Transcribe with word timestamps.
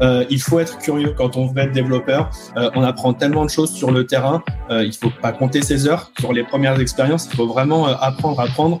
il 0.00 0.40
faut 0.40 0.58
être 0.60 0.78
curieux 0.78 1.14
quand 1.16 1.36
on 1.36 1.46
veut 1.46 1.62
être 1.62 1.72
développeur. 1.72 2.30
on 2.56 2.82
apprend 2.82 3.14
tellement 3.14 3.44
de 3.44 3.50
choses 3.50 3.72
sur 3.72 3.90
le 3.90 4.06
terrain. 4.06 4.42
il 4.70 4.92
faut 4.92 5.10
pas 5.22 5.32
compter 5.32 5.62
ses 5.62 5.86
heures 5.88 6.10
sur 6.18 6.32
les 6.32 6.44
premières 6.44 6.80
expériences. 6.80 7.28
Il 7.30 7.36
faut 7.36 7.46
vraiment 7.46 7.86
apprendre, 7.86 8.40
apprendre. 8.40 8.80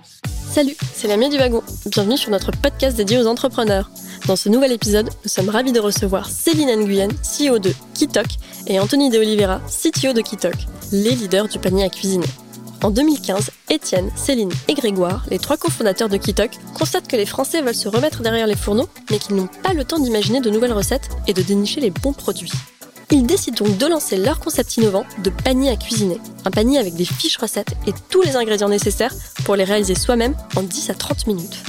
Salut, 0.50 0.76
c'est 0.94 1.08
l'ami 1.08 1.28
du 1.28 1.36
wagon. 1.36 1.62
Bienvenue 1.86 2.16
sur 2.16 2.30
notre 2.30 2.50
podcast 2.52 2.96
dédié 2.96 3.18
aux 3.18 3.26
entrepreneurs. 3.26 3.90
Dans 4.26 4.34
ce 4.34 4.48
nouvel 4.48 4.72
épisode, 4.72 5.10
nous 5.24 5.28
sommes 5.28 5.50
ravis 5.50 5.72
de 5.72 5.80
recevoir 5.80 6.28
Céline 6.28 6.70
Nguyen, 6.74 7.08
CEO 7.22 7.58
de 7.58 7.72
Kitok, 7.94 8.26
et 8.66 8.80
Anthony 8.80 9.10
De 9.10 9.18
Oliveira, 9.18 9.60
CTO 9.68 10.12
de 10.12 10.20
Kitok, 10.20 10.54
les 10.90 11.10
leaders 11.10 11.48
du 11.48 11.58
panier 11.58 11.84
à 11.84 11.88
cuisiner. 11.88 12.26
En 12.82 12.90
2015, 12.90 13.50
Étienne, 13.70 14.10
Céline 14.14 14.52
et 14.68 14.74
Grégoire, 14.74 15.24
les 15.30 15.38
trois 15.38 15.56
cofondateurs 15.56 16.08
de 16.08 16.16
Kitok, 16.16 16.52
constatent 16.78 17.08
que 17.08 17.16
les 17.16 17.26
Français 17.26 17.60
veulent 17.60 17.74
se 17.74 17.88
remettre 17.88 18.22
derrière 18.22 18.46
les 18.46 18.54
fourneaux, 18.54 18.88
mais 19.10 19.18
qu'ils 19.18 19.34
n'ont 19.34 19.48
pas 19.62 19.72
le 19.72 19.84
temps 19.84 19.98
d'imaginer 19.98 20.40
de 20.40 20.50
nouvelles 20.50 20.72
recettes 20.72 21.08
et 21.26 21.34
de 21.34 21.42
dénicher 21.42 21.80
les 21.80 21.90
bons 21.90 22.12
produits. 22.12 22.52
Ils 23.10 23.26
décident 23.26 23.64
donc 23.64 23.78
de 23.78 23.86
lancer 23.86 24.16
leur 24.16 24.38
concept 24.38 24.76
innovant 24.76 25.04
de 25.24 25.30
panier 25.30 25.70
à 25.70 25.76
cuisiner. 25.76 26.20
Un 26.44 26.50
panier 26.50 26.78
avec 26.78 26.94
des 26.94 27.04
fiches 27.04 27.38
recettes 27.38 27.74
et 27.86 27.92
tous 28.10 28.22
les 28.22 28.36
ingrédients 28.36 28.68
nécessaires 28.68 29.14
pour 29.44 29.56
les 29.56 29.64
réaliser 29.64 29.94
soi-même 29.94 30.36
en 30.56 30.62
10 30.62 30.90
à 30.90 30.94
30 30.94 31.26
minutes. 31.26 31.62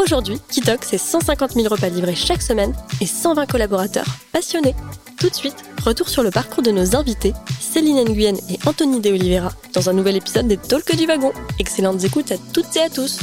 Aujourd'hui, 0.00 0.38
Kitok, 0.50 0.82
c'est 0.82 0.96
150 0.96 1.52
000 1.52 1.68
repas 1.68 1.90
livrés 1.90 2.14
chaque 2.14 2.40
semaine 2.40 2.72
et 3.02 3.06
120 3.06 3.44
collaborateurs 3.44 4.06
passionnés. 4.32 4.74
Tout 5.18 5.28
de 5.28 5.34
suite, 5.34 5.56
retour 5.84 6.08
sur 6.08 6.22
le 6.22 6.30
parcours 6.30 6.62
de 6.62 6.70
nos 6.70 6.96
invités, 6.96 7.34
Céline 7.60 8.08
Nguyen 8.08 8.36
et 8.48 8.58
Anthony 8.66 9.00
De 9.00 9.10
Oliveira, 9.10 9.52
dans 9.74 9.90
un 9.90 9.92
nouvel 9.92 10.16
épisode 10.16 10.48
des 10.48 10.56
Talks 10.56 10.96
du 10.96 11.04
Wagon. 11.04 11.32
Excellentes 11.58 12.02
écoutes 12.02 12.32
à 12.32 12.38
toutes 12.38 12.74
et 12.76 12.80
à 12.80 12.88
tous. 12.88 13.18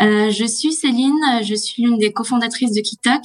Euh, 0.00 0.30
je 0.30 0.44
suis 0.44 0.72
Céline, 0.72 1.42
je 1.42 1.56
suis 1.56 1.82
l'une 1.82 1.98
des 1.98 2.12
cofondatrices 2.12 2.72
de 2.72 2.80
Kitok. 2.80 3.22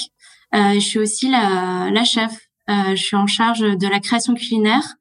Euh, 0.56 0.74
je 0.74 0.80
suis 0.80 1.00
aussi 1.00 1.30
la, 1.30 2.04
chef. 2.06 2.32
Euh, 2.72 2.96
je 2.96 3.04
suis 3.04 3.16
en 3.16 3.28
charge 3.28 3.60
de 3.60 3.88
la 3.88 4.00
création 4.00 4.34
culinaire 4.34 4.96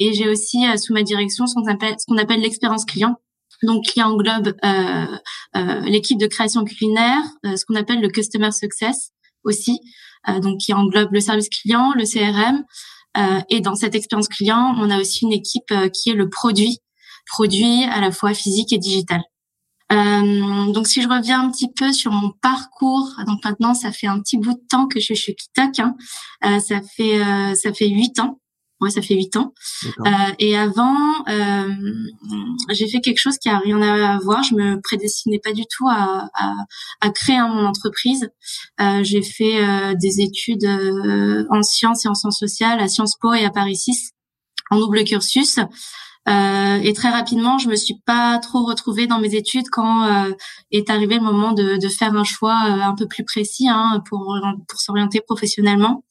et 0.00 0.12
j'ai 0.12 0.28
aussi 0.28 0.64
sous 0.76 0.92
ma 0.92 1.04
direction 1.04 1.46
ce 1.46 1.54
qu'on 1.54 2.18
appelle 2.18 2.40
l'expérience 2.40 2.84
client 2.84 3.14
donc 3.62 3.84
qui 3.84 4.02
englobe 4.02 4.54
euh, 4.64 5.06
euh, 5.56 5.80
l'équipe 5.80 6.18
de 6.18 6.26
création 6.26 6.64
culinaire, 6.64 7.22
euh, 7.46 7.56
ce 7.56 7.64
qu'on 7.64 7.74
appelle 7.74 8.00
le 8.00 8.08
customer 8.08 8.50
success 8.52 9.10
aussi, 9.44 9.78
donc 10.40 10.58
qui 10.58 10.72
englobe 10.72 11.12
le 11.12 11.20
service 11.20 11.50
client, 11.50 11.92
le 11.94 12.04
CRM, 12.04 12.64
et 13.50 13.60
dans 13.60 13.74
cette 13.74 13.94
expérience 13.94 14.26
client, 14.26 14.74
on 14.78 14.88
a 14.88 14.98
aussi 14.98 15.26
une 15.26 15.34
équipe 15.34 15.70
qui 15.92 16.08
est 16.08 16.14
le 16.14 16.30
produit, 16.30 16.78
produit 17.26 17.84
à 17.84 18.00
la 18.00 18.10
fois 18.10 18.32
physique 18.32 18.72
et 18.72 18.78
digital. 18.78 19.20
donc 19.90 20.86
si 20.86 21.02
je 21.02 21.08
reviens 21.08 21.42
un 21.42 21.50
petit 21.50 21.70
peu 21.70 21.92
sur 21.92 22.10
mon 22.10 22.30
parcours, 22.40 23.10
donc 23.26 23.44
maintenant 23.44 23.74
ça 23.74 23.92
fait 23.92 24.06
un 24.06 24.18
petit 24.18 24.38
bout 24.38 24.54
de 24.54 24.66
temps 24.70 24.86
que 24.86 24.98
je 24.98 25.04
suis 25.04 25.14
chez 25.14 25.34
Kitak, 25.34 25.78
hein, 25.78 25.94
ça 26.58 26.80
fait 26.80 27.20
ça 27.54 27.74
fait 27.74 27.88
huit 27.88 28.18
ans 28.18 28.40
Ouais, 28.84 28.90
ça 28.90 29.00
fait 29.00 29.14
huit 29.14 29.34
ans. 29.36 29.54
Euh, 30.00 30.10
et 30.38 30.58
avant, 30.58 30.94
euh, 31.26 31.68
j'ai 32.70 32.86
fait 32.86 33.00
quelque 33.00 33.16
chose 33.18 33.38
qui 33.38 33.48
a 33.48 33.58
rien 33.58 33.80
à 33.80 34.18
voir. 34.18 34.42
Je 34.42 34.54
me 34.54 34.78
prédestinais 34.82 35.38
pas 35.42 35.52
du 35.52 35.62
tout 35.64 35.88
à, 35.88 36.28
à, 36.34 36.54
à 37.00 37.08
créer 37.08 37.40
mon 37.40 37.64
entreprise. 37.64 38.28
Euh, 38.82 39.02
j'ai 39.02 39.22
fait 39.22 39.64
euh, 39.64 39.94
des 39.94 40.20
études 40.20 40.66
euh, 40.66 41.46
en 41.48 41.62
sciences 41.62 42.04
et 42.04 42.08
en 42.08 42.14
sciences 42.14 42.38
sociales 42.38 42.78
à 42.78 42.88
Sciences 42.88 43.16
Po 43.18 43.32
et 43.32 43.46
à 43.46 43.50
Paris 43.50 43.76
6 43.76 44.10
en 44.70 44.78
double 44.78 45.02
cursus. 45.04 45.58
Euh, 46.28 46.76
et 46.82 46.92
très 46.92 47.08
rapidement, 47.08 47.56
je 47.56 47.70
me 47.70 47.76
suis 47.76 47.96
pas 48.04 48.38
trop 48.38 48.66
retrouvée 48.66 49.06
dans 49.06 49.18
mes 49.18 49.34
études 49.34 49.70
quand 49.70 50.06
est 50.72 50.90
arrivé 50.90 51.14
le 51.14 51.22
moment 51.22 51.52
de, 51.52 51.78
de 51.78 51.88
faire 51.88 52.14
un 52.14 52.24
choix 52.24 52.54
un 52.54 52.94
peu 52.94 53.06
plus 53.06 53.24
précis 53.24 53.66
hein, 53.70 54.02
pour 54.10 54.38
pour 54.68 54.78
s'orienter 54.78 55.22
professionnellement. 55.22 56.04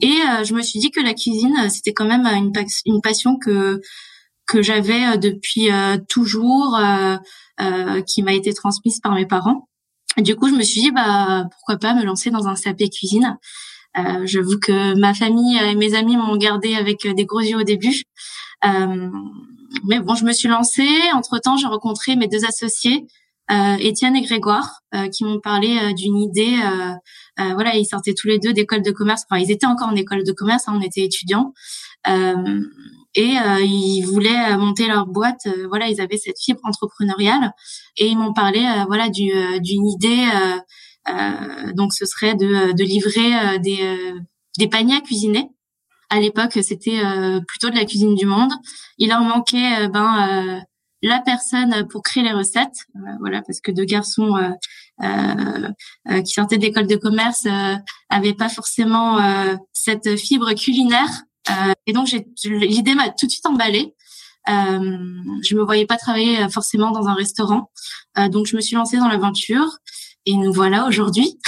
Et 0.00 0.10
euh, 0.10 0.44
je 0.44 0.54
me 0.54 0.62
suis 0.62 0.78
dit 0.80 0.90
que 0.90 1.00
la 1.00 1.14
cuisine, 1.14 1.54
euh, 1.64 1.68
c'était 1.68 1.92
quand 1.92 2.06
même 2.06 2.26
une, 2.26 2.52
une 2.86 3.00
passion 3.00 3.36
que 3.36 3.80
que 4.46 4.60
j'avais 4.60 5.06
euh, 5.06 5.16
depuis 5.16 5.68
toujours, 6.08 6.78
qui 8.06 8.22
m'a 8.22 8.34
été 8.34 8.52
transmise 8.52 9.00
par 9.00 9.14
mes 9.14 9.26
parents. 9.26 9.68
du 10.18 10.36
coup, 10.36 10.48
je 10.48 10.54
me 10.54 10.62
suis 10.62 10.82
dit, 10.82 10.90
bah 10.90 11.46
pourquoi 11.50 11.76
pas 11.76 11.94
me 11.94 12.04
lancer 12.04 12.30
dans 12.30 12.48
un 12.48 12.54
CAP 12.54 12.78
cuisine. 12.90 13.38
Euh, 13.96 14.26
J'avoue 14.26 14.58
que 14.58 14.98
ma 14.98 15.14
famille 15.14 15.56
et 15.58 15.74
mes 15.76 15.94
amis 15.94 16.16
m'ont 16.16 16.36
gardé 16.36 16.74
avec 16.74 17.06
des 17.06 17.24
gros 17.24 17.40
yeux 17.40 17.58
au 17.58 17.62
début. 17.62 18.02
Euh, 18.64 19.10
mais 19.84 20.00
bon, 20.00 20.14
je 20.14 20.24
me 20.24 20.32
suis 20.32 20.48
lancée. 20.48 20.88
Entre 21.14 21.38
temps, 21.38 21.56
j'ai 21.56 21.66
rencontré 21.66 22.16
mes 22.16 22.28
deux 22.28 22.44
associés, 22.44 23.06
euh, 23.50 23.76
Étienne 23.78 24.16
et 24.16 24.22
Grégoire, 24.22 24.80
qui 25.12 25.24
m'ont 25.24 25.40
parlé 25.40 25.94
d'une 25.94 26.18
idée 26.18 26.56
euh, 26.64 26.92
voilà, 27.36 27.76
ils 27.76 27.84
sortaient 27.84 28.14
tous 28.14 28.28
les 28.28 28.38
deux 28.38 28.52
d'école 28.52 28.82
de 28.82 28.90
commerce. 28.90 29.24
Enfin, 29.28 29.40
ils 29.40 29.50
étaient 29.50 29.66
encore 29.66 29.88
en 29.88 29.96
école 29.96 30.24
de 30.24 30.32
commerce, 30.32 30.68
hein, 30.68 30.74
on 30.76 30.80
était 30.80 31.02
étudiants. 31.02 31.52
Euh, 32.06 32.60
et 33.14 33.38
euh, 33.38 33.60
ils 33.60 34.02
voulaient 34.02 34.56
monter 34.56 34.86
leur 34.86 35.06
boîte. 35.06 35.48
voilà, 35.68 35.88
ils 35.88 36.00
avaient 36.00 36.16
cette 36.16 36.38
fibre 36.38 36.60
entrepreneuriale 36.64 37.52
et 37.96 38.06
ils 38.06 38.18
m'ont 38.18 38.32
parlé, 38.32 38.66
voilà, 38.86 39.08
d'une 39.08 39.86
idée. 39.86 40.26
donc, 41.74 41.92
ce 41.92 42.06
serait 42.06 42.34
de, 42.34 42.72
de 42.72 42.84
livrer 42.84 43.58
des, 43.60 44.14
des 44.58 44.68
paniers 44.68 44.96
à 44.96 45.00
cuisiner 45.00 45.48
à 46.10 46.20
l'époque, 46.20 46.58
c'était 46.62 47.00
plutôt 47.48 47.70
de 47.70 47.74
la 47.74 47.84
cuisine 47.84 48.14
du 48.14 48.26
monde. 48.26 48.52
Il 48.98 49.08
leur 49.08 49.22
manquait 49.22 49.88
ben 49.88 50.62
la 51.04 51.20
personne 51.20 51.86
pour 51.88 52.02
créer 52.02 52.22
les 52.22 52.32
recettes, 52.32 52.86
voilà, 53.20 53.42
parce 53.42 53.60
que 53.60 53.70
deux 53.70 53.84
garçons 53.84 54.36
euh, 54.36 54.48
euh, 54.48 54.54
qui 55.00 56.32
sortaient 56.32 56.58
d'école 56.58 56.86
de 56.86 56.96
commerce 56.96 57.46
euh, 57.46 57.74
avaient 58.10 58.34
pas 58.34 58.48
forcément 58.48 59.18
cette 59.72 60.16
fibre 60.16 60.52
culinaire. 60.54 61.08
et 61.86 61.92
donc 61.92 62.08
l'idée 62.44 62.94
m'a 62.94 63.10
tout 63.10 63.26
de 63.26 63.30
suite 63.30 63.46
emballée. 63.46 63.94
Euh, 64.48 64.98
je 65.42 65.56
me 65.56 65.64
voyais 65.64 65.86
pas 65.86 65.96
travailler 65.96 66.48
forcément 66.50 66.90
dans 66.90 67.08
un 67.08 67.14
restaurant, 67.14 67.70
donc 68.30 68.46
je 68.46 68.56
me 68.56 68.60
suis 68.60 68.76
lancée 68.76 68.98
dans 68.98 69.08
l'aventure 69.08 69.78
et 70.26 70.36
nous 70.36 70.52
voilà 70.52 70.86
aujourd'hui. 70.86 71.38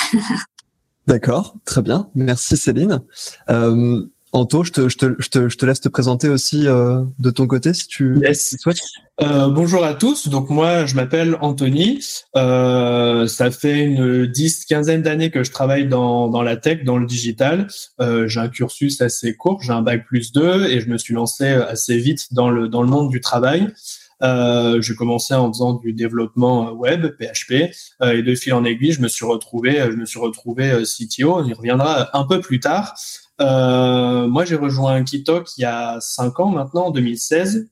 D'accord, 1.06 1.54
très 1.64 1.82
bien, 1.82 2.10
merci 2.16 2.56
Céline. 2.56 3.00
Euh, 3.48 4.04
Anto, 4.36 4.64
je 4.64 4.70
te, 4.70 4.88
je, 4.90 4.96
te, 4.98 5.14
je, 5.18 5.28
te, 5.30 5.48
je 5.48 5.56
te 5.56 5.64
laisse 5.64 5.80
te 5.80 5.88
présenter 5.88 6.28
aussi 6.28 6.66
euh, 6.66 7.02
de 7.18 7.30
ton 7.30 7.46
côté 7.46 7.72
si 7.72 7.86
tu 7.86 8.20
souhaites. 8.34 8.76
Euh, 9.22 9.48
bonjour 9.48 9.82
à 9.82 9.94
tous. 9.94 10.28
Donc 10.28 10.50
moi, 10.50 10.84
je 10.84 10.94
m'appelle 10.94 11.38
Anthony. 11.40 12.04
Euh, 12.36 13.26
ça 13.28 13.50
fait 13.50 13.80
une 13.80 14.26
dix, 14.26 14.66
quinzaine 14.66 15.00
d'années 15.00 15.30
que 15.30 15.42
je 15.42 15.50
travaille 15.50 15.88
dans, 15.88 16.28
dans 16.28 16.42
la 16.42 16.58
tech, 16.58 16.84
dans 16.84 16.98
le 16.98 17.06
digital. 17.06 17.68
J'ai 17.98 18.40
un 18.40 18.48
cursus 18.48 19.00
assez 19.00 19.34
court, 19.34 19.62
j'ai 19.62 19.72
un 19.72 19.80
bac 19.80 20.04
plus 20.04 20.32
2 20.32 20.66
et 20.66 20.80
je 20.80 20.88
me 20.90 20.98
suis 20.98 21.14
lancé 21.14 21.46
assez 21.46 21.96
vite 21.96 22.34
dans 22.34 22.50
le, 22.50 22.68
dans 22.68 22.82
le 22.82 22.88
monde 22.88 23.08
du 23.08 23.22
travail. 23.22 23.72
Euh, 24.22 24.80
j'ai 24.80 24.94
commencé 24.94 25.34
en 25.34 25.52
faisant 25.52 25.74
du 25.74 25.92
développement 25.92 26.72
web, 26.72 27.06
PHP, 27.18 27.70
euh, 28.02 28.12
et 28.12 28.22
de 28.22 28.34
fil 28.34 28.54
en 28.54 28.64
aiguille, 28.64 28.92
je 28.92 29.02
me 29.02 29.08
suis 29.08 29.26
retrouvé, 29.26 29.78
je 29.90 29.96
me 29.96 30.06
suis 30.06 30.18
retrouvé 30.18 30.82
CTO. 30.84 31.36
On 31.36 31.44
y 31.44 31.52
reviendra 31.52 32.16
un 32.16 32.24
peu 32.24 32.40
plus 32.40 32.60
tard. 32.60 32.94
Euh, 33.40 34.26
moi, 34.26 34.44
j'ai 34.44 34.56
rejoint 34.56 35.02
Kitok 35.04 35.56
il 35.58 35.62
y 35.62 35.64
a 35.64 35.98
cinq 36.00 36.40
ans 36.40 36.50
maintenant, 36.50 36.86
en 36.86 36.90
2016. 36.90 37.68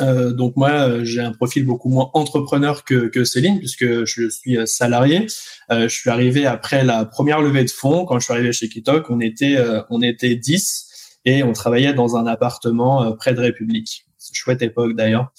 Euh, 0.00 0.32
donc 0.32 0.56
moi, 0.56 1.04
j'ai 1.04 1.20
un 1.20 1.32
profil 1.32 1.64
beaucoup 1.66 1.88
moins 1.88 2.10
entrepreneur 2.14 2.84
que, 2.84 3.08
que 3.08 3.24
Céline 3.24 3.58
puisque 3.58 4.04
je 4.04 4.28
suis 4.28 4.58
salarié. 4.66 5.26
Euh, 5.70 5.88
je 5.88 5.94
suis 5.94 6.10
arrivé 6.10 6.46
après 6.46 6.84
la 6.84 7.04
première 7.04 7.40
levée 7.40 7.64
de 7.64 7.70
fonds. 7.70 8.04
Quand 8.04 8.18
je 8.18 8.24
suis 8.24 8.32
arrivé 8.32 8.52
chez 8.52 8.68
Kitok, 8.68 9.10
on 9.10 9.20
était 9.20 9.56
euh, 9.56 9.82
on 9.90 10.02
était 10.02 10.34
10 10.34 10.88
et 11.24 11.42
on 11.42 11.52
travaillait 11.52 11.92
dans 11.92 12.16
un 12.16 12.26
appartement 12.26 13.04
euh, 13.04 13.12
près 13.12 13.34
de 13.34 13.40
République. 13.40 14.06
Chouette 14.32 14.62
époque 14.62 14.94
d'ailleurs. 14.94 15.32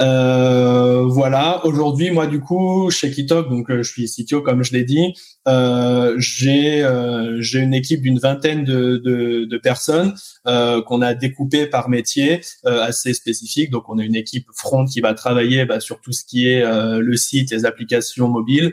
Euh, 0.00 1.04
voilà. 1.06 1.64
Aujourd'hui, 1.66 2.10
moi, 2.10 2.26
du 2.26 2.40
coup, 2.40 2.90
chez 2.90 3.10
Kitok, 3.10 3.50
donc 3.50 3.66
je 3.70 3.82
suis 3.82 4.06
CTO 4.06 4.40
comme 4.42 4.62
je 4.62 4.72
l'ai 4.72 4.84
dit. 4.84 5.14
Euh, 5.48 6.14
j'ai 6.18 6.82
euh, 6.82 7.36
j'ai 7.40 7.60
une 7.60 7.74
équipe 7.74 8.02
d'une 8.02 8.18
vingtaine 8.18 8.64
de, 8.64 8.98
de, 8.98 9.44
de 9.44 9.58
personnes 9.58 10.14
euh, 10.46 10.82
qu'on 10.82 11.02
a 11.02 11.14
découpées 11.14 11.66
par 11.66 11.88
métier 11.88 12.40
euh, 12.66 12.82
assez 12.82 13.12
spécifique. 13.12 13.70
Donc, 13.70 13.84
on 13.88 13.98
a 13.98 14.04
une 14.04 14.16
équipe 14.16 14.46
front 14.54 14.84
qui 14.86 15.00
va 15.00 15.12
travailler 15.12 15.64
bah, 15.66 15.80
sur 15.80 16.00
tout 16.00 16.12
ce 16.12 16.24
qui 16.24 16.48
est 16.48 16.62
euh, 16.62 17.00
le 17.00 17.16
site, 17.16 17.50
les 17.50 17.66
applications 17.66 18.28
mobiles. 18.28 18.72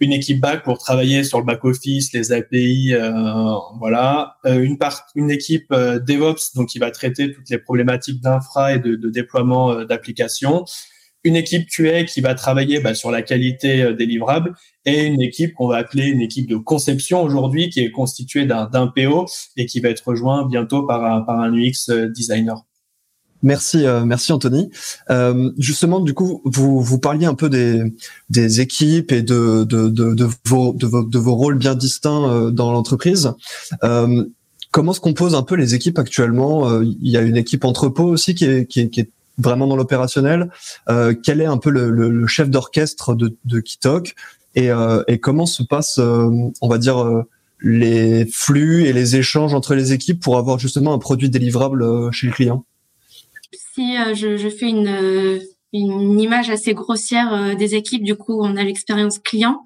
Une 0.00 0.12
équipe 0.12 0.40
back 0.40 0.62
pour 0.62 0.76
travailler 0.76 1.24
sur 1.24 1.38
le 1.38 1.46
back 1.46 1.64
office, 1.64 2.12
les 2.12 2.30
API, 2.30 2.92
voilà. 3.78 4.36
une 4.44 4.76
part, 4.76 5.06
une 5.14 5.30
équipe 5.30 5.72
DevOps 5.72 6.54
donc 6.54 6.68
qui 6.68 6.78
va 6.78 6.90
traiter 6.90 7.32
toutes 7.32 7.48
les 7.48 7.56
problématiques 7.56 8.20
d'infra 8.20 8.74
et 8.74 8.78
de, 8.78 8.94
de 8.94 9.08
déploiement 9.08 9.86
d'applications 9.86 10.65
une 11.26 11.36
équipe 11.36 11.68
QA 11.68 12.04
qui 12.04 12.20
va 12.20 12.34
travailler 12.34 12.80
bah, 12.80 12.94
sur 12.94 13.10
la 13.10 13.22
qualité 13.22 13.82
euh, 13.82 13.94
des 13.94 14.06
livrables 14.06 14.54
et 14.84 15.04
une 15.04 15.20
équipe 15.20 15.54
qu'on 15.54 15.66
va 15.66 15.76
appeler 15.76 16.06
une 16.06 16.20
équipe 16.20 16.48
de 16.48 16.56
conception 16.56 17.22
aujourd'hui 17.22 17.68
qui 17.68 17.80
est 17.80 17.90
constituée 17.90 18.46
d'un 18.46 18.86
PO 18.86 19.26
et 19.56 19.66
qui 19.66 19.80
va 19.80 19.88
être 19.88 20.06
rejoint 20.06 20.46
bientôt 20.46 20.84
par 20.84 21.04
un, 21.04 21.22
par 21.22 21.40
un 21.40 21.52
UX 21.52 21.90
euh, 21.90 22.08
designer. 22.08 22.64
Merci, 23.42 23.84
euh, 23.84 24.04
merci 24.04 24.32
Anthony. 24.32 24.70
Justement, 25.58 26.00
du 26.00 26.14
coup, 26.14 26.40
vous 26.44 26.80
vous 26.80 26.98
parliez 26.98 27.26
un 27.26 27.34
peu 27.34 27.50
des 27.50 27.82
des 28.30 28.60
équipes 28.60 29.12
et 29.12 29.22
de 29.22 29.64
de 29.64 29.88
de, 29.88 30.28
vos 30.46 30.72
de 30.72 30.86
vos 30.86 31.04
de 31.04 31.18
vos 31.18 31.34
rôles 31.34 31.58
bien 31.58 31.74
distincts 31.74 32.50
dans 32.50 32.72
l'entreprise. 32.72 33.34
Comment 34.72 34.92
se 34.92 35.00
composent 35.00 35.34
un 35.34 35.42
peu 35.42 35.54
les 35.54 35.74
équipes 35.74 35.98
actuellement? 35.98 36.80
Il 36.80 37.08
y 37.08 37.18
a 37.18 37.20
une 37.20 37.36
équipe 37.36 37.64
entrepôt 37.64 38.04
aussi 38.04 38.34
qui 38.34 38.66
qui 38.66 38.80
est 38.80 39.10
vraiment 39.38 39.66
dans 39.66 39.76
l'opérationnel. 39.76 40.50
quel 41.22 41.40
est 41.40 41.46
un 41.46 41.58
peu 41.58 41.70
le, 41.70 41.90
le, 41.90 42.10
le 42.10 42.26
chef 42.26 42.50
d'orchestre 42.50 43.14
de 43.14 43.36
de 43.44 43.60
Kitok 43.60 44.14
et 44.54 44.70
et 45.08 45.18
comment 45.18 45.46
se 45.46 45.62
passe, 45.62 45.98
on 45.98 46.68
va 46.68 46.78
dire 46.78 47.24
les 47.60 48.26
flux 48.26 48.84
et 48.84 48.92
les 48.92 49.16
échanges 49.16 49.54
entre 49.54 49.74
les 49.74 49.92
équipes 49.92 50.20
pour 50.20 50.36
avoir 50.38 50.58
justement 50.58 50.92
un 50.92 50.98
produit 50.98 51.30
délivrable 51.30 52.12
chez 52.12 52.26
le 52.26 52.32
client? 52.32 52.64
Si 53.74 53.96
euh, 53.96 54.14
je, 54.14 54.36
je, 54.36 54.48
fais 54.48 54.68
une, 54.68 54.88
euh, 54.88 55.38
une 55.72 56.20
image 56.20 56.50
assez 56.50 56.74
grossière 56.74 57.32
euh, 57.32 57.54
des 57.54 57.74
équipes, 57.74 58.02
du 58.02 58.14
coup, 58.14 58.40
on 58.42 58.56
a 58.56 58.64
l'expérience 58.64 59.18
client, 59.18 59.62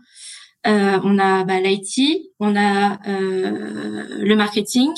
on 0.65 1.19
a 1.19 1.45
bah, 1.45 1.61
l'IT, 1.61 2.33
on 2.39 2.55
a 2.55 2.99
le 3.07 4.35
marketing, 4.35 4.91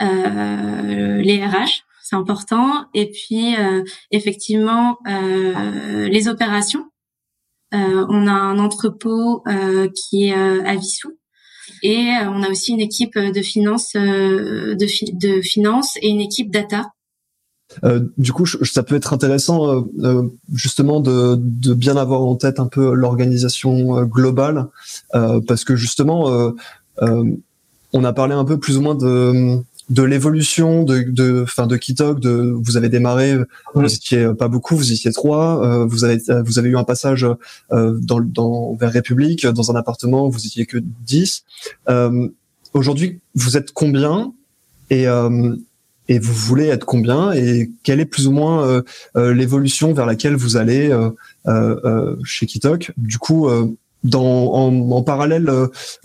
les 0.00 1.42
RH, 1.42 1.84
c'est 2.10 2.16
important, 2.16 2.86
et 2.92 3.10
puis 3.10 3.54
effectivement 4.10 4.98
les 5.06 6.28
opérations. 6.28 6.86
on 7.72 8.26
a 8.26 8.32
un 8.32 8.58
entrepôt 8.58 9.44
qui 9.94 10.28
est 10.28 10.34
à 10.34 10.74
Vissou. 10.74 11.16
Et 11.82 12.08
on 12.26 12.42
a 12.42 12.50
aussi 12.50 12.72
une 12.72 12.80
équipe 12.80 13.16
de 13.16 13.42
finance, 13.42 13.92
de, 13.94 14.74
de 14.76 15.40
finance 15.40 15.96
et 16.02 16.08
une 16.08 16.20
équipe 16.20 16.50
data 16.50 16.90
euh, 17.84 18.00
du 18.18 18.32
coup, 18.32 18.46
ça 18.46 18.82
peut 18.82 18.96
être 18.96 19.12
intéressant 19.12 19.68
euh, 19.68 19.80
euh, 20.02 20.28
justement 20.52 21.00
de, 21.00 21.36
de, 21.38 21.74
bien 21.74 21.96
avoir 21.96 22.22
en 22.22 22.34
tête 22.34 22.60
un 22.60 22.66
peu 22.66 22.94
l'organisation 22.94 24.02
globale, 24.04 24.68
parce 25.12 25.64
que 25.64 25.76
justement, 25.76 26.52
on 27.92 28.04
a 28.04 28.12
parlé 28.12 28.34
un 28.34 28.44
peu 28.44 28.58
plus 28.58 28.76
ou 28.76 28.82
moins 28.82 28.94
de 28.94 29.58
de 29.90 30.02
l'évolution 30.02 30.84
de 30.84 31.02
de 31.02 31.42
enfin 31.42 31.66
de 31.66 31.76
Kitok 31.76 32.20
de 32.20 32.54
vous 32.56 32.76
avez 32.76 32.88
démarré 32.88 33.36
vous 33.74 33.84
étiez 33.84 34.32
pas 34.38 34.48
beaucoup 34.48 34.76
vous 34.76 34.92
étiez 34.92 35.12
trois 35.12 35.84
vous 35.86 36.04
avez 36.04 36.18
vous 36.44 36.58
avez 36.58 36.68
eu 36.68 36.76
un 36.76 36.84
passage 36.84 37.26
dans 37.70 38.20
dans 38.20 38.74
vers 38.74 38.92
République 38.92 39.46
dans 39.46 39.70
un 39.70 39.74
appartement 39.74 40.28
vous 40.28 40.46
étiez 40.46 40.64
que 40.64 40.78
dix. 40.78 41.44
Aujourd'hui 42.72 43.20
vous 43.34 43.56
êtes 43.56 43.72
combien? 43.72 44.32
Et 44.90 45.06
et 46.10 46.18
vous 46.18 46.34
voulez 46.34 46.66
être 46.66 46.84
combien? 46.84 47.32
Et 47.32 47.70
quelle 47.84 48.00
est 48.00 48.04
plus 48.04 48.26
ou 48.26 48.32
moins 48.32 48.66
euh, 48.66 48.82
euh, 49.16 49.32
l'évolution 49.32 49.94
vers 49.94 50.06
laquelle 50.06 50.34
vous 50.34 50.56
allez 50.56 50.90
euh, 51.46 52.16
chez 52.24 52.46
Kitok? 52.46 52.92
Du 52.96 53.18
coup, 53.18 53.48
dans, 54.04 54.52
en, 54.54 54.90
en, 54.90 55.02
parallèle, 55.02 55.50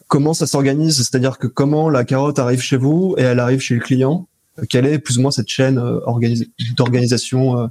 comment 0.08 0.34
ça 0.34 0.48
s'organise? 0.48 0.98
C'est-à-dire 0.98 1.38
que 1.38 1.48
comment 1.48 1.90
la 1.90 2.04
carotte 2.04 2.40
arrive 2.40 2.62
chez 2.62 2.78
vous 2.78 3.16
et 3.18 3.22
elle 3.22 3.40
arrive 3.40 3.60
chez 3.60 3.76
le 3.76 3.82
client? 3.82 4.28
Quelle 4.70 4.86
est 4.86 5.00
plus 5.00 5.18
ou 5.18 5.22
moins 5.22 5.32
cette 5.32 5.50
chaîne 5.50 5.82
d'organisation 6.78 7.70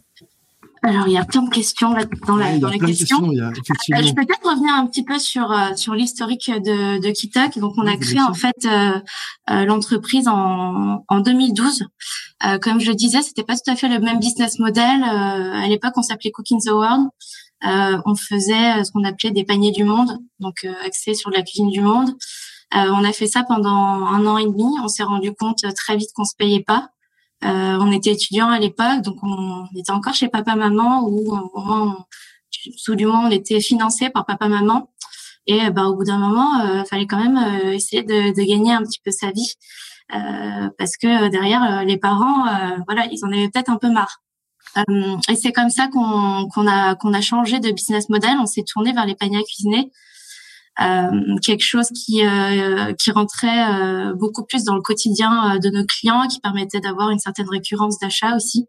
alors, 0.84 1.08
il 1.08 1.14
y 1.14 1.18
a 1.18 1.24
plein 1.24 1.40
de 1.40 1.48
questions 1.48 1.94
là, 1.94 2.04
dans, 2.26 2.36
la, 2.36 2.58
dans 2.58 2.68
les 2.68 2.78
questions. 2.78 3.26
Euh, 3.30 3.50
je 3.54 4.12
peux 4.12 4.26
peut-être 4.26 4.46
revenir 4.46 4.74
un 4.74 4.86
petit 4.86 5.02
peu 5.02 5.18
sur 5.18 5.50
euh, 5.50 5.74
sur 5.76 5.94
l'historique 5.94 6.50
de, 6.50 7.00
de 7.00 7.10
Kitak. 7.10 7.58
Donc, 7.58 7.72
on 7.78 7.86
a 7.86 7.96
créé 7.96 8.20
en 8.20 8.34
fait 8.34 8.66
euh, 8.66 9.64
l'entreprise 9.64 10.28
en, 10.28 11.02
en 11.08 11.20
2012. 11.20 11.86
comme 12.60 12.80
je 12.80 12.90
le 12.90 12.94
disais, 12.94 13.22
c'était 13.22 13.44
pas 13.44 13.54
tout 13.54 13.70
à 13.70 13.76
fait 13.76 13.88
le 13.88 13.98
même 13.98 14.18
business 14.18 14.58
model. 14.58 15.02
à 15.04 15.66
l'époque, 15.68 15.94
on 15.96 16.02
s'appelait 16.02 16.30
Cooking 16.30 16.60
the 16.60 16.70
World. 16.70 17.08
On 17.64 18.14
faisait 18.14 18.84
ce 18.84 18.92
qu'on 18.92 19.04
appelait 19.04 19.30
des 19.30 19.44
paniers 19.44 19.72
du 19.72 19.84
monde, 19.84 20.18
donc 20.38 20.66
axé 20.84 21.14
sur 21.14 21.30
la 21.30 21.42
cuisine 21.42 21.70
du 21.70 21.80
monde. 21.80 22.10
on 22.72 23.04
a 23.04 23.12
fait 23.12 23.26
ça 23.26 23.42
pendant 23.42 23.70
un 23.70 24.26
an 24.26 24.38
et 24.38 24.44
demi. 24.44 24.66
On 24.82 24.88
s'est 24.88 25.02
rendu 25.02 25.32
compte 25.34 25.64
très 25.74 25.96
vite 25.96 26.10
qu'on 26.14 26.24
se 26.24 26.36
payait 26.36 26.62
pas. 26.62 26.90
Euh, 27.44 27.78
on 27.78 27.92
était 27.92 28.12
étudiants 28.12 28.48
à 28.48 28.58
l'époque, 28.58 29.02
donc 29.02 29.16
on 29.22 29.66
était 29.76 29.92
encore 29.92 30.14
chez 30.14 30.28
papa-maman 30.28 31.06
ou 31.06 31.36
au 31.52 31.60
moins, 31.60 32.06
tout 32.84 32.94
du 32.94 33.04
moins, 33.06 33.26
on 33.26 33.30
était 33.30 33.60
financé 33.60 34.08
par 34.08 34.24
papa-maman. 34.24 34.88
Et 35.46 35.70
bah, 35.70 35.84
au 35.84 35.94
bout 35.94 36.04
d'un 36.04 36.16
moment, 36.16 36.60
euh, 36.60 36.84
fallait 36.84 37.06
quand 37.06 37.22
même 37.22 37.36
euh, 37.36 37.72
essayer 37.72 38.02
de, 38.02 38.34
de, 38.34 38.48
gagner 38.48 38.72
un 38.72 38.82
petit 38.82 39.00
peu 39.04 39.10
sa 39.10 39.30
vie, 39.30 39.54
parce 40.78 40.96
que 40.96 41.28
derrière, 41.28 41.84
les 41.84 41.98
parents, 41.98 42.44
voilà, 42.86 43.06
ils 43.10 43.24
en 43.24 43.28
avaient 43.28 43.48
peut-être 43.48 43.70
un 43.70 43.76
peu 43.76 43.90
marre. 43.90 44.22
Et 45.28 45.36
c'est 45.36 45.52
comme 45.52 45.70
ça 45.70 45.88
qu'on 45.88 46.48
qu'on 46.48 46.66
a 46.66 46.94
qu'on 46.94 47.14
a 47.14 47.20
changé 47.20 47.60
de 47.60 47.70
business 47.70 48.08
model. 48.08 48.36
On 48.40 48.46
s'est 48.46 48.64
tourné 48.64 48.92
vers 48.92 49.06
les 49.06 49.14
paniers 49.14 49.38
à 49.38 49.42
cuisiner 49.42 49.90
euh, 50.80 51.36
quelque 51.42 51.64
chose 51.64 51.88
qui 51.90 52.26
euh, 52.26 52.92
qui 52.94 53.10
rentrait 53.10 53.72
euh, 53.72 54.14
beaucoup 54.14 54.44
plus 54.44 54.64
dans 54.64 54.74
le 54.74 54.82
quotidien 54.82 55.58
de 55.58 55.70
nos 55.70 55.84
clients, 55.84 56.26
qui 56.28 56.40
permettait 56.40 56.80
d'avoir 56.80 57.10
une 57.10 57.18
certaine 57.18 57.48
récurrence 57.48 57.98
d'achat 57.98 58.34
aussi, 58.34 58.68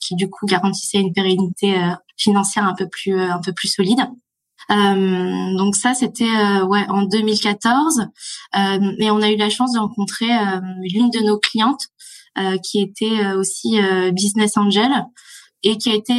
qui 0.00 0.14
du 0.16 0.28
coup 0.28 0.46
garantissait 0.46 0.98
une 0.98 1.12
pérennité 1.12 1.74
financière 2.16 2.64
un 2.64 2.74
peu 2.74 2.88
plus 2.88 3.18
un 3.18 3.40
peu 3.40 3.52
plus 3.52 3.68
solide. 3.68 4.06
Euh, 4.70 5.56
donc 5.56 5.76
ça, 5.76 5.94
c'était 5.94 6.24
euh, 6.24 6.64
ouais 6.64 6.84
en 6.88 7.02
2014. 7.02 8.00
Euh, 8.56 8.92
et 8.98 9.10
on 9.10 9.22
a 9.22 9.30
eu 9.30 9.36
la 9.36 9.50
chance 9.50 9.72
de 9.72 9.78
rencontrer 9.78 10.28
l'une 10.82 11.10
de 11.10 11.20
nos 11.20 11.38
clientes 11.38 11.88
qui 12.62 12.82
était 12.82 13.32
aussi 13.32 13.78
business 14.12 14.58
angel 14.58 14.90
et 15.66 15.78
qui 15.78 15.90
a 15.90 15.94
été 15.94 16.14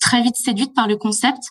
très 0.00 0.22
vite 0.22 0.36
séduite 0.36 0.74
par 0.74 0.86
le 0.86 0.96
concept 0.96 1.42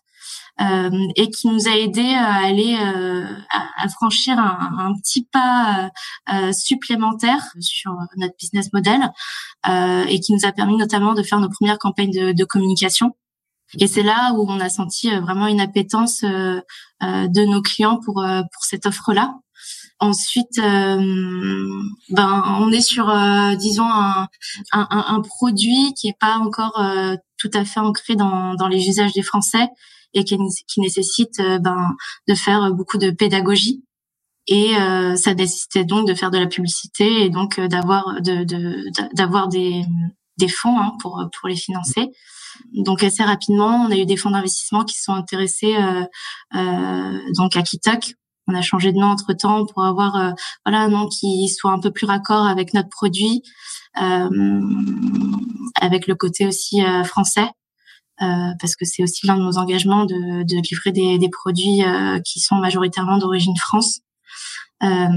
euh, 0.62 0.90
et 1.16 1.30
qui 1.30 1.48
nous 1.48 1.70
a 1.70 1.78
aidé 1.78 2.14
à 2.16 2.34
aller 2.34 2.76
euh, 2.78 3.26
à, 3.50 3.88
franchir 3.88 4.38
un, 4.38 4.94
petit 5.02 5.26
pas 5.32 5.90
euh, 6.34 6.52
supplémentaire 6.52 7.42
sur 7.62 7.96
notre 8.18 8.36
business 8.38 8.74
model 8.74 9.10
et 10.10 10.20
qui 10.20 10.34
nous 10.34 10.46
a 10.46 10.52
permis 10.52 10.76
notamment 10.76 11.14
de 11.14 11.24
faire 11.24 11.40
nos 11.40 11.50
premières 11.50 11.78
campagnes 11.78 12.12
de, 12.12 12.32
de 12.34 12.44
communication. 12.44 13.16
Et 13.80 13.88
c'est 13.88 14.04
là 14.04 14.34
où 14.34 14.46
on 14.50 14.60
a 14.60 14.70
senti 14.70 15.10
vraiment 15.12 15.48
une 15.48 15.62
appétence 15.62 16.24
de 16.24 17.46
nos 17.46 17.62
clients 17.62 18.00
pour 18.04 18.16
pour 18.16 18.64
cette 18.64 18.86
offre-là. 18.86 19.36
Ensuite, 20.02 20.58
euh, 20.60 21.82
ben 22.10 22.58
on 22.62 22.72
est 22.72 22.80
sur, 22.82 23.10
euh, 23.10 23.56
disons 23.56 23.84
un, 23.84 24.30
un, 24.72 24.88
un, 24.90 25.22
produit 25.22 25.94
qui 25.94 26.08
est 26.08 26.18
pas 26.18 26.38
encore 26.38 26.80
euh, 26.80 27.18
tout 27.38 27.52
à 27.54 27.66
fait 27.66 27.82
ancré 27.82 28.16
dans, 28.16 28.54
dans 28.56 28.70
les 28.70 28.88
usages 28.88 29.12
des 29.12 29.24
Français 29.24 29.68
et 30.14 30.24
qui, 30.24 30.38
qui 30.68 30.80
nécessite 30.80 31.42
euh, 31.42 31.60
ben, 31.60 31.98
de 32.30 32.34
faire 32.34 32.72
beaucoup 32.72 32.98
de 32.98 33.12
pédagogie. 33.12 33.84
Et 34.48 34.74
ça 35.16 35.36
nécessitait 35.36 35.84
donc 35.84 36.08
de 36.08 36.16
faire 36.16 36.32
de 36.32 36.40
la 36.40 36.48
publicité 36.48 37.24
et 37.24 37.30
donc 37.30 37.60
d'avoir 37.60 38.20
de, 38.20 38.44
d'avoir 39.14 39.48
des, 39.48 39.84
des 40.40 40.48
fonds 40.48 40.80
hein, 40.80 40.94
pour 41.00 41.24
pour 41.40 41.48
les 41.48 41.56
financer. 41.56 42.08
Donc 42.74 43.04
assez 43.04 43.22
rapidement, 43.22 43.86
on 43.86 43.92
a 43.92 43.96
eu 43.96 44.08
des 44.08 44.18
fonds 44.18 44.32
d'investissement 44.32 44.86
qui 44.86 44.98
sont 45.00 45.14
intéressés 45.14 45.76
donc 47.36 47.56
à 47.56 47.62
Kitok. 47.62 48.16
On 48.50 48.56
a 48.56 48.62
changé 48.62 48.92
de 48.92 48.98
nom 48.98 49.08
entre 49.08 49.34
temps 49.34 49.66
pour 49.66 49.86
avoir 49.86 50.16
euh, 50.16 50.32
voilà 50.66 50.82
un 50.82 50.90
nom 50.90 51.08
qui 51.08 51.48
soit 51.50 51.72
un 51.72 51.80
peu 51.80 51.92
plus 51.92 52.06
raccord 52.06 52.46
avec 52.46 52.74
notre 52.74 52.90
produit, 52.90 53.44
avec 53.96 56.08
le 56.08 56.16
côté 56.16 56.48
aussi 56.48 56.82
français. 57.06 57.50
Euh, 58.22 58.52
parce 58.60 58.76
que 58.76 58.84
c'est 58.84 59.02
aussi 59.02 59.26
l'un 59.28 59.38
de 59.38 59.44
nos 59.44 59.58
engagements 59.58 60.06
de, 60.06 60.44
de 60.44 60.62
livrer 60.70 60.92
des, 60.92 61.18
des 61.18 61.30
produits 61.30 61.84
euh, 61.84 62.20
qui 62.20 62.42
sont 62.42 62.56
majoritairement 62.56 63.18
d'origine 63.18 63.56
France. 63.56 64.02
Euh, 64.84 65.08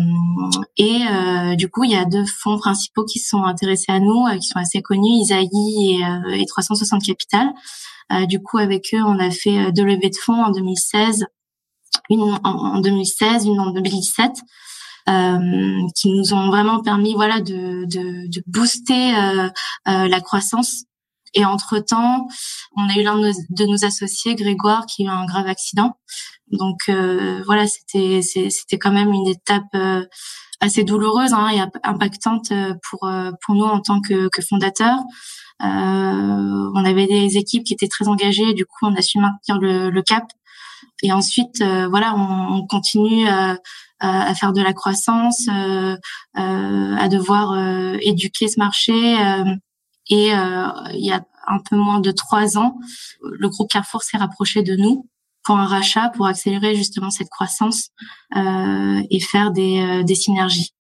et 0.77 1.01
euh, 1.11 1.57
du 1.57 1.69
coup, 1.69 1.83
il 1.83 1.91
y 1.91 1.97
a 1.97 2.05
deux 2.05 2.25
fonds 2.27 2.59
principaux 2.59 3.05
qui 3.05 3.19
sont 3.19 3.43
intéressés 3.43 3.91
à 3.91 3.99
nous, 3.99 4.27
qui 4.39 4.47
sont 4.47 4.59
assez 4.59 4.83
connus, 4.83 5.21
Isaïe 5.21 6.01
et, 6.01 6.41
et 6.41 6.47
360 6.47 7.03
Capital. 7.03 7.49
du 8.29 8.41
coup, 8.41 8.59
avec 8.59 8.95
eux, 8.95 9.03
on 9.03 9.19
a 9.19 9.31
fait 9.31 9.73
deux 9.73 9.85
levées 9.85 10.11
de 10.11 10.17
fonds 10.17 10.45
en 10.45 10.53
2016, 10.53 11.27
une 12.13 12.39
en, 12.45 12.81
2016, 12.81 13.47
une 13.47 13.61
en 13.61 13.71
2017. 13.71 14.33
Euh, 15.09 15.81
qui 15.97 16.13
nous 16.13 16.33
ont 16.33 16.47
vraiment 16.47 16.81
permis 16.81 17.15
voilà 17.15 17.41
de, 17.41 17.87
de, 17.87 18.31
de 18.31 18.43
booster 18.47 19.13
euh, 19.17 19.49
la 19.85 20.21
croissance 20.21 20.85
et 21.35 21.45
entre-temps, 21.45 22.27
on 22.77 22.89
a 22.89 22.95
eu 22.95 23.03
l'un 23.03 23.19
de, 23.19 23.65
nos 23.67 23.85
associés, 23.85 24.35
Grégoire, 24.35 24.87
qui 24.87 25.03
a 25.03 25.07
eu 25.07 25.09
un 25.09 25.25
grave 25.25 25.47
accident. 25.47 25.97
Donc 26.51 26.81
euh, 26.89 27.43
voilà, 27.47 27.67
c'était 27.67 28.21
c'était 28.23 28.79
quand 28.79 28.93
même 28.93 29.13
une 29.13 29.27
étape 29.29 29.75
euh, 29.75 30.05
assez 30.61 30.85
douloureuse 30.85 31.33
hein, 31.33 31.49
et 31.49 31.61
impactante 31.83 32.53
euh, 32.53 32.75
pour 32.91 33.11
pour 33.45 33.55
nous 33.55 33.65
en 33.65 33.81
tant 33.81 34.01
que, 34.01 34.29
que 34.29 34.43
fondateurs. 34.43 34.99
on 35.61 36.85
avait 36.85 37.07
des 37.07 37.39
équipes 37.39 37.65
qui 37.65 37.73
étaient 37.73 37.89
très 37.89 38.09
engagées, 38.09 38.53
du 38.53 38.67
coup 38.67 38.87
on 38.87 38.95
a 38.95 39.03
su 39.03 39.19
maintenir 39.19 39.59
le, 39.59 39.91
le 39.91 40.03
cap. 40.03 40.25
Et 41.03 41.13
ensuite, 41.13 41.63
voilà, 41.91 42.15
on, 42.17 42.59
on 42.59 42.67
continue 42.67 43.29
à, 43.29 43.59
à, 44.01 44.35
faire 44.35 44.53
de 44.53 44.63
la 44.63 44.73
croissance, 44.73 45.49
à 46.35 47.09
devoir 47.09 47.57
éduquer 48.01 48.49
ce 48.49 48.59
marché 48.59 48.93
et 50.09 50.35
euh, 50.35 50.69
il 50.93 51.05
y 51.05 51.13
a 51.13 51.25
un 51.47 51.59
peu 51.59 51.77
moins 51.77 52.01
de 52.01 52.11
trois 52.11 52.57
ans, 52.57 52.79
le 53.23 53.49
groupe 53.49 53.71
Carrefour 53.71 54.03
s'est 54.03 54.17
rapproché 54.17 54.63
de 54.63 54.77
nous 54.77 55.09
pour 55.45 55.57
un 55.57 55.67
rachat, 55.67 56.11
pour 56.11 56.27
accélérer 56.27 56.77
justement 56.77 57.11
cette 57.11 57.29
croissance 57.29 57.89
euh, 58.37 59.03
et 59.11 59.21
faire 59.21 59.51
des, 59.51 59.81
euh, 59.81 60.03
des 60.05 60.15
synergies. 60.15 60.73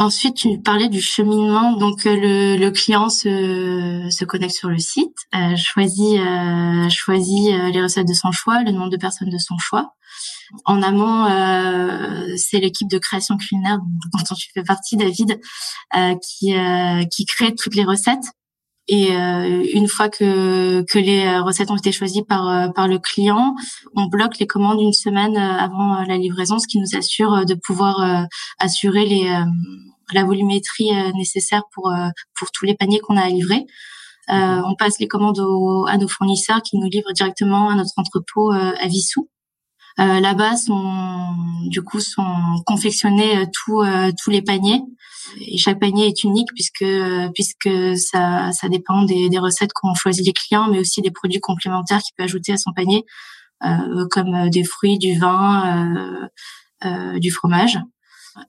Ensuite, 0.00 0.36
tu 0.36 0.60
parlais 0.60 0.88
du 0.88 1.00
cheminement. 1.00 1.72
Donc, 1.72 2.06
euh, 2.06 2.14
le, 2.14 2.56
le 2.56 2.70
client 2.70 3.08
se, 3.08 4.06
se 4.10 4.24
connecte 4.24 4.54
sur 4.54 4.68
le 4.68 4.78
site, 4.78 5.16
euh, 5.34 5.56
choisit, 5.56 6.20
euh, 6.20 6.88
choisit 6.88 7.52
les 7.72 7.82
recettes 7.82 8.06
de 8.06 8.14
son 8.14 8.30
choix, 8.30 8.62
le 8.62 8.70
nombre 8.70 8.90
de 8.90 8.96
personnes 8.96 9.28
de 9.28 9.38
son 9.38 9.58
choix. 9.58 9.94
En 10.64 10.82
amont, 10.82 11.26
euh, 11.26 12.28
c'est 12.36 12.60
l'équipe 12.60 12.88
de 12.88 12.98
création 12.98 13.36
culinaire 13.36 13.78
dont 14.12 14.34
tu 14.36 14.50
fais 14.54 14.62
partie, 14.62 14.96
David, 14.96 15.40
euh, 15.96 16.14
qui, 16.22 16.54
qui 17.10 17.26
crée 17.26 17.56
toutes 17.56 17.74
les 17.74 17.84
recettes. 17.84 18.32
Et 18.88 19.14
euh, 19.14 19.64
une 19.74 19.86
fois 19.86 20.08
que, 20.08 20.82
que 20.82 20.98
les 20.98 21.26
euh, 21.26 21.42
recettes 21.42 21.70
ont 21.70 21.76
été 21.76 21.92
choisies 21.92 22.24
par, 22.24 22.48
euh, 22.48 22.68
par 22.68 22.88
le 22.88 22.98
client, 22.98 23.54
on 23.94 24.06
bloque 24.06 24.38
les 24.38 24.46
commandes 24.46 24.80
une 24.80 24.94
semaine 24.94 25.36
avant 25.36 26.02
la 26.04 26.16
livraison, 26.16 26.58
ce 26.58 26.66
qui 26.66 26.78
nous 26.78 26.96
assure 26.96 27.44
de 27.44 27.54
pouvoir 27.54 28.26
assurer 28.58 29.04
les, 29.04 29.28
la 30.12 30.24
volumétrie 30.24 30.90
nécessaire 31.14 31.62
pour, 31.72 31.92
pour 32.38 32.50
tous 32.52 32.64
les 32.64 32.74
paniers 32.74 33.00
qu'on 33.00 33.16
a 33.16 33.22
à 33.22 33.28
livrer. 33.28 33.66
Euh, 34.30 34.62
on 34.66 34.74
passe 34.74 34.98
les 34.98 35.08
commandes 35.08 35.40
à 35.88 35.96
nos 35.96 36.08
fournisseurs 36.08 36.62
qui 36.62 36.76
nous 36.76 36.88
livrent 36.88 37.12
directement 37.12 37.70
à 37.70 37.74
notre 37.74 37.92
entrepôt 37.96 38.50
à 38.52 38.86
Vissou. 38.86 39.28
Euh, 40.00 40.20
Là-bas, 40.20 40.56
sont 40.56 41.34
du 41.66 41.82
coup 41.82 42.00
sont 42.00 42.62
confectionnés 42.66 43.46
tous 43.52 43.82
tous 44.22 44.30
les 44.30 44.42
paniers 44.42 44.82
et 45.40 45.58
chaque 45.58 45.80
panier 45.80 46.06
est 46.06 46.24
unique 46.24 46.48
puisque 46.54 46.84
puisque 47.34 47.98
ça 47.98 48.52
ça 48.52 48.68
dépend 48.68 49.02
des, 49.02 49.28
des 49.28 49.38
recettes 49.38 49.72
qu'ont 49.72 49.94
choisi 49.94 50.22
les 50.22 50.32
clients, 50.32 50.68
mais 50.70 50.78
aussi 50.78 51.02
des 51.02 51.10
produits 51.10 51.40
complémentaires 51.40 52.00
qu'il 52.00 52.14
peut 52.16 52.22
ajouter 52.24 52.52
à 52.52 52.58
son 52.58 52.72
panier, 52.72 53.04
euh, 53.64 54.06
comme 54.10 54.50
des 54.50 54.64
fruits, 54.64 54.98
du 54.98 55.18
vin, 55.18 55.96
euh, 55.96 56.28
euh, 56.84 57.18
du 57.18 57.30
fromage. 57.30 57.78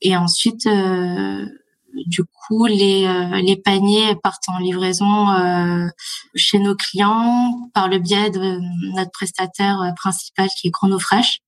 Et 0.02 0.16
ensuite, 0.16 0.66
euh, 0.66 1.46
du 2.06 2.24
coup, 2.24 2.66
les 2.66 3.08
les 3.42 3.58
paniers 3.58 4.16
partent 4.22 4.48
en 4.50 4.60
livraison 4.60 5.28
chez 6.36 6.60
nos 6.60 6.76
clients 6.76 7.70
par 7.74 7.88
le 7.88 8.00
biais 8.00 8.30
de 8.30 8.60
notre 8.96 9.12
prestataire 9.12 9.94
principal 9.96 10.50
qui 10.50 10.68
est 10.68 10.72
Chronofresh. 10.72 11.40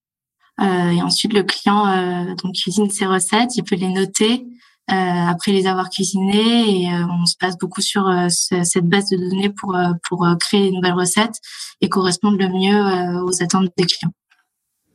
Euh, 0.59 0.91
et 0.91 1.01
ensuite, 1.01 1.33
le 1.33 1.43
client 1.43 2.35
donc 2.35 2.55
cuisine 2.55 2.89
ses 2.89 3.05
recettes, 3.05 3.55
il 3.55 3.63
peut 3.63 3.75
les 3.75 3.89
noter 3.89 4.45
euh, 4.91 4.93
après 4.93 5.53
les 5.53 5.67
avoir 5.67 5.89
cuisinés 5.89 6.81
et 6.81 6.93
euh, 6.93 7.05
on 7.09 7.25
se 7.25 7.37
passe 7.37 7.57
beaucoup 7.57 7.79
sur 7.79 8.09
euh, 8.09 8.27
cette 8.29 8.89
base 8.89 9.09
de 9.09 9.15
données 9.15 9.49
pour 9.49 9.77
pour 10.09 10.27
créer 10.37 10.69
des 10.69 10.75
nouvelles 10.75 10.93
recettes 10.93 11.35
et 11.79 11.87
correspondre 11.87 12.37
le 12.37 12.49
mieux 12.49 13.23
aux 13.23 13.41
attentes 13.41 13.69
des 13.77 13.85
clients. 13.85 14.11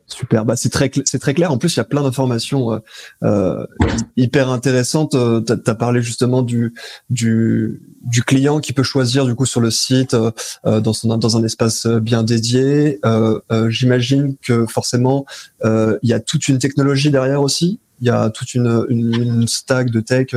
Super, 0.09 0.45
bah 0.45 0.55
c'est 0.55 0.69
très 0.69 0.91
c'est 1.05 1.19
très 1.19 1.35
clair. 1.35 1.51
En 1.51 1.59
plus, 1.59 1.75
il 1.75 1.79
y 1.79 1.81
a 1.81 1.85
plein 1.85 2.03
d'informations 2.03 2.81
euh, 3.25 3.67
hyper 4.17 4.51
intéressantes. 4.51 5.17
Tu 5.47 5.53
as, 5.53 5.75
parlé 5.75 6.01
justement 6.01 6.43
du 6.43 6.75
du 7.11 7.83
du 8.03 8.23
client 8.23 8.61
qui 8.61 8.73
peut 8.73 8.85
choisir 8.85 9.27
du 9.27 9.35
coup 9.35 9.47
sur 9.47 9.61
le 9.61 9.71
site 9.73 10.15
euh, 10.15 10.81
dans 10.81 10.93
son 10.93 11.17
dans 11.19 11.37
un 11.37 11.43
espace 11.43 11.89
bien 11.89 12.23
dédié. 12.23 13.01
Euh, 13.05 13.41
J'imagine 13.69 14.37
que 14.41 14.65
forcément 14.67 15.27
il 15.65 15.99
y 16.03 16.13
a 16.13 16.21
toute 16.21 16.47
une 16.47 16.59
technologie 16.59 17.11
derrière 17.11 17.43
aussi 17.43 17.81
il 18.01 18.07
y 18.07 18.11
a 18.11 18.31
toute 18.31 18.55
une, 18.55 18.87
une, 18.89 19.49
stack 19.49 19.91
de 19.91 20.01
tech 20.01 20.35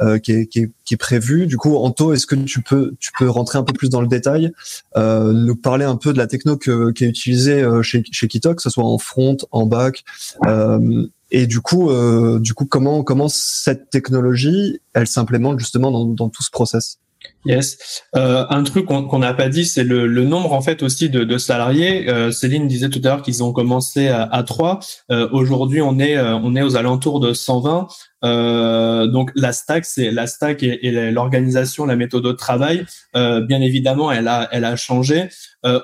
euh, 0.00 0.18
qui, 0.18 0.32
est, 0.32 0.46
qui, 0.46 0.60
est, 0.60 0.70
qui, 0.84 0.94
est, 0.94 0.96
prévue. 0.96 1.46
Du 1.46 1.56
coup, 1.56 1.76
Anto, 1.76 2.12
est-ce 2.12 2.26
que 2.26 2.34
tu 2.34 2.62
peux, 2.62 2.94
tu 3.00 3.10
peux 3.18 3.28
rentrer 3.28 3.58
un 3.58 3.64
peu 3.64 3.72
plus 3.72 3.90
dans 3.90 4.00
le 4.00 4.06
détail, 4.06 4.52
euh, 4.96 5.32
nous 5.32 5.56
parler 5.56 5.84
un 5.84 5.96
peu 5.96 6.12
de 6.12 6.18
la 6.18 6.26
techno 6.26 6.56
que, 6.56 6.92
qui 6.92 7.04
est 7.04 7.08
utilisée 7.08 7.62
euh, 7.62 7.82
chez, 7.82 8.04
chez 8.10 8.28
Kitok, 8.28 8.56
que 8.56 8.62
ce 8.62 8.70
soit 8.70 8.84
en 8.84 8.98
front, 8.98 9.36
en 9.50 9.66
back, 9.66 10.04
euh, 10.46 11.06
et 11.32 11.46
du 11.46 11.60
coup, 11.60 11.90
euh, 11.90 12.40
du 12.40 12.54
coup, 12.54 12.66
comment, 12.66 13.04
comment 13.04 13.28
cette 13.28 13.90
technologie, 13.90 14.80
elle 14.94 15.06
s'implémente 15.06 15.58
justement 15.58 15.90
dans, 15.90 16.04
dans 16.04 16.28
tout 16.28 16.42
ce 16.42 16.50
process? 16.50 16.99
Yes. 17.46 18.02
Euh, 18.16 18.44
un 18.50 18.62
truc 18.64 18.84
qu'on 18.84 19.18
n'a 19.18 19.32
pas 19.32 19.48
dit, 19.48 19.64
c'est 19.64 19.82
le, 19.82 20.06
le, 20.06 20.24
nombre 20.24 20.52
en 20.52 20.60
fait 20.60 20.82
aussi 20.82 21.08
de, 21.08 21.24
de 21.24 21.38
salariés. 21.38 22.10
Euh, 22.10 22.30
Céline 22.30 22.68
disait 22.68 22.90
tout 22.90 23.00
à 23.02 23.08
l'heure 23.08 23.22
qu'ils 23.22 23.42
ont 23.42 23.52
commencé 23.52 24.08
à, 24.08 24.42
trois. 24.42 24.80
Euh, 25.10 25.26
Aujourd'hui, 25.32 25.80
on 25.80 25.98
est 25.98 26.18
euh, 26.18 26.36
on 26.36 26.54
est 26.54 26.60
aux 26.60 26.76
alentours 26.76 27.18
de 27.18 27.32
120. 27.32 27.88
Euh, 28.22 29.06
donc 29.06 29.30
la 29.34 29.52
stack, 29.52 29.86
c'est 29.86 30.10
la 30.10 30.26
stack 30.26 30.62
et, 30.62 30.86
et 30.86 31.10
l'organisation, 31.10 31.86
la 31.86 31.96
méthode 31.96 32.24
de 32.24 32.32
travail. 32.32 32.84
Euh, 33.16 33.40
bien 33.40 33.62
évidemment, 33.62 34.12
elle 34.12 34.28
a 34.28 34.46
elle 34.52 34.66
a 34.66 34.76
changé. 34.76 35.28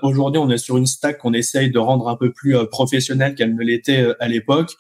Aujourd'hui, 0.03 0.39
on 0.39 0.49
est 0.51 0.59
sur 0.59 0.77
une 0.77 0.87
stack 0.87 1.19
qu'on 1.19 1.35
essaye 1.35 1.71
de 1.71 1.79
rendre 1.79 2.09
un 2.09 2.17
peu 2.17 2.33
plus 2.33 2.57
professionnelle 2.71 3.35
qu'elle 3.35 3.55
ne 3.55 3.63
l'était 3.63 4.07
à 4.21 4.29
l'époque. 4.29 4.75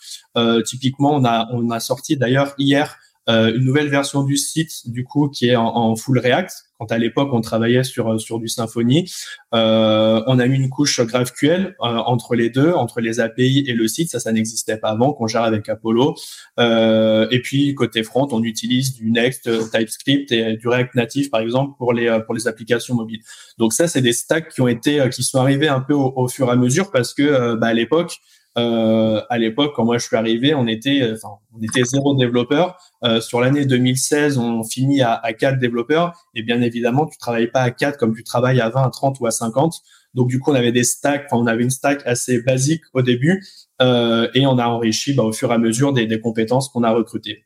typiquement, 0.66 1.14
on 1.14 1.24
a 1.24 1.48
on 1.52 1.70
a 1.70 1.80
sorti 1.80 2.16
d'ailleurs 2.16 2.54
hier 2.58 2.98
une 3.28 3.64
nouvelle 3.64 3.88
version 3.88 4.22
du 4.22 4.36
site 4.36 4.88
du 4.90 5.04
coup 5.04 5.28
qui 5.28 5.48
est 5.48 5.56
en, 5.56 5.66
en 5.66 5.96
full 5.96 6.18
React. 6.18 6.52
Quand 6.78 6.92
à 6.92 6.98
l'époque 6.98 7.30
on 7.32 7.40
travaillait 7.40 7.84
sur 7.84 8.12
euh, 8.12 8.18
sur 8.18 8.38
du 8.38 8.48
Symfony, 8.48 9.10
euh, 9.54 10.22
on 10.26 10.38
a 10.38 10.46
mis 10.46 10.56
une 10.56 10.68
couche 10.68 11.00
GraphQL 11.00 11.68
euh, 11.68 11.72
entre 11.80 12.34
les 12.34 12.50
deux, 12.50 12.70
entre 12.72 13.00
les 13.00 13.18
API 13.18 13.64
et 13.66 13.72
le 13.72 13.88
site. 13.88 14.10
Ça, 14.10 14.20
ça 14.20 14.30
n'existait 14.30 14.76
pas 14.76 14.90
avant 14.90 15.14
qu'on 15.14 15.26
gère 15.26 15.42
avec 15.42 15.68
Apollo. 15.70 16.14
Euh, 16.60 17.26
et 17.30 17.40
puis 17.40 17.74
côté 17.74 18.02
front, 18.02 18.28
on 18.30 18.42
utilise 18.42 18.92
du 18.92 19.10
Next, 19.10 19.48
TypeScript 19.72 20.30
et 20.32 20.56
du 20.58 20.68
React 20.68 20.94
Native 20.96 21.30
par 21.30 21.40
exemple 21.40 21.76
pour 21.78 21.94
les 21.94 22.18
pour 22.26 22.34
les 22.34 22.46
applications 22.46 22.94
mobiles. 22.94 23.22
Donc 23.56 23.72
ça, 23.72 23.88
c'est 23.88 24.02
des 24.02 24.12
stacks 24.12 24.50
qui 24.50 24.60
ont 24.60 24.68
été 24.68 25.08
qui 25.10 25.22
sont 25.22 25.40
arrivés 25.40 25.68
un 25.68 25.80
peu 25.80 25.94
au, 25.94 26.12
au 26.14 26.28
fur 26.28 26.48
et 26.48 26.50
à 26.50 26.56
mesure 26.56 26.90
parce 26.90 27.14
que 27.14 27.54
bah, 27.54 27.68
à 27.68 27.74
l'époque 27.74 28.18
euh, 28.58 29.22
à 29.28 29.38
l'époque, 29.38 29.72
quand 29.74 29.84
moi 29.84 29.98
je 29.98 30.06
suis 30.06 30.16
arrivé, 30.16 30.54
on 30.54 30.66
était, 30.66 31.02
euh, 31.02 31.14
enfin, 31.14 31.36
on 31.54 31.62
était 31.62 31.84
zéro 31.84 32.14
développeur. 32.14 32.78
Euh, 33.04 33.20
sur 33.20 33.40
l'année 33.40 33.66
2016, 33.66 34.38
on 34.38 34.64
finit 34.64 35.02
à, 35.02 35.14
à 35.14 35.32
4 35.32 35.58
développeurs. 35.58 36.14
Et 36.34 36.42
bien 36.42 36.62
évidemment, 36.62 37.06
tu 37.06 37.18
travailles 37.18 37.50
pas 37.50 37.62
à 37.62 37.70
4 37.70 37.98
comme 37.98 38.14
tu 38.14 38.24
travailles 38.24 38.60
à 38.60 38.68
20, 38.68 38.82
à 38.82 38.90
30 38.90 39.20
ou 39.20 39.26
à 39.26 39.30
50. 39.30 39.82
Donc 40.14 40.28
du 40.28 40.40
coup, 40.40 40.50
on 40.50 40.54
avait 40.54 40.72
des 40.72 40.84
stacks, 40.84 41.26
enfin, 41.26 41.42
on 41.42 41.46
avait 41.46 41.62
une 41.62 41.70
stack 41.70 42.02
assez 42.06 42.40
basique 42.42 42.82
au 42.94 43.02
début 43.02 43.44
euh, 43.82 44.28
et 44.34 44.46
on 44.46 44.58
a 44.58 44.66
enrichi 44.66 45.12
bah, 45.12 45.22
au 45.22 45.32
fur 45.32 45.50
et 45.50 45.54
à 45.54 45.58
mesure 45.58 45.92
des, 45.92 46.06
des 46.06 46.20
compétences 46.20 46.70
qu'on 46.70 46.82
a 46.82 46.90
recrutées. 46.90 47.45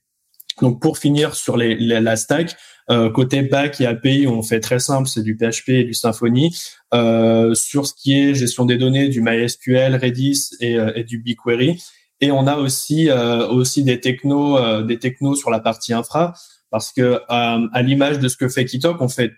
Donc 0.61 0.81
pour 0.81 0.99
finir 0.99 1.35
sur 1.35 1.57
les, 1.57 1.75
la 1.77 2.17
stack, 2.17 2.57
euh, 2.91 3.11
côté 3.11 3.43
back 3.43 3.81
et 3.81 3.87
API, 3.87 4.27
on 4.27 4.43
fait 4.43 4.61
très 4.61 4.81
simple, 4.81 5.09
c'est 5.09 5.23
du 5.23 5.37
PHP 5.37 5.69
et 5.71 5.85
du 5.85 5.95
Symfony. 5.95 6.57
Euh, 6.93 7.55
sur 7.55 7.87
ce 7.87 7.95
qui 7.95 8.19
est 8.19 8.35
gestion 8.35 8.65
des 8.65 8.77
données, 8.77 9.09
du 9.09 9.21
MySQL, 9.21 9.95
Redis 9.95 10.51
et, 10.61 10.77
euh, 10.77 10.93
et 10.97 11.05
du 11.05 11.19
BigQuery. 11.19 11.81
Et 12.21 12.33
on 12.33 12.47
a 12.47 12.57
aussi 12.57 13.09
euh, 13.09 13.47
aussi 13.49 13.83
des 13.83 14.01
technos 14.01 14.59
euh, 14.59 14.83
des 14.83 14.99
technos 14.99 15.37
sur 15.37 15.51
la 15.51 15.61
partie 15.61 15.95
infra 15.95 16.35
parce 16.71 16.93
que 16.93 17.21
à 17.29 17.83
l'image 17.83 18.21
de 18.21 18.29
ce 18.29 18.37
que 18.37 18.49
fait 18.49 18.65
Kitok, 18.65 19.01
on 19.01 19.09
fait 19.09 19.33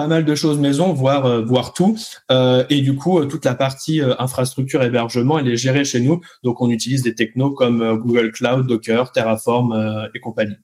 pas 0.00 0.06
mal 0.06 0.24
de 0.24 0.34
choses 0.34 0.58
maison, 0.58 0.92
voire 0.92 1.44
voire 1.44 1.72
tout. 1.72 1.96
et 2.30 2.80
du 2.80 2.94
coup, 2.96 3.24
toute 3.26 3.44
la 3.44 3.54
partie 3.54 4.00
infrastructure 4.18 4.82
hébergement, 4.82 5.38
elle 5.38 5.48
est 5.48 5.56
gérée 5.56 5.84
chez 5.84 6.00
nous. 6.00 6.20
Donc, 6.42 6.60
on 6.60 6.70
utilise 6.70 7.02
des 7.02 7.14
technos 7.14 7.50
comme 7.50 7.98
Google 7.98 8.32
Cloud, 8.32 8.66
Docker, 8.66 9.12
Terraform 9.12 10.08
et 10.14 10.20
compagnie. 10.20 10.56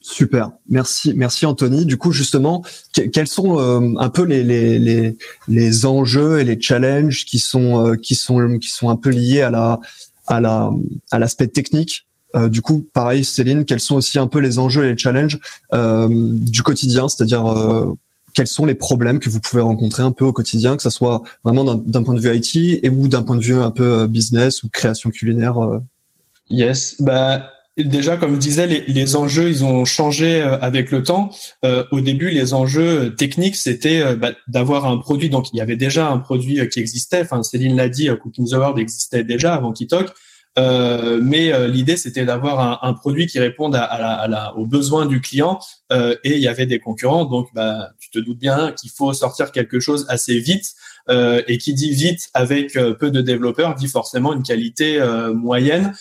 Super, 0.00 0.50
merci, 0.68 1.14
merci 1.14 1.46
Anthony. 1.46 1.86
Du 1.86 1.96
coup, 1.96 2.12
justement, 2.12 2.62
quels 2.92 3.26
sont 3.26 3.58
euh, 3.58 3.94
un 3.98 4.10
peu 4.10 4.22
les, 4.24 4.44
les, 4.44 4.78
les, 4.78 5.16
les, 5.48 5.86
enjeux 5.86 6.40
et 6.40 6.44
les 6.44 6.60
challenges 6.60 7.24
qui 7.24 7.38
sont 7.38 7.86
euh, 7.86 7.96
qui 7.96 8.14
sont 8.14 8.58
qui 8.58 8.68
sont 8.68 8.90
un 8.90 8.96
peu 8.96 9.08
liés 9.08 9.40
à 9.40 9.50
la 9.50 9.80
à 10.26 10.40
la 10.40 10.70
à 11.10 11.18
l'aspect 11.18 11.48
technique? 11.48 12.06
Euh, 12.36 12.50
du 12.50 12.60
coup, 12.60 12.86
pareil, 12.92 13.24
Céline, 13.24 13.64
quels 13.64 13.80
sont 13.80 13.96
aussi 13.96 14.18
un 14.18 14.26
peu 14.26 14.40
les 14.40 14.58
enjeux 14.58 14.84
et 14.84 14.92
les 14.92 14.98
challenges 14.98 15.38
du 15.72 16.62
quotidien, 16.62 17.08
c'est-à-dire 17.08 17.96
quels 18.34 18.46
sont 18.46 18.66
les 18.66 18.74
problèmes 18.74 19.20
que 19.20 19.30
vous 19.30 19.40
pouvez 19.40 19.62
rencontrer 19.62 20.02
un 20.02 20.12
peu 20.12 20.24
au 20.24 20.32
quotidien, 20.32 20.76
que 20.76 20.82
ce 20.82 20.90
soit 20.90 21.22
vraiment 21.44 21.64
d'un 21.74 22.02
point 22.02 22.14
de 22.14 22.20
vue 22.20 22.36
IT 22.36 22.80
et 22.82 22.88
ou 22.88 23.08
d'un 23.08 23.22
point 23.22 23.36
de 23.36 23.42
vue 23.42 23.54
un 23.54 23.70
peu 23.70 24.06
business 24.06 24.62
ou 24.62 24.68
création 24.68 25.10
culinaire. 25.10 25.56
Yes, 26.50 26.96
bah 27.00 27.50
Déjà, 27.76 28.16
comme 28.16 28.34
je 28.34 28.38
disais, 28.38 28.68
les, 28.68 28.84
les, 28.86 29.16
enjeux, 29.16 29.48
ils 29.48 29.64
ont 29.64 29.84
changé 29.84 30.40
euh, 30.40 30.56
avec 30.60 30.92
le 30.92 31.02
temps. 31.02 31.30
Euh, 31.64 31.84
au 31.90 32.00
début, 32.00 32.30
les 32.30 32.54
enjeux 32.54 33.16
techniques, 33.16 33.56
c'était 33.56 34.00
euh, 34.00 34.14
bah, 34.14 34.30
d'avoir 34.46 34.86
un 34.86 34.96
produit. 34.98 35.28
Donc, 35.28 35.52
il 35.52 35.56
y 35.56 35.60
avait 35.60 35.74
déjà 35.74 36.08
un 36.08 36.18
produit 36.18 36.68
qui 36.68 36.78
existait. 36.78 37.22
Enfin, 37.22 37.42
Céline 37.42 37.74
l'a 37.76 37.88
dit, 37.88 38.08
Cooking 38.22 38.48
the 38.48 38.52
World 38.52 38.78
existait 38.78 39.24
déjà 39.24 39.54
avant 39.54 39.72
Kitok. 39.72 40.12
Euh, 40.58 41.20
mais 41.22 41.52
euh, 41.52 41.66
l'idée, 41.66 41.96
c'était 41.96 42.24
d'avoir 42.24 42.60
un, 42.60 42.88
un, 42.88 42.94
produit 42.94 43.26
qui 43.26 43.40
réponde 43.40 43.74
à, 43.74 43.82
à, 43.82 44.28
la, 44.28 44.54
aux 44.56 44.66
besoins 44.66 45.06
du 45.06 45.20
client. 45.20 45.58
Euh, 45.92 46.16
et 46.24 46.34
il 46.34 46.40
y 46.40 46.48
avait 46.48 46.66
des 46.66 46.78
concurrents, 46.78 47.24
donc 47.24 47.48
bah, 47.54 47.90
tu 47.98 48.10
te 48.10 48.18
doutes 48.18 48.38
bien 48.38 48.72
qu'il 48.72 48.90
faut 48.90 49.12
sortir 49.12 49.52
quelque 49.52 49.80
chose 49.80 50.06
assez 50.08 50.38
vite. 50.38 50.74
Euh, 51.10 51.42
et 51.48 51.58
qui 51.58 51.74
dit 51.74 51.92
vite 51.92 52.30
avec 52.32 52.76
euh, 52.76 52.94
peu 52.94 53.10
de 53.10 53.20
développeurs 53.20 53.74
dit 53.74 53.88
forcément 53.88 54.32
une 54.32 54.42
qualité 54.42 54.98
moyenne 55.34 55.92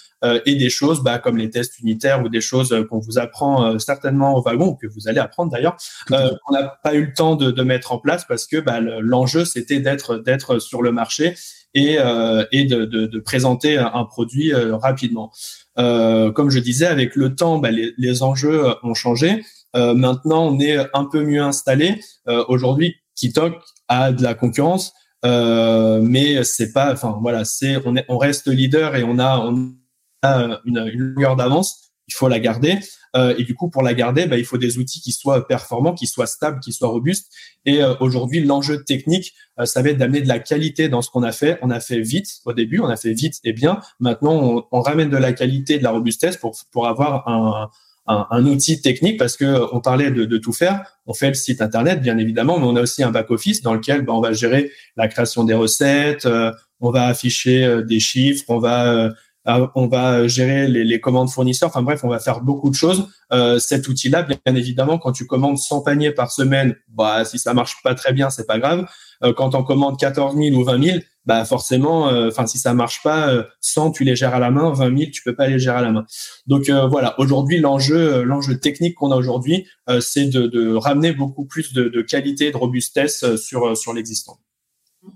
et 0.46 0.56
des 0.56 0.70
choses 0.70 1.04
bah, 1.04 1.20
comme 1.20 1.36
les 1.36 1.50
tests 1.50 1.80
unitaires 1.80 2.24
ou 2.24 2.30
des 2.30 2.40
choses 2.40 2.74
qu'on 2.90 3.00
vous 3.00 3.18
apprend 3.18 3.78
certainement 3.78 4.38
au 4.38 4.42
wagon 4.42 4.76
que 4.76 4.88
vous 4.88 5.10
allez 5.10 5.20
apprendre 5.20 5.52
d'ailleurs 5.52 5.76
qu'on 6.08 6.54
n'a 6.54 6.80
pas 6.82 6.94
eu 6.94 7.08
le 7.08 7.14
temps 7.14 7.36
de, 7.36 7.52
de, 7.52 7.64
mettre 7.64 7.92
en 7.92 7.98
place 7.98 8.24
parce 8.24 8.48
que 8.48 8.62
bah, 8.62 8.80
l'enjeu 8.80 9.44
c'était 9.44 9.82
d'être 9.82 10.16
d'être 10.16 10.60
sur 10.60 10.82
le 10.82 10.94
marché 10.94 11.36
et, 11.74 11.98
euh, 12.00 12.46
et 12.52 12.66
de, 12.66 12.86
de, 12.86 13.06
de, 13.06 13.20
présenter 13.20 13.78
un 13.78 14.06
produit 14.06 14.54
euh, 14.54 14.76
rapidement. 14.76 15.32
Euh, 15.80 16.32
comme 16.32 16.50
je 16.50 16.60
disais, 16.60 16.86
avec 16.86 17.16
le 17.16 17.36
temps, 17.36 17.58
bah, 17.58 17.72
les, 17.72 17.94
les, 17.98 18.24
enjeux 18.24 18.66
ont 18.84 18.94
changé. 18.94 19.44
maintenant, 19.74 20.48
on 20.48 20.60
est 20.60 20.78
un 20.94 21.06
peu 21.06 21.24
mieux 21.24 21.42
installé. 21.42 22.00
Aujourd'hui, 22.48 22.96
Kitok 23.16 23.56
a 23.88 24.12
de 24.12 24.22
la 24.22 24.36
concurrence, 24.36 24.94
mais 25.24 26.44
c'est 26.44 26.74
pas, 26.74 26.94
enfin 26.94 27.18
voilà, 27.22 27.44
c'est 27.44 27.78
on, 27.86 27.96
on 28.08 28.18
reste 28.18 28.48
leader 28.48 28.96
et 28.96 29.04
on 29.04 29.18
a, 29.18 29.40
on 29.40 29.74
a 30.22 30.60
une, 30.66 30.78
une 30.94 31.00
longueur 31.00 31.36
d'avance. 31.36 31.92
Il 32.08 32.14
faut 32.14 32.28
la 32.28 32.40
garder. 32.40 32.78
Euh, 33.16 33.36
et 33.38 33.44
du 33.44 33.56
coup, 33.56 33.70
pour 33.70 33.84
la 33.84 33.94
garder, 33.94 34.26
bah, 34.26 34.38
il 34.38 34.46
faut 34.46 34.58
des 34.58 34.78
outils 34.78 35.02
qui 35.02 35.12
soient 35.12 35.48
performants, 35.48 35.94
qui 35.94 36.08
soient 36.08 36.26
stables, 36.26 36.60
qui 36.60 36.74
soient 36.74 36.90
robustes. 36.90 37.32
Et 37.66 37.84
euh, 37.84 37.94
aujourd'hui, 38.00 38.44
l'enjeu 38.44 38.84
technique, 38.84 39.34
euh, 39.60 39.66
ça 39.66 39.82
va 39.82 39.90
être 39.90 39.98
d'amener 39.98 40.22
de 40.22 40.28
la 40.28 40.40
qualité 40.40 40.90
dans 40.90 41.02
ce 41.02 41.10
qu'on 41.10 41.24
a 41.24 41.32
fait. 41.32 41.60
On 41.62 41.70
a 41.70 41.80
fait 41.80 42.00
vite 42.00 42.28
au 42.46 42.54
début, 42.54 42.80
on 42.80 42.88
a 42.88 42.98
fait 42.98 43.14
vite 43.14 43.40
et 43.44 43.54
bien. 43.54 43.82
Maintenant, 44.00 44.34
on, 44.34 44.66
on 44.72 44.82
ramène 44.82 45.10
de 45.10 45.18
la 45.18 45.34
qualité, 45.34 45.78
de 45.78 45.84
la 45.84 45.92
robustesse 45.92 46.38
pour, 46.38 46.56
pour 46.72 46.88
avoir 46.88 47.28
un, 47.28 47.70
un, 48.08 48.28
un, 48.32 48.46
outil 48.48 48.82
technique 48.82 49.18
parce 49.20 49.38
que 49.38 49.74
on 49.74 49.80
parlait 49.80 50.10
de, 50.10 50.26
de, 50.26 50.38
tout 50.38 50.54
faire. 50.54 50.84
On 51.06 51.14
fait 51.14 51.28
le 51.28 51.36
site 51.36 51.62
internet, 51.62 52.02
bien 52.02 52.18
évidemment, 52.18 52.58
mais 52.58 52.66
on 52.66 52.76
a 52.76 52.82
aussi 52.82 53.04
un 53.04 53.12
back 53.12 53.30
office 53.30 53.62
dans 53.62 53.76
lequel 53.76 54.02
bah, 54.02 54.14
on 54.14 54.22
va 54.22 54.34
gérer 54.34 54.72
la 54.98 55.08
création 55.08 55.44
des 55.44 55.54
recettes, 55.54 56.28
on 56.84 56.92
va 56.92 57.06
afficher 57.06 57.82
des 57.84 58.02
chiffres, 58.02 58.44
on 58.50 58.60
va 58.60 58.94
euh, 58.94 59.10
on 59.46 59.88
va 59.88 60.28
gérer 60.28 60.68
les, 60.68 61.00
commandes 61.00 61.30
fournisseurs. 61.30 61.70
Enfin 61.70 61.82
bref, 61.82 62.04
on 62.04 62.10
va 62.10 62.20
faire 62.20 62.42
beaucoup 62.42 62.70
de 62.70 62.76
choses. 62.76 63.08
Euh, 63.32 63.60
cet 63.60 63.88
outil-là, 63.88 64.24
bien, 64.24 64.56
évidemment, 64.56 64.98
quand 64.98 65.12
tu 65.12 65.26
commandes 65.26 65.58
100 65.58 65.82
paniers 65.82 66.12
par 66.12 66.32
semaine, 66.32 66.76
bah 66.88 67.26
si 67.26 67.40
ça 67.40 67.54
marche 67.54 67.78
pas 67.84 67.96
très 67.96 68.14
bien, 68.14 68.30
c'est 68.30 68.48
pas 68.48 68.60
grave. 68.60 68.86
Euh, 69.24 69.34
quand 69.34 69.56
on 69.56 69.64
commande 69.64 69.98
14 70.00 70.36
000 70.36 70.56
ou 70.56 70.64
20 70.64 70.84
000, 70.84 70.98
bah 71.26 71.46
forcément, 71.46 72.08
enfin 72.28 72.46
si 72.48 72.58
ça 72.58 72.74
marche 72.74 73.02
pas, 73.02 73.46
100 73.62 73.92
tu 73.92 74.04
les 74.04 74.14
gères 74.14 74.36
à 74.36 74.40
la 74.40 74.52
main, 74.52 74.74
20 74.74 74.98
000 74.98 75.12
tu 75.12 75.24
peux 75.24 75.34
pas 75.34 75.48
les 75.48 75.58
gérer 75.58 75.78
à 75.78 75.82
la 75.82 75.92
main. 75.92 76.06
Donc 76.48 76.70
voilà, 76.70 77.18
aujourd'hui 77.18 77.60
l'enjeu, 77.60 78.24
l'enjeu 78.24 78.60
technique 78.60 78.96
qu'on 78.96 79.10
a 79.12 79.16
aujourd'hui, 79.16 79.66
c'est 80.02 80.26
de, 80.26 80.76
ramener 80.76 81.14
beaucoup 81.14 81.46
plus 81.46 81.72
de, 81.72 81.88
de 81.88 82.02
qualité, 82.02 82.52
de 82.52 82.58
robustesse 82.58 83.38
sur 83.38 83.78
sur 83.78 83.94
l'existant. 83.94 84.38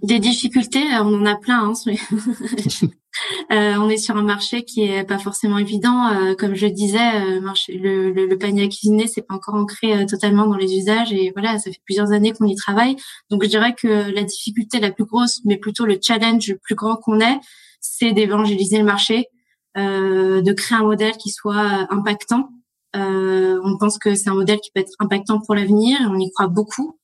Des 0.02 0.20
difficultés, 0.20 0.84
on 1.02 1.22
en 1.22 1.26
a 1.26 1.36
plein. 1.36 1.70
Hein, 1.70 1.74
Euh, 3.52 3.76
on 3.78 3.90
est 3.90 3.98
sur 3.98 4.16
un 4.18 4.24
marché 4.24 4.64
qui 4.64 4.84
est 4.84 5.04
pas 5.04 5.18
forcément 5.18 5.58
évident. 5.58 6.08
Euh, 6.08 6.36
comme 6.36 6.56
je 6.56 6.68
disais, 6.68 7.00
euh, 7.00 7.40
le, 7.70 8.12
le, 8.12 8.26
le, 8.28 8.38
panier 8.38 8.64
à 8.64 8.68
cuisiner, 8.68 9.08
c'est 9.08 9.22
pas 9.22 9.36
encore 9.36 9.56
ancré 9.56 10.06
totalement 10.06 10.46
dans 10.48 10.58
les 10.58 10.74
usages 10.76 11.14
et 11.14 11.32
voilà, 11.34 11.58
ça 11.60 11.72
fait 11.72 11.82
plusieurs 11.86 12.12
années 12.12 12.34
qu'on 12.34 12.46
y 12.46 12.56
travaille. 12.56 12.96
Donc 13.30 13.44
je 13.44 13.50
dirais 13.50 13.74
que 13.74 14.12
la 14.12 14.24
difficulté 14.24 14.80
la 14.80 14.92
plus 14.92 15.06
grosse, 15.06 15.42
mais 15.46 15.58
plutôt 15.58 15.86
le 15.86 15.98
challenge 16.02 16.48
le 16.48 16.58
plus 16.58 16.76
grand 16.76 16.96
qu'on 16.96 17.20
ait, 17.20 17.40
c'est 17.80 18.12
d'évangéliser 18.12 18.78
le 18.80 18.84
marché, 18.84 19.28
de 19.76 20.54
créer 20.54 20.78
un 20.78 20.84
modèle 20.84 21.14
qui 21.18 21.30
soit 21.30 21.88
impactant. 21.92 22.50
on 22.94 23.78
pense 23.80 23.98
que 23.98 24.16
c'est 24.16 24.30
un 24.30 24.36
modèle 24.36 24.60
qui 24.60 24.72
peut 24.74 24.82
être 24.82 24.94
impactant 25.00 25.40
pour 25.40 25.56
l'avenir 25.56 25.98
on 26.10 26.20
y 26.20 26.32
croit 26.32 26.48
beaucoup. 26.48 26.97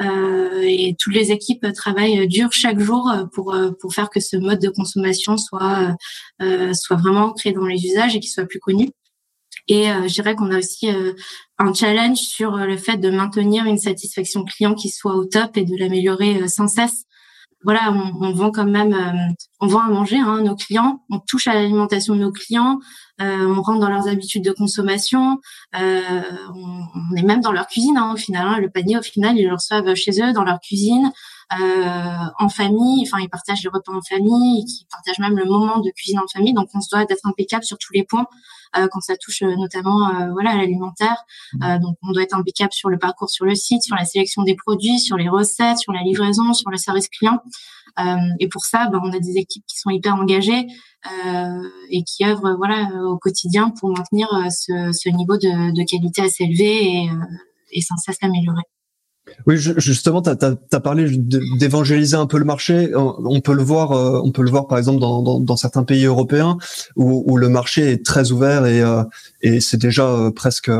Euh, 0.00 0.62
et 0.62 0.94
toutes 0.98 1.14
les 1.14 1.32
équipes 1.32 1.66
travaillent 1.74 2.28
dur 2.28 2.52
chaque 2.52 2.78
jour 2.78 3.10
pour 3.32 3.56
pour 3.80 3.94
faire 3.94 4.10
que 4.10 4.20
ce 4.20 4.36
mode 4.36 4.60
de 4.60 4.68
consommation 4.68 5.36
soit 5.36 5.96
euh, 6.40 6.72
soit 6.72 6.96
vraiment 6.96 7.32
créé 7.32 7.52
dans 7.52 7.66
les 7.66 7.84
usages 7.84 8.14
et 8.14 8.20
qu'il 8.20 8.30
soit 8.30 8.46
plus 8.46 8.60
connu. 8.60 8.90
Et 9.66 9.90
euh, 9.90 10.06
je 10.08 10.14
dirais 10.14 10.34
qu'on 10.34 10.50
a 10.50 10.58
aussi 10.58 10.88
un 11.58 11.74
challenge 11.74 12.18
sur 12.18 12.56
le 12.56 12.76
fait 12.76 12.96
de 12.96 13.10
maintenir 13.10 13.64
une 13.66 13.78
satisfaction 13.78 14.44
client 14.44 14.74
qui 14.74 14.88
soit 14.88 15.14
au 15.14 15.24
top 15.24 15.56
et 15.56 15.64
de 15.64 15.76
l'améliorer 15.76 16.48
sans 16.48 16.68
cesse. 16.68 17.04
Voilà, 17.64 17.92
on, 17.92 18.24
on, 18.24 18.32
vend 18.32 18.52
quand 18.52 18.66
même, 18.66 18.96
on 19.60 19.66
vend 19.66 19.80
à 19.80 19.88
manger 19.88 20.18
hein, 20.18 20.42
nos 20.42 20.54
clients, 20.54 21.02
on 21.10 21.18
touche 21.18 21.48
à 21.48 21.54
l'alimentation 21.54 22.14
de 22.14 22.20
nos 22.20 22.30
clients, 22.30 22.78
euh, 23.20 23.46
on 23.48 23.62
rentre 23.62 23.80
dans 23.80 23.88
leurs 23.88 24.06
habitudes 24.06 24.44
de 24.44 24.52
consommation, 24.52 25.38
euh, 25.76 26.22
on, 26.54 27.16
est 27.16 27.22
même 27.22 27.40
dans 27.40 27.50
leur 27.50 27.66
cuisine 27.66 27.96
hein, 27.96 28.12
au 28.14 28.16
final. 28.16 28.46
Hein. 28.46 28.58
le 28.60 28.70
panier, 28.70 28.96
au 28.96 29.02
final, 29.02 29.36
ils 29.36 29.46
le 29.46 29.54
reçoivent 29.54 29.94
chez 29.94 30.22
eux, 30.22 30.32
dans 30.32 30.44
leur 30.44 30.60
cuisine, 30.60 31.06
euh, 31.06 31.12
en 31.50 32.48
famille. 32.48 33.04
Enfin, 33.06 33.22
ils 33.22 33.28
partagent 33.28 33.62
les 33.62 33.70
repas 33.70 33.92
en 33.92 34.02
famille, 34.02 34.64
ils 34.66 34.86
partagent 34.90 35.18
même 35.18 35.36
le 35.36 35.44
moment 35.44 35.80
de 35.80 35.90
cuisine 35.90 36.18
en 36.18 36.28
famille. 36.32 36.52
Donc, 36.52 36.68
on 36.74 36.80
se 36.80 36.88
doit 36.90 37.04
d'être 37.04 37.26
impeccable 37.26 37.64
sur 37.64 37.78
tous 37.78 37.92
les 37.92 38.04
points. 38.04 38.26
quand 38.74 39.00
ça 39.00 39.16
touche 39.16 39.42
notamment 39.42 40.10
voilà 40.32 40.50
à 40.50 40.56
l'alimentaire. 40.56 41.16
Mmh. 41.54 41.78
donc 41.78 41.96
on 42.02 42.12
doit 42.12 42.22
être 42.22 42.36
impeccable 42.36 42.72
sur 42.72 42.90
le 42.90 42.98
parcours 42.98 43.30
sur 43.30 43.46
le 43.46 43.54
site, 43.54 43.82
sur 43.82 43.96
la 43.96 44.04
sélection 44.04 44.42
des 44.42 44.54
produits, 44.56 45.00
sur 45.00 45.16
les 45.16 45.28
recettes, 45.28 45.78
sur 45.78 45.92
la 45.92 46.02
livraison, 46.02 46.52
sur 46.52 46.70
le 46.70 46.76
service 46.76 47.08
client. 47.08 47.38
et 48.40 48.48
pour 48.48 48.64
ça, 48.64 48.88
ben, 48.88 49.00
on 49.02 49.12
a 49.12 49.18
des 49.18 49.38
équipes 49.38 49.64
qui 49.66 49.78
sont 49.78 49.90
hyper 49.90 50.14
engagées. 50.16 50.66
Euh, 51.06 51.68
et 51.90 52.02
qui 52.02 52.24
œuvrent 52.24 52.56
voilà 52.56 52.90
au 53.04 53.18
quotidien 53.18 53.70
pour 53.70 53.90
maintenir 53.90 54.26
euh, 54.34 54.50
ce, 54.50 54.90
ce 54.92 55.08
niveau 55.10 55.36
de, 55.36 55.72
de, 55.72 55.84
qualité 55.88 56.22
assez 56.22 56.42
élevé 56.42 57.04
et, 57.04 57.08
euh, 57.08 57.14
et 57.70 57.80
sans 57.80 57.96
cesse 57.98 58.16
l'améliorer. 58.20 58.62
Oui, 59.46 59.56
justement, 59.58 60.22
tu 60.22 60.30
as, 60.30 60.80
parlé 60.80 61.08
d'évangéliser 61.10 62.16
un 62.16 62.26
peu 62.26 62.38
le 62.38 62.44
marché. 62.44 62.92
On 62.94 63.40
peut 63.40 63.54
le 63.54 63.62
voir, 63.62 63.90
on 64.24 64.30
peut 64.30 64.42
le 64.42 64.50
voir 64.50 64.66
par 64.66 64.78
exemple 64.78 65.00
dans, 65.00 65.22
dans, 65.22 65.40
dans 65.40 65.56
certains 65.56 65.84
pays 65.84 66.04
européens 66.04 66.58
où, 66.96 67.24
où, 67.26 67.36
le 67.36 67.48
marché 67.48 67.92
est 67.92 68.04
très 68.04 68.30
ouvert 68.30 68.66
et, 68.66 68.82
et 69.42 69.60
c'est 69.60 69.80
déjà 69.80 70.30
presque 70.34 70.70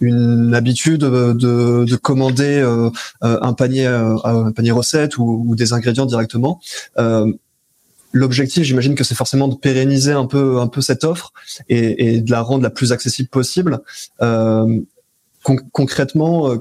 une 0.00 0.54
habitude 0.54 1.00
de, 1.00 1.84
de 1.84 1.96
commander 1.96 2.60
un 3.20 3.52
panier, 3.52 3.86
un 3.86 4.52
panier 4.52 4.72
recette 4.72 5.18
ou, 5.18 5.44
ou 5.46 5.54
des 5.54 5.72
ingrédients 5.72 6.06
directement 6.06 6.60
l'objectif, 8.12 8.62
j'imagine 8.62 8.94
que 8.94 9.04
c'est 9.04 9.14
forcément 9.14 9.48
de 9.48 9.56
pérenniser 9.56 10.12
un 10.12 10.26
peu, 10.26 10.60
un 10.60 10.68
peu 10.68 10.80
cette 10.80 11.04
offre 11.04 11.32
et, 11.68 12.14
et 12.14 12.20
de 12.20 12.30
la 12.30 12.42
rendre 12.42 12.62
la 12.62 12.70
plus 12.70 12.92
accessible 12.92 13.28
possible. 13.28 13.80
Euh, 14.20 14.80
concrètement, 15.72 16.50
euh, 16.50 16.58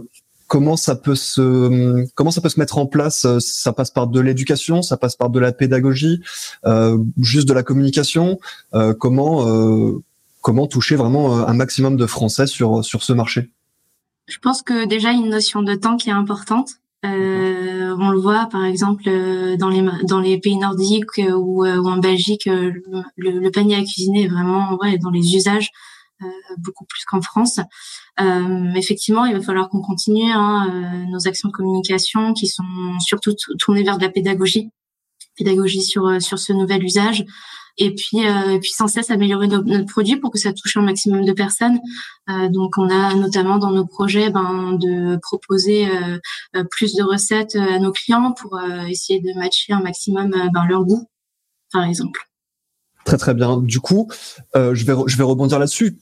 comment 0.52 0.76
ça 0.76 0.98
peut 0.98 1.16
se, 1.16 2.06
comment 2.14 2.30
ça 2.30 2.42
peut 2.42 2.50
se 2.50 2.60
mettre 2.60 2.78
en 2.78 2.86
place 2.86 3.26
Ça 3.40 3.72
passe 3.72 3.90
par 3.90 4.08
de 4.08 4.20
l'éducation, 4.20 4.82
ça 4.82 4.98
passe 4.98 5.16
par 5.16 5.30
de 5.30 5.40
la 5.40 5.54
pédagogie, 5.54 6.22
euh, 6.66 6.98
juste 7.18 7.48
de 7.48 7.54
la 7.54 7.64
communication. 7.64 8.38
Euh, 8.74 8.94
comment, 8.94 9.48
euh, 9.48 10.04
comment 10.42 10.68
toucher 10.68 10.98
vraiment 10.98 11.48
un 11.48 11.54
maximum 11.54 11.96
de 11.96 12.06
Français 12.06 12.48
sur 12.48 12.84
sur 12.84 13.02
ce 13.02 13.14
marché? 13.14 13.50
Je 14.28 14.40
pense 14.40 14.62
que 14.62 14.86
déjà 14.86 15.12
une 15.12 15.30
notion 15.30 15.62
de 15.64 15.74
temps 15.74 15.96
qui 15.96 16.10
est 16.10 16.14
importante. 16.14 16.72
Euh, 17.06 17.96
on 17.98 18.10
le 18.10 18.20
voit 18.20 18.48
par 18.52 18.66
exemple 18.66 19.06
euh, 19.08 19.56
dans 19.56 19.70
les 19.70 19.84
dans 20.04 20.20
les 20.20 20.38
pays 20.38 20.58
nordiques 20.58 21.18
euh, 21.18 21.32
ou, 21.32 21.66
ou 21.66 21.88
en 21.88 21.98
Belgique, 21.98 22.46
le, 22.46 22.84
le, 23.16 23.50
panier 23.50 23.76
à 23.78 23.84
cuisiner 23.84 24.26
est 24.26 24.28
vraiment 24.28 24.78
ouais, 24.82 24.98
dans 25.00 25.10
les 25.10 25.34
usages 25.34 25.72
beaucoup 26.58 26.86
plus 26.86 27.04
qu'en 27.06 27.22
France. 27.22 27.60
effectivement, 28.76 29.26
il 29.26 29.34
va 29.34 29.42
falloir 29.42 29.70
qu'on 29.70 29.82
continue 29.82 30.32
hein, 30.32 31.06
nos 31.10 31.28
actions 31.28 31.50
de 31.50 31.54
communication 31.54 32.34
qui 32.34 32.48
sont 32.48 32.64
surtout 33.00 33.34
tournées 33.60 33.84
vers 33.84 33.98
de 33.98 34.04
la 34.04 34.10
pédagogie, 34.10 34.70
pédagogie 35.38 35.84
sur 35.84 36.22
sur 36.22 36.40
ce 36.40 36.54
nouvel 36.54 36.84
usage 36.84 37.26
et 37.78 37.94
puis 37.94 38.26
euh, 38.26 38.52
et 38.52 38.60
puis 38.60 38.72
sans 38.72 38.88
cesse 38.88 39.10
améliorer 39.10 39.48
notre, 39.48 39.86
produit 39.86 40.18
pour 40.18 40.32
que 40.32 40.40
ça 40.40 40.54
touche 40.54 40.78
un 40.78 40.82
maximum 40.82 41.26
de 41.26 41.32
personnes. 41.32 41.80
Euh, 42.30 42.50
donc 42.50 42.78
on 42.78 42.90
a 42.90 43.14
notamment 43.16 43.58
dans 43.58 43.72
nos 43.72 43.86
projets 43.86 44.30
ben, 44.30 44.74
de 44.74 45.18
proposer 45.22 45.88
euh, 45.88 46.64
plus 46.70 46.96
de 46.96 47.04
recettes 47.04 47.56
à 47.56 47.80
nos 47.80 47.92
clients 47.92 48.34
pour 48.34 48.60
essayer 48.88 49.20
de 49.20 49.38
matcher 49.38 49.74
un 49.74 49.82
maximum 49.82 50.32
ben, 50.54 50.66
leur 50.68 50.84
goût, 50.84 51.08
par 51.72 51.84
exemple. 51.84 52.28
Très 53.06 53.18
très 53.18 53.34
bien. 53.34 53.58
Du 53.58 53.80
coup, 53.80 54.10
je 54.54 54.86
vais 54.86 54.94
je 55.08 55.18
vais 55.18 55.24
rebondir 55.24 55.60
là-dessus. 55.60 55.98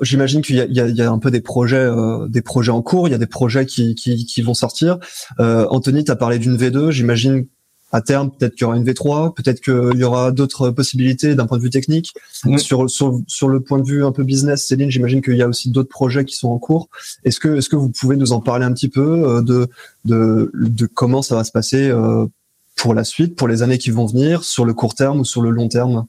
J'imagine 0.00 0.42
qu'il 0.42 0.56
y, 0.56 0.60
y, 0.60 0.94
y 0.94 1.02
a, 1.02 1.10
un 1.10 1.18
peu 1.18 1.30
des 1.30 1.40
projets, 1.40 1.90
des 2.28 2.42
projets 2.42 2.72
en 2.72 2.82
cours. 2.82 3.08
Il 3.08 3.10
y 3.10 3.14
a 3.14 3.18
des 3.18 3.26
projets 3.26 3.66
qui, 3.66 3.94
qui, 3.94 4.24
qui 4.24 4.42
vont 4.42 4.54
sortir. 4.54 4.98
Anthony, 5.38 6.04
tu 6.04 6.10
as 6.10 6.16
parlé 6.16 6.38
d'une 6.38 6.56
V2. 6.56 6.90
J'imagine 6.90 7.46
à 7.92 8.00
terme, 8.00 8.30
peut-être 8.30 8.54
qu'il 8.54 8.62
y 8.62 8.64
aura 8.64 8.76
une 8.76 8.84
V3, 8.84 9.34
peut-être 9.34 9.60
qu'il 9.60 9.98
y 9.98 10.04
aura 10.04 10.32
d'autres 10.32 10.70
possibilités 10.70 11.34
d'un 11.34 11.46
point 11.46 11.56
de 11.58 11.62
vue 11.62 11.70
technique. 11.70 12.12
Sur, 12.58 12.90
sur, 12.90 13.20
sur 13.26 13.48
le 13.48 13.60
point 13.60 13.78
de 13.78 13.86
vue 13.86 14.04
un 14.04 14.12
peu 14.12 14.24
business, 14.24 14.66
Céline, 14.66 14.90
j'imagine 14.90 15.22
qu'il 15.22 15.36
y 15.36 15.42
a 15.42 15.48
aussi 15.48 15.70
d'autres 15.70 15.88
projets 15.88 16.24
qui 16.24 16.34
sont 16.34 16.48
en 16.48 16.58
cours. 16.58 16.88
Est-ce 17.24 17.38
que, 17.38 17.56
est-ce 17.56 17.68
que 17.68 17.76
vous 17.76 17.90
pouvez 17.90 18.16
nous 18.16 18.32
en 18.32 18.40
parler 18.40 18.64
un 18.64 18.72
petit 18.72 18.88
peu 18.88 19.00
euh, 19.00 19.42
de, 19.42 19.68
de, 20.04 20.50
de 20.54 20.86
comment 20.86 21.22
ça 21.22 21.36
va 21.36 21.44
se 21.44 21.52
passer 21.52 21.88
euh, 21.88 22.26
pour 22.74 22.92
la 22.92 23.04
suite, 23.04 23.36
pour 23.36 23.48
les 23.48 23.62
années 23.62 23.78
qui 23.78 23.90
vont 23.90 24.06
venir, 24.06 24.44
sur 24.44 24.64
le 24.64 24.74
court 24.74 24.94
terme 24.94 25.20
ou 25.20 25.24
sur 25.24 25.40
le 25.40 25.50
long 25.50 25.68
terme? 25.68 26.06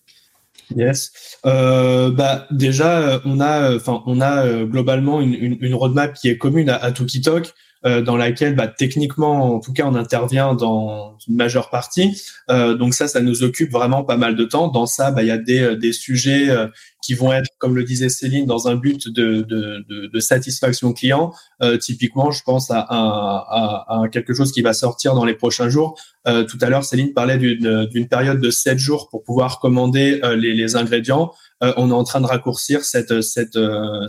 Yes. 0.76 1.38
Euh, 1.46 2.12
bah 2.12 2.48
déjà, 2.52 3.22
on 3.26 3.40
a, 3.40 3.76
enfin, 3.76 4.04
on 4.06 4.20
a 4.22 4.66
globalement 4.66 5.22
une, 5.22 5.34
une, 5.34 5.58
une, 5.62 5.74
roadmap 5.74 6.14
qui 6.14 6.30
est 6.30 6.38
commune 6.38 6.70
à, 6.70 6.76
à 6.76 6.92
Tukitok. 6.92 7.54
Euh, 7.88 8.02
dans 8.02 8.18
laquelle 8.18 8.54
bah, 8.54 8.68
techniquement, 8.68 9.56
en 9.56 9.60
tout 9.62 9.72
cas, 9.72 9.84
on 9.86 9.96
intervient 9.96 10.54
dans 10.54 11.18
une 11.28 11.36
majeure 11.36 11.70
partie. 11.70 12.22
Euh, 12.50 12.74
donc 12.74 12.94
ça, 12.94 13.08
ça 13.08 13.22
nous 13.22 13.44
occupe 13.44 13.72
vraiment 13.72 14.04
pas 14.04 14.18
mal 14.18 14.36
de 14.36 14.44
temps. 14.44 14.68
Dans 14.68 14.86
ça, 14.86 15.12
bah, 15.12 15.24
il 15.24 15.28
y 15.28 15.32
a 15.32 15.38
des, 15.38 15.78
des 15.78 15.94
sujets 15.94 16.50
euh, 16.50 16.68
qui 17.02 17.14
vont 17.14 17.32
être, 17.32 17.50
comme 17.60 17.76
le 17.76 17.86
disait 17.86 18.10
Céline, 18.10 18.46
dans 18.46 18.68
un 18.68 18.76
but 18.76 19.08
de, 19.08 19.42
de, 19.42 19.86
de, 19.88 20.08
de 20.08 20.20
satisfaction 20.20 20.92
client. 20.92 21.34
Euh, 21.64 21.78
typiquement, 21.78 22.30
je 22.30 22.44
pense 22.44 22.72
à, 22.72 22.80
à, 22.80 24.02
à, 24.02 24.10
quelque 24.10 24.34
chose 24.34 24.52
qui 24.52 24.62
va 24.62 24.74
sortir 24.74 25.14
dans 25.14 25.24
les 25.24 25.36
prochains 25.36 25.70
jours. 25.70 25.98
Euh, 26.28 26.44
tout 26.44 26.58
à 26.60 26.70
l'heure, 26.70 26.84
Céline 26.84 27.14
parlait 27.14 27.38
d'une 27.38 28.08
période 28.10 28.42
de 28.42 28.50
7 28.50 28.78
jours 28.78 29.08
pour 29.10 29.24
pouvoir 29.24 29.60
commander 29.60 30.20
les, 30.36 30.54
les 30.54 30.76
ingrédients. 30.76 31.32
on 31.62 31.90
est 31.90 31.94
en 31.94 32.04
train 32.04 32.20
de 32.20 32.26
raccourcir 32.26 32.84
cette, 32.84 33.22
cette, 33.22 33.58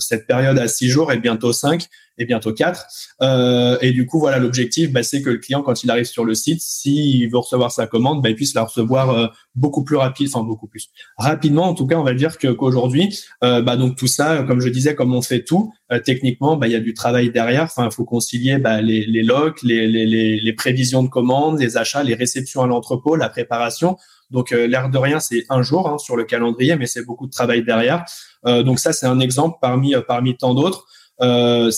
cette 0.01 0.27
période 0.27 0.59
à 0.59 0.67
6 0.67 0.89
jours 0.89 1.13
et 1.13 1.19
bientôt 1.19 1.53
5 1.53 1.87
et 2.19 2.25
bientôt 2.25 2.53
4. 2.53 2.87
Euh, 3.23 3.79
et 3.81 3.93
du 3.93 4.07
coup, 4.07 4.19
voilà, 4.19 4.39
l'objectif, 4.39 4.93
bah, 4.93 5.03
c'est 5.03 5.23
que 5.23 5.31
le 5.31 5.39
client, 5.39 5.63
quand 5.63 5.83
il 5.83 5.91
arrive 5.91 6.05
sur 6.05 6.25
le 6.25 6.35
site, 6.35 6.61
s'il 6.61 7.31
veut 7.31 7.39
recevoir 7.39 7.73
sa 7.73 7.87
commande, 7.87 8.23
bah, 8.23 8.31
il 8.31 8.35
puisse 8.35 8.55
la 8.55 8.65
recevoir 8.65 9.11
euh, 9.11 9.27
beaucoup 9.55 9.85
plus 9.85 9.97
rapide, 9.97 10.29
enfin 10.33 10.45
beaucoup 10.45 10.67
plus 10.67 10.89
rapidement. 11.17 11.65
En 11.69 11.75
tout 11.75 11.87
cas, 11.87 11.97
on 11.97 12.05
va 12.05 12.15
dire 12.15 12.39
que 12.39 12.49
qu'aujourd'hui, 12.49 13.19
euh, 13.45 13.63
bah, 13.63 13.77
donc 13.77 13.97
tout 13.97 14.07
ça, 14.07 14.43
comme 14.43 14.61
je 14.61 14.69
disais, 14.69 14.95
comme 14.95 15.15
on 15.15 15.23
fait 15.23 15.45
tout, 15.45 15.73
euh, 15.93 16.01
techniquement, 16.01 16.57
bah, 16.57 16.67
il 16.67 16.73
y 16.73 16.77
a 16.77 16.81
du 16.81 16.95
travail 16.95 17.31
derrière. 17.31 17.65
Enfin, 17.65 17.87
il 17.87 17.95
faut 17.95 18.05
concilier 18.05 18.59
bah, 18.59 18.81
les, 18.81 19.07
les 19.07 19.23
logs, 19.23 19.63
les, 19.63 19.87
les, 19.87 20.07
les, 20.07 20.41
les 20.41 20.53
prévisions 20.53 21.03
de 21.03 21.09
commandes, 21.09 21.61
les 21.61 21.77
achats, 21.77 22.03
les 22.03 22.15
réceptions 22.15 22.63
à 22.63 22.67
l'entrepôt, 22.67 23.17
la 23.17 23.29
préparation. 23.29 23.97
Donc, 24.31 24.53
euh, 24.53 24.67
l'air 24.67 24.91
de 24.91 24.99
rien, 24.99 25.21
c'est 25.21 25.45
un 25.49 25.63
jour 25.63 25.89
hein, 25.89 25.99
sur 25.99 26.17
le 26.17 26.25
calendrier, 26.25 26.77
mais 26.77 26.87
c'est 26.87 27.05
beaucoup 27.05 27.27
de 27.27 27.33
travail 27.33 27.65
derrière. 27.65 28.05
Euh, 28.47 28.63
donc 28.63 28.79
ça, 28.79 28.93
c'est 28.93 29.07
un 29.07 29.21
exemple 29.21 29.59
parmi 29.61 29.95
parmi 30.07 30.37
tant 30.37 30.55
d'autres. 30.55 30.87
Euh, 31.21 31.71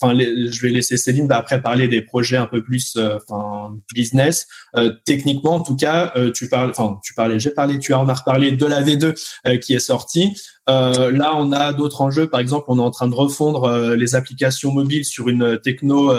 enfin, 0.00 0.14
je 0.16 0.60
vais 0.60 0.68
laisser 0.68 0.96
Céline 0.96 1.30
après 1.32 1.60
parler 1.62 1.88
des 1.88 2.02
projets 2.02 2.36
un 2.36 2.46
peu 2.46 2.62
plus, 2.62 2.96
euh, 2.96 3.18
business. 3.94 4.46
Euh, 4.76 4.92
techniquement, 5.04 5.54
en 5.54 5.60
tout 5.60 5.76
cas, 5.76 6.12
tu 6.34 6.48
parles, 6.48 6.70
enfin, 6.70 6.98
tu 7.02 7.14
parlais, 7.14 7.38
j'ai 7.38 7.50
parlé, 7.50 7.78
tu 7.78 7.94
en 7.94 8.08
as 8.08 8.14
reparlé 8.14 8.52
de 8.52 8.66
la 8.66 8.82
V2 8.82 9.58
qui 9.60 9.74
est 9.74 9.80
sortie. 9.80 10.36
là, 10.66 11.34
on 11.36 11.52
a 11.52 11.72
d'autres 11.72 12.02
enjeux. 12.02 12.28
Par 12.28 12.40
exemple, 12.40 12.66
on 12.68 12.78
est 12.78 12.82
en 12.82 12.90
train 12.90 13.08
de 13.08 13.14
refondre 13.14 13.94
les 13.94 14.14
applications 14.14 14.72
mobiles 14.72 15.04
sur 15.04 15.28
une 15.28 15.58
techno 15.60 16.12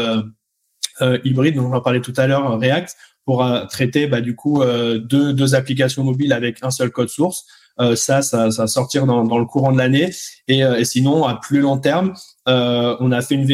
hybride, 1.24 1.56
dont 1.56 1.72
j'en 1.72 1.82
parlais 1.82 2.02
tout 2.02 2.14
à 2.18 2.28
l'heure, 2.28 2.60
React, 2.60 2.96
pour 3.26 3.46
traiter 3.70 4.08
bah, 4.08 4.22
du 4.22 4.36
coup 4.36 4.64
deux, 4.64 5.34
deux 5.34 5.56
applications 5.56 6.04
mobiles 6.04 6.34
avec 6.34 6.64
un 6.64 6.72
seul 6.72 6.90
code 6.90 7.10
source. 7.10 7.46
Euh, 7.80 7.96
ça, 7.96 8.22
ça, 8.22 8.50
ça 8.52 8.68
sortir 8.68 9.06
dans, 9.06 9.24
dans 9.24 9.38
le 9.38 9.46
courant 9.46 9.72
de 9.72 9.78
l'année. 9.78 10.10
Et, 10.48 10.60
et, 10.60 10.86
sinon, 10.86 11.26
à 11.26 11.36
plus 11.36 11.62
long 11.62 11.78
terme, 11.78 12.14
euh, 12.48 12.96
on 13.00 13.12
a 13.12 13.22
fait 13.22 13.36
une 13.36 13.46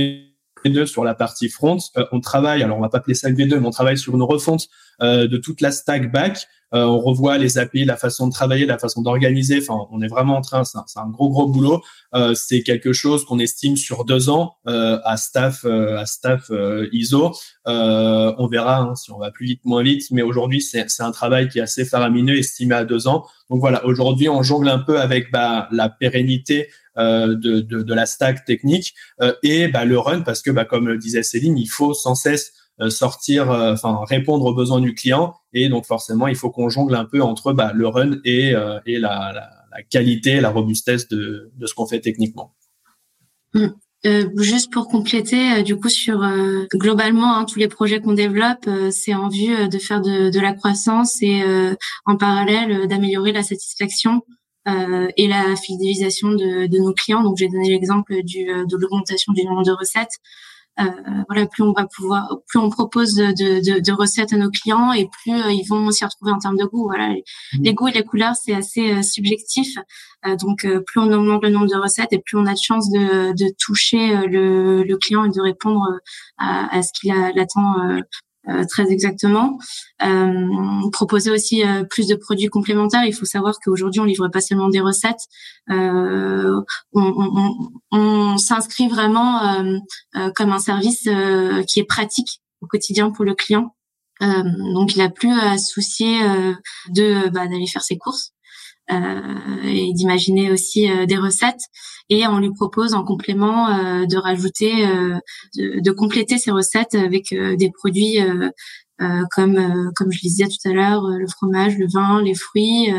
V2 0.63 0.85
sur 0.85 1.03
la 1.03 1.15
partie 1.15 1.49
front. 1.49 1.77
Euh, 1.97 2.05
on 2.11 2.19
travaille, 2.19 2.63
alors 2.63 2.77
on 2.77 2.81
va 2.81 2.89
pas 2.89 2.99
appeler 2.99 3.15
ça 3.15 3.29
une 3.29 3.35
V2, 3.35 3.59
mais 3.59 3.67
on 3.67 3.71
travaille 3.71 3.97
sur 3.97 4.15
une 4.15 4.23
refonte 4.23 4.67
euh, 5.01 5.27
de 5.27 5.37
toute 5.37 5.61
la 5.61 5.71
stack 5.71 6.11
back. 6.11 6.47
on 6.71 6.99
revoit 6.99 7.37
les 7.37 7.59
API, 7.59 7.85
la 7.85 7.97
façon 7.97 8.27
de 8.27 8.33
travailler, 8.33 8.65
la 8.65 8.79
façon 8.79 9.03
d'organiser. 9.03 9.59
Enfin, 9.61 9.87
on 9.91 10.01
est 10.01 10.07
vraiment 10.07 10.37
en 10.37 10.41
train, 10.41 10.63
c'est 10.63 10.79
un, 10.97 11.09
gros 11.09 11.29
gros 11.29 11.47
boulot. 11.47 11.83
c'est 12.33 12.63
quelque 12.63 12.93
chose 12.93 13.25
qu'on 13.25 13.37
estime 13.37 13.77
sur 13.77 14.05
deux 14.05 14.29
ans 14.29 14.55
à 14.65 15.15
staff 15.17 15.65
à 15.65 16.05
staff 16.07 16.49
ISO. 16.91 17.31
on 17.67 18.47
verra 18.47 18.79
hein, 18.79 18.95
si 18.95 19.11
on 19.11 19.19
va 19.19 19.29
plus 19.29 19.45
vite, 19.45 19.61
moins 19.65 19.83
vite. 19.83 20.05
Mais 20.09 20.23
aujourd'hui, 20.23 20.61
c'est 20.61 20.87
un 21.01 21.11
travail 21.11 21.47
qui 21.47 21.59
est 21.59 21.61
assez 21.61 21.85
faramineux, 21.85 22.37
estimé 22.37 22.73
à 22.73 22.85
deux 22.85 23.07
ans. 23.07 23.27
Donc 23.51 23.59
voilà, 23.59 23.85
aujourd'hui, 23.85 24.29
on 24.29 24.41
jongle 24.41 24.69
un 24.69 24.79
peu 24.79 24.99
avec 24.99 25.31
bah, 25.31 25.67
la 25.71 25.87
pérennité 25.87 26.69
euh, 26.69 26.69
de, 26.97 27.59
de, 27.61 27.81
de, 27.81 27.93
la 27.93 28.05
stack 28.05 28.45
technique 28.45 28.93
euh, 29.21 29.33
et 29.43 29.67
bah, 29.67 29.85
le 29.85 29.97
run 29.97 30.21
parce 30.21 30.41
que 30.41 30.51
bah, 30.51 30.65
comme 30.65 30.87
le 30.87 30.97
disait 30.97 31.23
Céline, 31.23 31.57
il 31.57 31.67
faut 31.67 31.93
sans 31.93 32.15
cesse 32.15 32.53
euh, 32.81 32.89
sortir, 32.89 33.49
enfin 33.49 33.99
répondre 34.07 34.45
aux 34.45 34.53
besoins 34.53 34.81
du 34.81 34.93
client 34.93 35.35
et 35.53 35.69
donc 35.69 35.85
forcément 35.85 36.27
il 36.27 36.35
faut 36.35 36.49
qu'on 36.49 36.69
jongle 36.69 36.95
un 36.95 37.05
peu 37.05 37.21
entre 37.21 37.53
bah, 37.53 37.71
le 37.73 37.87
run 37.87 38.19
et, 38.25 38.53
et 38.85 38.99
la, 38.99 39.31
la, 39.33 39.49
la, 39.71 39.83
qualité, 39.89 40.41
la 40.41 40.49
robustesse 40.49 41.07
de, 41.07 41.51
de 41.55 41.65
ce 41.65 41.73
qu'on 41.73 41.87
fait 41.87 41.99
techniquement. 41.99 42.55
Mmh. 43.53 43.67
Euh, 44.05 44.29
juste 44.37 44.71
pour 44.73 44.89
compléter, 44.89 45.63
du 45.63 45.77
coup, 45.77 45.87
sur 45.87 46.23
euh, 46.23 46.65
globalement 46.73 47.37
hein, 47.37 47.45
tous 47.45 47.57
les 47.57 47.69
projets 47.69 48.01
qu'on 48.01 48.11
développe, 48.11 48.67
euh, 48.67 48.91
c'est 48.91 49.13
en 49.13 49.29
vue 49.29 49.69
de 49.69 49.77
faire 49.77 50.01
de, 50.01 50.29
de 50.29 50.39
la 50.41 50.53
croissance 50.53 51.21
et 51.21 51.41
en 52.05 52.17
parallèle 52.17 52.87
d'améliorer 52.87 53.31
la 53.31 53.43
satisfaction 53.43 54.21
euh, 54.67 55.07
et 55.17 55.27
la 55.27 55.55
fidélisation 55.55 56.29
de, 56.29 56.67
de, 56.67 56.77
nos 56.77 56.93
clients. 56.93 57.23
Donc 57.23 57.37
j'ai 57.37 57.49
donné 57.49 57.69
l'exemple 57.69 58.23
du, 58.23 58.49
euh, 58.49 58.65
de 58.65 58.77
l'augmentation 58.77 59.33
du 59.33 59.43
nombre 59.45 59.63
de 59.63 59.71
recettes. 59.71 60.17
Euh, 60.79 60.85
voilà, 61.29 61.45
plus 61.45 61.61
on 61.61 61.71
va 61.71 61.85
pouvoir, 61.85 62.35
plus 62.47 62.57
on 62.57 62.69
propose 62.69 63.13
de, 63.13 63.31
de, 63.31 63.79
de 63.79 63.91
recettes 63.91 64.33
à 64.33 64.37
nos 64.37 64.49
clients 64.49 64.91
et 64.91 65.07
plus 65.07 65.33
euh, 65.33 65.51
ils 65.51 65.67
vont 65.69 65.91
s'y 65.91 66.03
retrouver 66.03 66.31
en 66.31 66.39
termes 66.39 66.57
de 66.57 66.65
goût. 66.65 66.85
Voilà, 66.87 67.09
les, 67.09 67.23
mmh. 67.71 67.75
goûts 67.75 67.89
et 67.89 67.91
les 67.91 68.03
couleurs 68.03 68.35
c'est 68.35 68.55
assez 68.55 69.03
subjectif. 69.03 69.75
donc 70.39 70.61
plus 70.61 70.99
on 70.99 71.11
augmente 71.11 71.43
le 71.43 71.49
nombre 71.49 71.67
de 71.67 71.75
recettes 71.75 72.11
et 72.11 72.19
plus 72.19 72.37
on 72.37 72.47
a 72.47 72.53
de 72.53 72.59
chances 72.59 72.89
de, 72.89 73.33
de 73.33 73.53
toucher 73.59 74.25
le, 74.25 74.81
le, 74.81 74.97
client 74.97 75.25
et 75.25 75.29
de 75.29 75.41
répondre 75.41 75.85
à, 76.39 76.75
à 76.75 76.81
ce 76.81 76.89
qu'il 76.99 77.11
attend 77.11 77.75
euh, 78.49 78.65
très 78.69 78.91
exactement. 78.91 79.57
Euh, 80.03 80.89
proposer 80.91 81.31
aussi 81.31 81.63
euh, 81.63 81.83
plus 81.83 82.07
de 82.07 82.15
produits 82.15 82.47
complémentaires. 82.47 83.05
Il 83.05 83.13
faut 83.13 83.25
savoir 83.25 83.55
qu'aujourd'hui, 83.63 84.01
on 84.01 84.05
livre 84.05 84.27
pas 84.27 84.41
seulement 84.41 84.67
des 84.67 84.81
recettes. 84.81 85.27
Euh, 85.69 86.61
on, 86.91 87.01
on, 87.01 87.71
on 87.91 88.37
s'inscrit 88.37 88.87
vraiment 88.87 89.41
comme 90.35 90.51
un 90.51 90.59
service 90.59 91.07
qui 91.67 91.79
est 91.79 91.87
pratique 91.87 92.41
au 92.61 92.67
quotidien 92.67 93.11
pour 93.11 93.23
le 93.25 93.33
client. 93.33 93.75
donc, 94.19 94.95
il 94.95 95.01
a 95.01 95.09
plus 95.09 95.31
à 95.31 95.57
soucier 95.57 96.19
de 96.89 97.29
bah, 97.29 97.47
d'aller 97.47 97.67
faire 97.67 97.83
ses 97.83 97.97
courses. 97.97 98.32
Et 99.65 99.93
d'imaginer 99.93 100.51
aussi 100.51 100.87
des 101.07 101.17
recettes 101.17 101.69
et 102.09 102.27
on 102.27 102.39
lui 102.39 102.51
propose 102.51 102.93
en 102.93 103.03
complément 103.03 103.69
euh, 103.69 104.05
de 104.05 104.17
rajouter, 104.17 104.85
euh, 104.85 105.17
de, 105.55 105.91
compléter 105.91 106.37
ses 106.37 106.51
recettes 106.51 106.95
avec 106.95 107.31
euh, 107.31 107.55
des 107.55 107.71
produits 107.71 108.19
comme 109.35 109.91
comme 109.95 110.11
je 110.11 110.19
le 110.23 110.29
disais 110.29 110.45
tout 110.47 110.69
à 110.69 110.71
l'heure, 110.71 111.05
le 111.07 111.27
fromage, 111.27 111.77
le 111.77 111.87
vin, 111.91 112.21
les 112.21 112.35
fruits. 112.35 112.89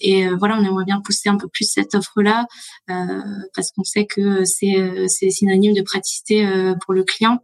Et 0.00 0.28
voilà, 0.28 0.58
on 0.58 0.64
aimerait 0.64 0.84
bien 0.84 1.00
pousser 1.00 1.28
un 1.28 1.36
peu 1.36 1.48
plus 1.48 1.70
cette 1.70 1.94
offre-là 1.94 2.46
parce 2.86 3.70
qu'on 3.72 3.84
sait 3.84 4.06
que 4.06 4.44
c'est 4.44 5.06
c'est 5.06 5.30
synonyme 5.30 5.74
de 5.74 5.82
praticité 5.82 6.46
pour 6.84 6.94
le 6.94 7.04
client. 7.04 7.38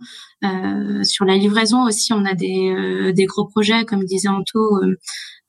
sur 1.05 1.25
la 1.25 1.37
livraison 1.37 1.85
aussi, 1.85 2.13
on 2.13 2.25
a 2.25 2.35
des 2.35 3.13
des 3.15 3.25
gros 3.27 3.47
projets, 3.47 3.85
comme 3.85 4.05
disait 4.05 4.29
Anto, 4.29 4.81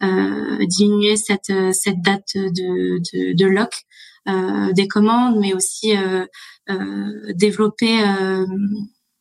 diminuer 0.01 1.15
cette 1.17 1.51
cette 1.71 2.01
date 2.01 2.35
de 2.35 2.99
de, 2.99 3.35
de 3.35 3.45
lock 3.45 3.85
euh, 4.27 4.73
des 4.73 4.89
commandes, 4.89 5.39
mais 5.39 5.53
aussi 5.53 5.95
euh, 5.95 6.25
euh, 6.69 7.33
développer 7.33 7.97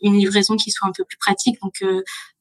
une 0.03 0.15
livraison 0.15 0.57
qui 0.57 0.73
soit 0.73 0.89
un 0.89 0.93
peu 0.93 1.05
plus 1.05 1.19
pratique. 1.19 1.61
Donc, 1.63 1.75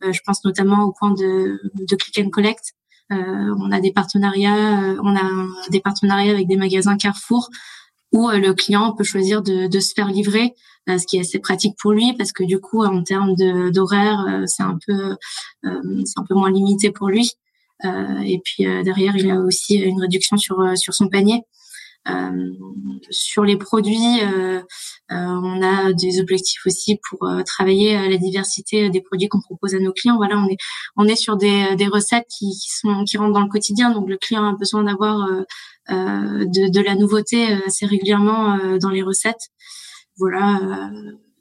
je 0.02 0.20
pense 0.26 0.44
notamment 0.44 0.84
au 0.84 0.92
point 0.92 1.12
de, 1.12 1.60
de 1.76 1.96
click 1.96 2.26
and 2.26 2.30
collect. 2.30 2.74
On 3.10 3.72
a 3.72 3.80
des 3.80 3.92
partenariats, 3.92 4.96
on 5.04 5.16
a 5.16 5.70
des 5.70 5.80
partenariats 5.80 6.34
avec 6.34 6.48
des 6.48 6.58
magasins 6.58 6.98
Carrefour 6.98 7.50
où 8.12 8.30
le 8.30 8.54
client 8.54 8.94
peut 8.94 9.04
choisir 9.04 9.42
de, 9.42 9.68
de 9.68 9.80
se 9.80 9.94
faire 9.94 10.08
livrer, 10.08 10.54
ce 10.88 11.06
qui 11.06 11.18
est 11.18 11.22
assez 11.22 11.40
pratique 11.40 11.76
pour 11.80 11.92
lui 11.92 12.14
parce 12.14 12.32
que 12.32 12.44
du 12.44 12.60
coup, 12.60 12.84
en 12.84 13.04
termes 13.04 13.36
d'horaire, 13.72 14.44
c'est 14.46 14.64
un 14.64 14.78
peu 14.88 15.16
c'est 15.64 16.20
un 16.20 16.26
peu 16.28 16.36
moins 16.36 16.52
limité 16.52 16.92
pour 16.92 17.10
lui. 17.10 17.32
et 17.84 18.42
puis 18.44 18.64
derrière, 18.84 19.16
il 19.18 19.30
a 19.30 19.40
aussi 19.40 19.76
une 19.76 20.02
réduction 20.02 20.38
sur 20.38 20.58
sur 20.76 20.94
son 20.94 21.08
panier. 21.10 21.44
Euh, 22.08 22.54
sur 23.10 23.44
les 23.44 23.58
produits, 23.58 24.22
euh, 24.22 24.60
euh, 24.60 25.16
on 25.16 25.62
a 25.62 25.92
des 25.94 26.20
objectifs 26.20 26.62
aussi 26.66 27.00
pour 27.10 27.28
travailler 27.46 28.10
la 28.10 28.18
diversité 28.18 28.90
des 28.90 29.02
produits 29.02 29.28
qu'on 29.28 29.42
propose 29.42 29.74
à 29.76 29.80
nos 29.80 29.92
clients. 29.92 30.18
Voilà, 30.18 30.38
on 30.38 30.48
est 30.48 30.58
on 30.96 31.08
est 31.08 31.16
sur 31.16 31.36
des, 31.38 31.76
des 31.76 31.88
recettes 31.88 32.28
qui, 32.30 32.54
sont 32.54 33.04
qui 33.06 33.18
rentrent 33.18 33.34
dans 33.34 33.44
le 33.44 33.50
quotidien, 33.50 33.92
donc 33.92 34.10
le 34.10 34.18
client 34.18 34.46
a 34.48 34.54
besoin 34.54 34.84
d'avoir 34.84 35.28
de, 35.90 36.86
la 36.86 36.96
nouveauté 36.96 37.48
assez 37.66 37.86
régulièrement 37.86 38.78
dans 38.80 38.90
les 38.90 39.04
recettes. 39.04 39.50
Voilà, 40.18 40.60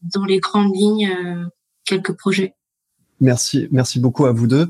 dans 0.02 0.24
les 0.24 0.38
grandes 0.38 0.74
lignes, 0.74 1.48
quelques 1.84 2.16
projets. 2.16 2.54
Merci, 3.24 3.68
merci 3.72 4.00
beaucoup 4.00 4.26
à 4.26 4.32
vous 4.32 4.46
deux. 4.46 4.68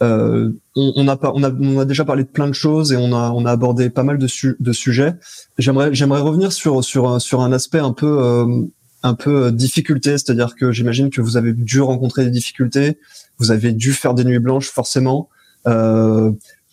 Euh, 0.00 0.52
on, 0.76 0.92
on, 0.94 1.08
a, 1.08 1.18
on, 1.34 1.42
a, 1.42 1.50
on 1.50 1.78
a 1.80 1.84
déjà 1.84 2.04
parlé 2.04 2.22
de 2.22 2.28
plein 2.28 2.46
de 2.46 2.52
choses 2.52 2.92
et 2.92 2.96
on 2.96 3.12
a, 3.12 3.32
on 3.32 3.44
a 3.44 3.50
abordé 3.50 3.90
pas 3.90 4.04
mal 4.04 4.16
de, 4.16 4.28
de 4.60 4.72
sujets. 4.72 5.14
J'aimerais, 5.58 5.92
j'aimerais 5.92 6.20
revenir 6.20 6.52
sur, 6.52 6.84
sur, 6.84 7.20
sur 7.20 7.40
un 7.40 7.52
aspect 7.52 7.80
un 7.80 7.92
peu, 7.92 8.22
euh, 8.22 8.62
un 9.02 9.14
peu 9.14 9.46
euh, 9.46 9.50
difficulté, 9.50 10.10
c'est-à-dire 10.18 10.54
que 10.54 10.70
j'imagine 10.70 11.10
que 11.10 11.20
vous 11.20 11.36
avez 11.36 11.52
dû 11.52 11.80
rencontrer 11.80 12.24
des 12.24 12.30
difficultés, 12.30 12.98
vous 13.38 13.50
avez 13.50 13.72
dû 13.72 13.92
faire 13.92 14.14
des 14.14 14.22
nuits 14.22 14.38
blanches 14.38 14.70
forcément. 14.70 15.28
Euh, 15.66 16.30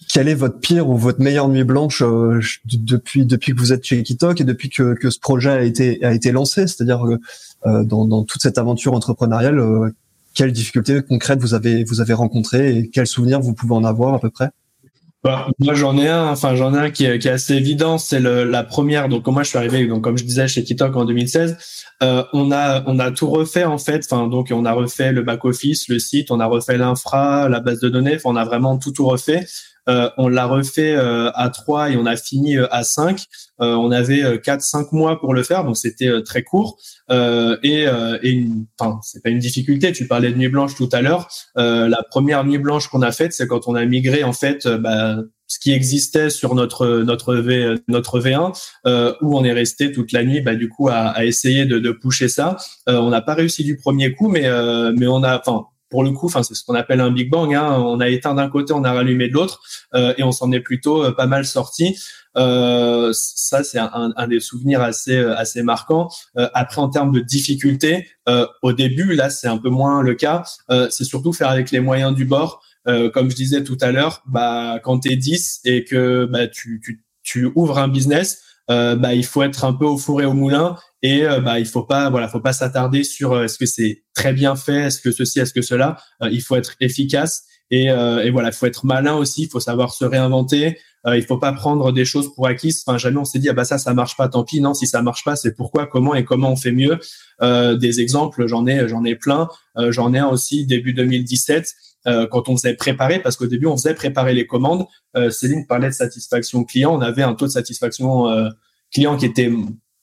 quelle 0.07 0.27
est 0.27 0.35
votre 0.35 0.59
pire 0.59 0.87
ou 0.87 0.95
votre 0.95 1.19
meilleure 1.19 1.49
nuit 1.49 1.63
blanche 1.63 2.03
depuis 2.65 3.25
depuis 3.25 3.55
que 3.55 3.59
vous 3.59 3.73
êtes 3.73 3.83
chez 3.83 4.03
Kitok 4.03 4.39
et 4.39 4.43
depuis 4.43 4.69
que, 4.69 4.93
que 4.93 5.09
ce 5.09 5.19
projet 5.19 5.49
a 5.49 5.63
été 5.63 6.03
a 6.03 6.13
été 6.13 6.31
lancé? 6.31 6.67
C'est-à-dire 6.67 7.01
dans, 7.65 8.05
dans 8.05 8.23
toute 8.23 8.41
cette 8.41 8.57
aventure 8.57 8.93
entrepreneuriale, 8.93 9.59
quelles 10.33 10.51
difficultés 10.51 11.01
concrètes 11.01 11.39
vous 11.39 11.53
avez 11.53 11.83
vous 11.83 12.01
avez 12.01 12.13
rencontrées 12.13 12.77
et 12.77 12.89
quels 12.89 13.07
souvenirs 13.07 13.39
vous 13.39 13.53
pouvez 13.53 13.75
en 13.75 13.83
avoir 13.83 14.13
à 14.13 14.19
peu 14.19 14.29
près? 14.29 14.49
Bah, 15.23 15.47
moi 15.59 15.73
j'en 15.73 15.97
ai 15.97 16.09
un, 16.09 16.27
enfin 16.27 16.53
j'en 16.55 16.73
ai 16.73 16.77
un 16.77 16.91
qui 16.91 17.05
est, 17.05 17.25
assez 17.27 17.53
évident, 17.53 17.97
c'est 17.97 18.19
la 18.19 18.63
première. 18.63 19.07
Donc 19.07 19.25
moi 19.27 19.43
je 19.43 19.49
suis 19.49 19.57
arrivé, 19.57 19.87
donc 19.87 20.03
comme 20.03 20.17
je 20.17 20.25
disais 20.25 20.49
chez 20.49 20.63
Kitok 20.65 20.93
en 20.97 21.05
2016, 21.05 21.57
euh, 22.03 22.25
on 22.33 22.51
a 22.51 22.83
on 22.87 22.99
a 22.99 23.09
tout 23.11 23.29
refait 23.29 23.63
en 23.63 23.77
fait. 23.77 24.03
Enfin 24.03 24.27
donc 24.27 24.49
on 24.51 24.65
a 24.65 24.73
refait 24.73 25.13
le 25.13 25.21
back 25.21 25.45
office, 25.45 25.87
le 25.87 25.99
site, 25.99 26.29
on 26.29 26.41
a 26.41 26.45
refait 26.45 26.77
l'infra, 26.77 27.47
la 27.47 27.61
base 27.61 27.79
de 27.79 27.87
données. 27.87 28.17
on 28.25 28.35
a 28.35 28.43
vraiment 28.43 28.77
tout 28.77 28.91
tout 28.91 29.05
refait. 29.05 29.45
Euh, 29.89 30.09
on 30.17 30.29
l'a 30.29 30.45
refait 30.45 30.95
euh, 30.95 31.29
à 31.33 31.49
3 31.49 31.91
et 31.91 31.97
on 31.97 32.05
a 32.05 32.15
fini 32.15 32.57
euh, 32.57 32.67
à 32.71 32.83
5. 32.83 33.25
on 33.59 33.91
avait 33.91 34.41
quatre 34.41 34.61
cinq 34.61 34.91
mois 34.91 35.19
pour 35.19 35.33
le 35.33 35.41
faire, 35.41 35.63
donc 35.63 35.77
c'était 35.77 36.11
très 36.23 36.43
court. 36.43 36.77
et 37.09 37.85
et 38.23 38.45
c'est 39.01 39.23
pas 39.23 39.29
une 39.29 39.39
difficulté. 39.39 39.93
Tu 39.93 40.05
parlais 40.05 40.31
de 40.31 40.37
nuit 40.37 40.49
blanche 40.49 40.75
tout 40.75 40.89
à 40.91 41.01
l'heure. 41.01 41.29
la 41.55 42.03
première 42.09 42.43
nuit 42.43 42.57
blanche 42.57 42.87
qu'on 42.89 43.01
a 43.01 43.11
faite, 43.11 43.31
c'est 43.31 43.47
quand 43.47 43.67
on 43.67 43.75
a 43.75 43.85
migré 43.85 44.23
en 44.23 44.33
fait. 44.33 44.67
Bah, 44.67 45.17
ce 45.47 45.59
qui 45.59 45.71
existait 45.71 46.29
sur 46.29 46.55
notre 46.55 47.03
notre 47.03 47.35
V 47.35 47.75
notre 47.87 48.19
V1 48.19 48.53
où 49.21 49.37
on 49.37 49.43
est 49.43 49.53
resté 49.53 49.91
toute 49.91 50.11
la 50.11 50.23
nuit 50.23 50.41
bah 50.41 50.55
du 50.55 50.67
coup 50.67 50.89
à, 50.89 51.09
à 51.09 51.25
essayer 51.25 51.65
de, 51.65 51.79
de 51.79 51.91
pousser 51.91 52.27
ça 52.27 52.57
on 52.87 53.09
n'a 53.09 53.21
pas 53.21 53.35
réussi 53.35 53.63
du 53.63 53.77
premier 53.77 54.13
coup 54.13 54.29
mais 54.29 54.49
mais 54.93 55.07
on 55.07 55.21
a 55.21 55.37
enfin 55.37 55.67
pour 55.93 56.03
le 56.03 56.09
coup, 56.09 56.27
c'est 56.27 56.55
ce 56.55 56.65
qu'on 56.65 56.73
appelle 56.73 57.01
un 57.01 57.11
Big 57.11 57.29
Bang. 57.29 57.53
Hein. 57.53 57.71
On 57.77 57.99
a 57.99 58.09
éteint 58.09 58.33
d'un 58.33 58.49
côté, 58.49 58.73
on 58.73 58.83
a 58.83 58.91
rallumé 58.91 59.27
de 59.27 59.33
l'autre, 59.33 59.61
euh, 59.93 60.11
et 60.17 60.23
on 60.23 60.31
s'en 60.31 60.51
est 60.51 60.59
plutôt 60.59 61.03
euh, 61.03 61.11
pas 61.11 61.27
mal 61.27 61.45
sorti. 61.45 61.95
Euh, 62.35 63.11
ça, 63.13 63.63
c'est 63.63 63.77
un, 63.77 64.27
des 64.27 64.39
souvenirs 64.39 64.81
assez 64.81 65.15
assez 65.15 65.61
marquants. 65.61 66.09
après, 66.35 66.81
en 66.81 66.89
termes 66.89 67.11
de 67.11 67.19
difficulté, 67.19 68.07
au 68.63 68.73
début, 68.73 69.13
là, 69.13 69.29
c'est 69.29 69.47
un 69.47 69.59
peu 69.59 69.69
moins 69.69 70.01
le 70.01 70.15
cas. 70.15 70.43
c'est 70.89 71.03
surtout 71.03 71.31
faire 71.31 71.49
avec 71.49 71.69
les 71.69 71.79
moyens 71.79 72.15
du 72.15 72.25
bord. 72.25 72.63
comme 73.13 73.29
je 73.29 73.35
disais 73.35 73.63
tout 73.63 73.77
à 73.79 73.91
l'heure, 73.91 74.23
bah 74.25 74.79
quand 74.83 74.97
t'es 74.97 75.15
10 75.15 75.61
et 75.65 75.85
que 75.85 76.25
bah 76.25 76.47
tu, 76.47 76.81
tu 76.83 77.03
tu 77.23 77.49
ouvres 77.55 77.79
un 77.79 77.87
business, 77.87 78.41
euh, 78.41 78.52
bah, 78.67 79.13
il 79.13 79.25
faut 79.25 79.43
être 79.43 79.65
un 79.65 79.73
peu 79.73 79.85
au 79.85 79.97
four 79.97 80.21
et 80.21 80.25
au 80.25 80.33
moulin 80.33 80.77
et 81.03 81.25
euh, 81.25 81.41
bah, 81.41 81.59
il 81.59 81.65
faut 81.65 81.83
pas 81.83 82.09
voilà 82.09 82.29
faut 82.29 82.39
pas 82.39 82.53
s'attarder 82.53 83.03
sur 83.03 83.33
euh, 83.33 83.43
est-ce 83.43 83.57
que 83.57 83.65
c'est 83.65 84.03
très 84.15 84.31
bien 84.31 84.55
fait 84.55 84.83
est-ce 84.83 85.01
que 85.01 85.11
ceci 85.11 85.39
est-ce 85.39 85.53
que 85.53 85.61
cela. 85.61 85.97
Il 86.31 86.41
faut 86.41 86.55
être 86.55 86.75
efficace 86.79 87.43
et, 87.69 87.85
et 87.85 88.29
voilà 88.29 88.49
il 88.49 88.53
faut 88.53 88.65
être 88.65 88.85
malin 88.85 89.15
aussi 89.15 89.43
il 89.43 89.49
faut 89.49 89.59
savoir 89.59 89.93
se 89.93 90.05
réinventer. 90.05 90.77
Il 91.05 91.23
faut 91.23 91.37
pas 91.37 91.51
prendre 91.51 91.91
des 91.91 92.05
choses 92.05 92.33
pour 92.33 92.47
acquises. 92.47 92.83
Enfin 92.85 92.97
jamais 92.97 93.17
on 93.17 93.25
s'est 93.25 93.39
dit 93.39 93.49
ah 93.49 93.53
bah 93.53 93.65
ça 93.65 93.77
ça 93.77 93.93
marche 93.93 94.15
pas 94.15 94.29
tant 94.29 94.43
pis. 94.43 94.61
Non 94.61 94.73
si 94.73 94.85
ça 94.87 95.01
marche 95.01 95.23
pas 95.23 95.35
c'est 95.35 95.53
pourquoi 95.53 95.87
comment 95.87 96.13
et 96.13 96.23
comment 96.23 96.51
on 96.51 96.55
fait 96.55 96.71
mieux. 96.71 96.99
Des 97.41 97.99
exemples 97.99 98.47
j'en 98.47 98.67
ai 98.67 98.87
j'en 98.87 99.03
ai 99.03 99.15
plein. 99.15 99.49
J'en 99.89 100.13
ai 100.13 100.19
un 100.19 100.27
aussi 100.27 100.65
début 100.65 100.93
2017 100.93 101.73
euh, 102.07 102.27
quand 102.27 102.49
on 102.49 102.57
faisait 102.57 102.75
préparer, 102.75 103.19
parce 103.19 103.37
qu'au 103.37 103.47
début 103.47 103.67
on 103.67 103.77
faisait 103.77 103.93
préparer 103.93 104.33
les 104.33 104.45
commandes. 104.45 104.85
Euh, 105.15 105.29
Céline 105.29 105.65
parlait 105.67 105.87
de 105.87 105.93
satisfaction 105.93 106.63
client. 106.63 106.93
On 106.93 107.01
avait 107.01 107.23
un 107.23 107.33
taux 107.33 107.45
de 107.45 107.51
satisfaction 107.51 108.27
euh, 108.27 108.49
client 108.91 109.17
qui 109.17 109.25
était 109.25 109.51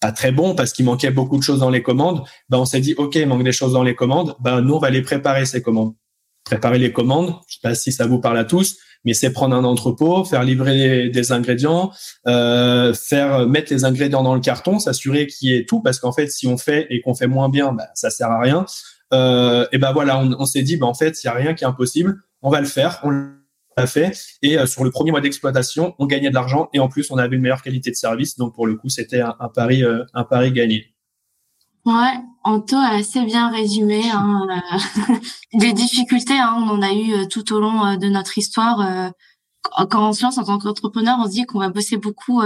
pas 0.00 0.12
très 0.12 0.32
bon 0.32 0.54
parce 0.54 0.72
qu'il 0.72 0.84
manquait 0.84 1.10
beaucoup 1.10 1.36
de 1.36 1.42
choses 1.42 1.60
dans 1.60 1.70
les 1.70 1.82
commandes. 1.82 2.22
Ben 2.48 2.58
on 2.58 2.64
s'est 2.64 2.80
dit 2.80 2.94
ok, 2.96 3.16
il 3.16 3.26
manque 3.26 3.44
des 3.44 3.52
choses 3.52 3.72
dans 3.72 3.82
les 3.82 3.94
commandes. 3.94 4.34
Ben 4.40 4.60
nous 4.60 4.74
on 4.74 4.78
va 4.78 4.90
les 4.90 5.02
préparer 5.02 5.44
ces 5.44 5.62
commandes. 5.62 5.94
Préparer 6.44 6.78
les 6.78 6.92
commandes. 6.92 7.34
Je 7.46 7.54
sais 7.54 7.60
pas 7.62 7.74
si 7.74 7.92
ça 7.92 8.06
vous 8.06 8.18
parle 8.18 8.38
à 8.38 8.44
tous, 8.44 8.78
mais 9.04 9.12
c'est 9.12 9.30
prendre 9.30 9.54
un 9.54 9.64
entrepôt, 9.64 10.24
faire 10.24 10.42
livrer 10.42 11.10
des 11.10 11.32
ingrédients, 11.32 11.92
euh, 12.26 12.94
faire 12.94 13.46
mettre 13.46 13.72
les 13.72 13.84
ingrédients 13.84 14.22
dans 14.22 14.34
le 14.34 14.40
carton, 14.40 14.78
s'assurer 14.78 15.26
qu'il 15.26 15.50
y 15.50 15.54
ait 15.54 15.64
tout, 15.64 15.80
parce 15.80 15.98
qu'en 15.98 16.12
fait, 16.12 16.28
si 16.28 16.46
on 16.46 16.56
fait 16.56 16.86
et 16.90 17.00
qu'on 17.00 17.14
fait 17.14 17.26
moins 17.26 17.48
bien, 17.48 17.72
ben, 17.72 17.86
ça 17.94 18.10
sert 18.10 18.30
à 18.30 18.40
rien 18.40 18.64
euh, 19.12 19.66
et 19.72 19.78
ben 19.78 19.92
voilà, 19.92 20.18
on, 20.18 20.32
on 20.38 20.46
s'est 20.46 20.62
dit, 20.62 20.76
ben 20.76 20.86
en 20.86 20.94
fait, 20.94 21.22
il 21.22 21.26
y 21.26 21.30
a 21.30 21.34
rien 21.34 21.54
qui 21.54 21.64
est 21.64 21.66
impossible, 21.66 22.22
on 22.42 22.50
va 22.50 22.60
le 22.60 22.66
faire, 22.66 23.00
on 23.02 23.10
l'a 23.76 23.86
fait. 23.86 24.12
Et 24.42 24.58
euh, 24.58 24.66
sur 24.66 24.84
le 24.84 24.90
premier 24.90 25.10
mois 25.10 25.20
d'exploitation, 25.20 25.94
on 25.98 26.06
gagnait 26.06 26.30
de 26.30 26.34
l'argent 26.34 26.68
et 26.72 26.80
en 26.80 26.88
plus, 26.88 27.10
on 27.10 27.18
avait 27.18 27.36
une 27.36 27.42
meilleure 27.42 27.62
qualité 27.62 27.90
de 27.90 27.96
service. 27.96 28.36
Donc 28.36 28.54
pour 28.54 28.66
le 28.66 28.76
coup, 28.76 28.88
c'était 28.88 29.20
un, 29.20 29.48
pari, 29.54 29.84
euh, 29.84 30.04
un 30.14 30.24
pari 30.24 30.52
gagné. 30.52 30.94
Ouais, 31.86 32.20
Anto 32.44 32.76
a 32.76 32.96
assez 32.96 33.24
bien 33.24 33.50
résumé 33.50 34.02
hein, 34.12 34.46
les 35.52 35.72
difficultés. 35.72 36.38
Hein, 36.38 36.54
on 36.58 36.68
en 36.68 36.82
a 36.82 36.92
eu 36.92 37.12
euh, 37.12 37.26
tout 37.26 37.52
au 37.52 37.60
long 37.60 37.96
de 37.96 38.08
notre 38.08 38.36
histoire. 38.38 39.12
quand 39.88 40.08
on 40.08 40.12
se 40.12 40.22
lance 40.22 40.38
en 40.38 40.44
tant 40.44 40.58
qu'entrepreneur, 40.58 41.16
on 41.20 41.26
se 41.26 41.32
dit 41.32 41.44
qu'on 41.46 41.58
va 41.58 41.70
bosser 41.70 41.96
beaucoup 41.96 42.42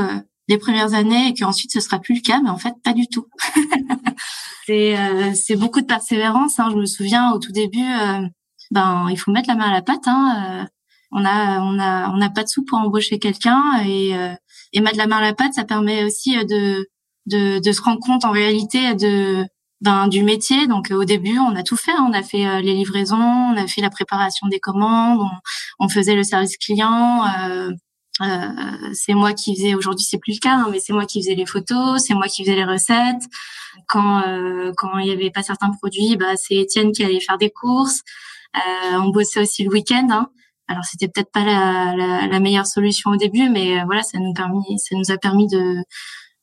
les 0.48 0.58
premières 0.58 0.94
années 0.94 1.28
et 1.28 1.34
qu'ensuite 1.34 1.72
ce 1.72 1.80
sera 1.80 1.98
plus 1.98 2.16
le 2.16 2.20
cas, 2.20 2.40
mais 2.42 2.50
en 2.50 2.58
fait 2.58 2.74
pas 2.82 2.92
du 2.92 3.08
tout. 3.08 3.26
c'est 4.66 4.98
euh, 4.98 5.32
c'est 5.34 5.56
beaucoup 5.56 5.80
de 5.80 5.86
persévérance. 5.86 6.58
Hein. 6.58 6.68
Je 6.70 6.76
me 6.76 6.86
souviens 6.86 7.32
au 7.32 7.38
tout 7.38 7.52
début, 7.52 7.80
euh, 7.80 8.26
ben 8.70 9.08
il 9.10 9.16
faut 9.16 9.32
mettre 9.32 9.48
la 9.48 9.56
main 9.56 9.70
à 9.70 9.72
la 9.72 9.82
pâte. 9.82 10.06
Hein. 10.06 10.62
Euh, 10.62 10.64
on 11.12 11.24
a 11.24 11.60
on 11.60 11.78
a 11.78 12.10
on 12.10 12.16
n'a 12.16 12.30
pas 12.30 12.42
de 12.44 12.48
sous 12.48 12.64
pour 12.64 12.78
embaucher 12.78 13.18
quelqu'un 13.18 13.82
et 13.86 14.12
et 14.72 14.80
mettre 14.80 14.98
la 14.98 15.06
main 15.06 15.18
à 15.18 15.22
la 15.22 15.34
pâte, 15.34 15.54
ça 15.54 15.64
permet 15.64 16.04
aussi 16.04 16.36
de 16.36 16.88
de, 17.26 17.58
de 17.58 17.72
se 17.72 17.80
rendre 17.82 18.00
compte 18.00 18.24
en 18.24 18.32
réalité 18.32 18.94
de 18.94 19.44
ben, 19.80 20.08
du 20.08 20.22
métier. 20.22 20.66
Donc 20.66 20.90
au 20.90 21.04
début, 21.04 21.38
on 21.38 21.54
a 21.56 21.62
tout 21.62 21.76
fait. 21.76 21.92
Hein. 21.92 22.06
On 22.08 22.12
a 22.12 22.22
fait 22.22 22.62
les 22.62 22.74
livraisons, 22.74 23.16
on 23.16 23.56
a 23.56 23.66
fait 23.66 23.80
la 23.80 23.90
préparation 23.90 24.48
des 24.48 24.60
commandes, 24.60 25.20
on, 25.20 25.84
on 25.86 25.88
faisait 25.88 26.16
le 26.16 26.24
service 26.24 26.56
client. 26.56 27.24
Euh, 27.38 27.70
euh, 28.22 28.92
c'est 28.92 29.14
moi 29.14 29.32
qui 29.32 29.56
faisais. 29.56 29.74
Aujourd'hui, 29.74 30.06
c'est 30.08 30.18
plus 30.18 30.34
le 30.34 30.38
cas, 30.38 30.54
hein, 30.54 30.68
mais 30.70 30.78
c'est 30.78 30.92
moi 30.92 31.04
qui 31.04 31.20
faisais 31.20 31.34
les 31.34 31.46
photos, 31.46 32.02
c'est 32.06 32.14
moi 32.14 32.28
qui 32.28 32.44
faisais 32.44 32.56
les 32.56 32.64
recettes. 32.64 33.24
Quand 33.88 34.26
euh, 34.26 34.72
quand 34.76 34.98
il 34.98 35.08
y 35.08 35.12
avait 35.12 35.30
pas 35.30 35.42
certains 35.42 35.70
produits, 35.70 36.16
bah 36.16 36.36
c'est 36.36 36.54
Étienne 36.54 36.92
qui 36.92 37.04
allait 37.04 37.20
faire 37.20 37.38
des 37.38 37.50
courses. 37.50 38.02
Euh, 38.56 38.98
on 38.98 39.08
bossait 39.08 39.40
aussi 39.40 39.64
le 39.64 39.70
week-end. 39.70 40.06
Hein. 40.10 40.28
Alors 40.68 40.84
c'était 40.84 41.08
peut-être 41.08 41.30
pas 41.30 41.44
la, 41.44 41.94
la, 41.96 42.26
la, 42.26 42.40
meilleure 42.40 42.66
solution 42.66 43.10
au 43.10 43.16
début, 43.16 43.48
mais 43.50 43.80
euh, 43.80 43.84
voilà, 43.84 44.02
ça 44.02 44.18
nous 44.18 44.32
permis, 44.32 44.78
ça 44.78 44.96
nous 44.96 45.10
a 45.10 45.18
permis 45.18 45.46
de 45.48 45.76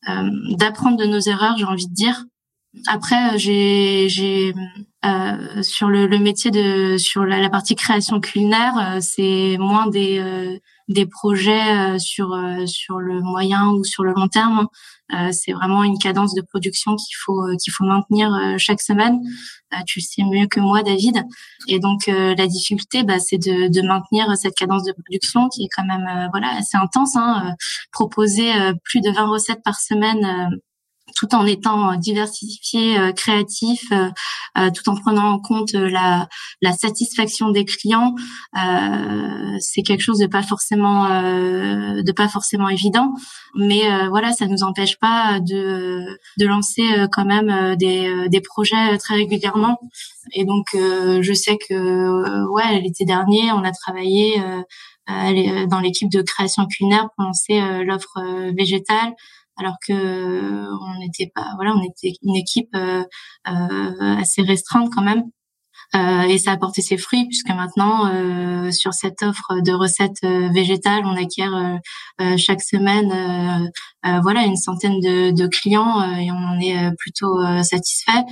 euh, 0.09 0.29
d'apprendre 0.57 0.97
de 0.97 1.05
nos 1.05 1.19
erreurs, 1.19 1.57
j'ai 1.57 1.65
envie 1.65 1.87
de 1.87 1.93
dire. 1.93 2.25
Après, 2.87 3.37
j'ai 3.39 4.07
j'ai 4.09 4.53
euh, 5.05 5.63
sur 5.63 5.89
le, 5.89 6.05
le, 6.05 6.19
métier 6.19 6.51
de 6.51 6.97
sur 6.97 7.25
la, 7.25 7.39
la 7.39 7.49
partie 7.49 7.75
création 7.75 8.19
culinaire, 8.19 8.99
c'est 9.01 9.57
moins 9.59 9.87
des 9.87 10.59
des 10.93 11.05
projets 11.05 11.99
sur 11.99 12.37
sur 12.65 12.99
le 12.99 13.21
moyen 13.21 13.69
ou 13.69 13.83
sur 13.83 14.03
le 14.03 14.13
long 14.13 14.27
terme. 14.27 14.67
Euh, 15.13 15.31
c'est 15.31 15.51
vraiment 15.51 15.83
une 15.83 15.97
cadence 15.97 16.33
de 16.33 16.41
production 16.41 16.95
qu'il 16.95 17.15
faut 17.17 17.43
euh, 17.43 17.55
qu'il 17.61 17.73
faut 17.73 17.83
maintenir 17.83 18.33
euh, 18.33 18.55
chaque 18.57 18.81
semaine. 18.81 19.19
tu 19.85 19.99
le 19.99 20.03
sais 20.03 20.23
mieux 20.23 20.47
que 20.47 20.59
moi, 20.59 20.83
David. 20.83 21.23
Et 21.67 21.79
donc 21.79 22.07
la 22.07 22.47
difficulté, 22.47 23.03
bah, 23.03 23.19
c'est 23.19 23.37
de, 23.37 23.69
de, 23.69 23.81
maintenir 23.81 24.35
cette 24.35 24.55
cadence 24.55 24.83
de 24.83 24.91
production 24.91 25.47
qui 25.49 25.63
est 25.63 25.69
quand 25.73 25.85
même 25.85 26.29
voilà 26.31 26.49
assez 26.57 26.77
intense. 26.77 27.15
Hein, 27.15 27.55
proposer 27.91 28.51
plus 28.83 29.01
de 29.01 29.11
20 29.11 29.27
recettes 29.27 29.63
par 29.63 29.79
semaine 29.79 30.59
tout 31.15 31.33
en 31.35 31.45
étant 31.45 31.95
diversifié, 31.95 32.97
euh, 32.97 33.11
créatif, 33.11 33.83
euh, 33.91 34.09
euh, 34.57 34.69
tout 34.71 34.89
en 34.89 34.95
prenant 34.95 35.31
en 35.31 35.39
compte 35.39 35.73
la, 35.73 36.27
la 36.61 36.73
satisfaction 36.73 37.49
des 37.49 37.65
clients, 37.65 38.15
c'est 39.59 39.83
quelque 39.83 40.01
chose 40.01 40.19
de 40.19 40.27
pas 40.27 40.43
forcément 40.43 41.07
de 41.07 42.11
pas 42.11 42.27
forcément 42.27 42.69
évident, 42.69 43.13
mais 43.55 43.83
voilà, 44.09 44.33
ça 44.33 44.47
nous 44.47 44.63
empêche 44.63 44.97
pas 44.99 45.39
de 45.39 46.05
de 46.37 46.45
lancer 46.45 46.83
quand 47.11 47.25
même 47.25 47.75
des 47.75 48.27
des 48.29 48.41
projets 48.41 48.97
très 48.97 49.15
régulièrement. 49.15 49.79
Et 50.33 50.45
donc 50.45 50.67
je 50.73 51.33
sais 51.33 51.57
que 51.57 52.47
ouais, 52.51 52.81
l'été 52.81 53.05
dernier, 53.05 53.51
on 53.51 53.63
a 53.63 53.71
travaillé 53.71 54.41
dans 55.07 55.79
l'équipe 55.81 56.11
de 56.11 56.21
création 56.21 56.65
culinaire 56.67 57.09
pour 57.15 57.25
lancer 57.25 57.61
l'offre 57.83 58.19
végétale 58.55 59.13
alors 59.57 59.75
que 59.85 59.93
on 59.93 60.99
n'était 60.99 61.31
pas 61.33 61.53
voilà 61.55 61.73
on 61.75 61.83
était 61.83 62.13
une 62.23 62.35
équipe 62.35 62.73
euh, 62.75 63.03
euh, 63.47 64.15
assez 64.17 64.41
restreinte 64.41 64.89
quand 64.93 65.03
même. 65.03 65.23
Euh, 65.93 66.21
et 66.21 66.37
ça 66.37 66.53
a 66.53 66.57
porté 66.57 66.81
ses 66.81 66.97
fruits 66.97 67.25
puisque 67.25 67.49
maintenant 67.49 68.07
euh, 68.07 68.71
sur 68.71 68.93
cette 68.93 69.23
offre 69.23 69.59
de 69.61 69.73
recettes 69.73 70.23
euh, 70.23 70.47
végétales 70.53 71.03
on 71.05 71.17
acquiert 71.17 71.53
euh, 72.21 72.37
chaque 72.37 72.61
semaine 72.61 73.69
voilà 74.23 74.45
une 74.45 74.55
centaine 74.55 74.99
de, 74.99 75.47
clients 75.47 76.01
et 76.17 76.31
on 76.31 76.35
en 76.35 76.59
est 76.59 76.91
plutôt 76.97 77.39
satisfait. 77.63 78.23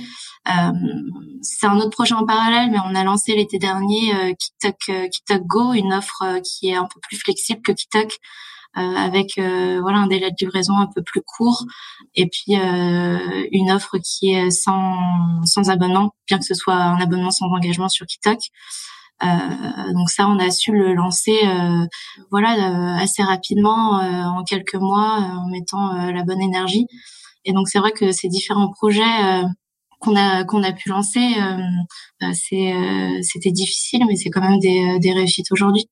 C'est 1.42 1.66
un 1.66 1.76
autre 1.76 1.90
projet 1.90 2.14
en 2.14 2.24
parallèle 2.24 2.70
mais 2.70 2.78
on 2.84 2.94
a 2.94 3.04
lancé 3.04 3.34
l'été 3.34 3.58
dernier 3.58 4.34
Kitok 4.36 5.10
Kitok 5.10 5.42
Go 5.46 5.72
une 5.74 5.92
offre 5.92 6.40
qui 6.42 6.70
est 6.70 6.76
un 6.76 6.86
peu 6.92 7.00
plus 7.00 7.18
flexible 7.18 7.60
que 7.62 7.72
Kitok 7.72 8.10
euh, 8.12 8.59
avec 8.74 9.38
euh, 9.38 9.80
voilà 9.80 9.98
un 9.98 10.06
délai 10.06 10.30
de 10.30 10.36
livraison 10.40 10.76
un 10.78 10.86
peu 10.86 11.02
plus 11.02 11.22
court 11.22 11.64
et 12.14 12.26
puis 12.26 12.56
euh, 12.56 13.46
une 13.50 13.70
offre 13.70 13.98
qui 13.98 14.32
est 14.32 14.50
sans 14.50 14.96
sans 15.44 15.70
abonnement, 15.70 16.14
bien 16.28 16.38
que 16.38 16.44
ce 16.44 16.54
soit 16.54 16.74
un 16.74 17.00
abonnement 17.00 17.30
sans 17.30 17.46
engagement 17.46 17.88
sur 17.88 18.06
Kitok. 18.06 18.38
donc 19.94 20.08
ça, 20.10 20.28
on 20.28 20.38
a 20.38 20.50
su 20.50 20.72
le 20.72 20.94
lancer, 20.94 21.36
voilà, 22.30 22.96
assez 22.98 23.22
rapidement 23.22 24.00
en 24.38 24.44
quelques 24.44 24.76
mois, 24.76 25.18
en 25.38 25.48
mettant 25.48 26.10
la 26.12 26.24
bonne 26.24 26.40
énergie. 26.40 26.86
Et 27.44 27.52
donc 27.52 27.68
c'est 27.68 27.78
vrai 27.80 27.92
que 27.92 28.12
ces 28.12 28.28
différents 28.28 28.70
projets 28.70 29.42
qu'on 30.00 30.16
a 30.16 30.44
qu'on 30.44 30.62
a 30.62 30.72
pu 30.72 30.88
lancer, 30.90 31.34
c'est 32.32 32.74
c'était 33.22 33.52
difficile, 33.52 34.04
mais 34.08 34.16
c'est 34.16 34.30
quand 34.30 34.42
même 34.42 34.58
des, 34.60 34.98
des 35.00 35.12
réussites 35.12 35.52
aujourd'hui. 35.52 35.86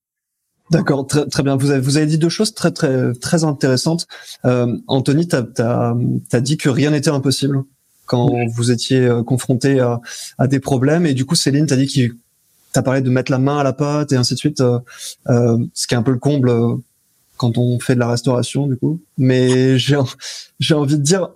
D'accord, 0.70 1.06
très, 1.06 1.26
très 1.26 1.42
bien. 1.42 1.56
Vous 1.56 1.70
avez, 1.70 1.80
vous 1.80 1.96
avez 1.96 2.06
dit 2.06 2.18
deux 2.18 2.28
choses 2.28 2.54
très 2.54 2.70
très 2.70 3.12
très 3.14 3.44
intéressantes. 3.44 4.06
Euh, 4.44 4.76
Anthony, 4.86 5.26
tu 5.26 5.36
as, 5.36 5.94
as, 6.32 6.40
dit 6.40 6.56
que 6.56 6.68
rien 6.68 6.90
n'était 6.90 7.10
impossible 7.10 7.64
quand 8.04 8.28
vous 8.54 8.70
étiez 8.70 9.00
euh, 9.00 9.22
confronté 9.22 9.80
à, 9.80 10.00
à, 10.38 10.46
des 10.46 10.60
problèmes. 10.60 11.06
Et 11.06 11.14
du 11.14 11.24
coup, 11.24 11.34
Céline, 11.34 11.66
tu 11.66 11.74
as 11.74 11.76
dit 11.76 11.86
que 11.86 11.92
tu 11.92 12.82
parlé 12.82 13.00
de 13.00 13.10
mettre 13.10 13.30
la 13.30 13.38
main 13.38 13.58
à 13.58 13.62
la 13.62 13.72
pâte 13.72 14.12
et 14.12 14.16
ainsi 14.16 14.34
de 14.34 14.38
suite, 14.38 14.60
euh, 14.60 14.78
euh, 15.28 15.58
ce 15.74 15.86
qui 15.86 15.94
est 15.94 15.96
un 15.96 16.02
peu 16.02 16.12
le 16.12 16.18
comble 16.18 16.52
quand 17.36 17.56
on 17.56 17.78
fait 17.78 17.94
de 17.94 18.00
la 18.00 18.08
restauration, 18.08 18.66
du 18.66 18.76
coup. 18.76 19.00
Mais 19.16 19.78
j'ai 19.78 19.98
j'ai 20.58 20.74
envie 20.74 20.98
de 20.98 21.02
dire, 21.02 21.28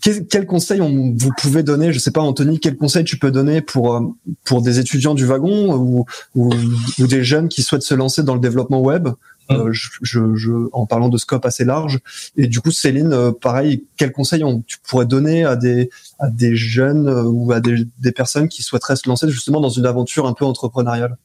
quel, 0.00 0.46
conseil 0.46 0.80
on, 0.80 1.14
vous 1.16 1.30
pouvez 1.38 1.62
donner 1.62 1.92
Je 1.92 1.98
sais 1.98 2.10
pas, 2.10 2.20
Anthony, 2.20 2.60
quel 2.60 2.76
conseil 2.76 3.04
tu 3.04 3.18
peux 3.18 3.30
donner 3.30 3.60
pour 3.60 3.94
euh, 3.94 4.00
pour 4.44 4.62
des 4.62 4.78
étudiants 4.78 5.14
du 5.14 5.26
wagon 5.26 5.74
ou, 5.74 6.06
ou, 6.34 6.50
ou 6.98 7.06
des 7.06 7.24
jeunes 7.24 7.48
qui 7.48 7.62
souhaitent 7.62 7.82
se 7.82 7.94
lancer 7.94 8.22
dans 8.22 8.34
le 8.34 8.40
développement 8.40 8.80
web? 8.80 9.08
Euh, 9.50 9.72
je, 9.72 9.88
je, 10.02 10.68
en 10.72 10.84
parlant 10.84 11.08
de 11.08 11.16
scope 11.16 11.46
assez 11.46 11.64
large. 11.64 12.00
Et 12.36 12.48
du 12.48 12.60
coup, 12.60 12.70
Céline, 12.70 13.14
euh, 13.14 13.32
pareil, 13.32 13.82
quel 13.96 14.12
conseil 14.12 14.44
on, 14.44 14.60
tu 14.60 14.76
pourrais 14.86 15.06
donner 15.06 15.44
à 15.44 15.56
des 15.56 15.88
à 16.18 16.28
des 16.28 16.54
jeunes 16.54 17.08
ou 17.08 17.50
à 17.52 17.60
des, 17.60 17.86
des 17.98 18.12
personnes 18.12 18.48
qui 18.48 18.62
souhaiteraient 18.62 18.96
se 18.96 19.08
lancer 19.08 19.26
justement 19.30 19.60
dans 19.60 19.70
une 19.70 19.86
aventure 19.86 20.26
un 20.26 20.34
peu 20.34 20.44
entrepreneuriale? 20.44 21.16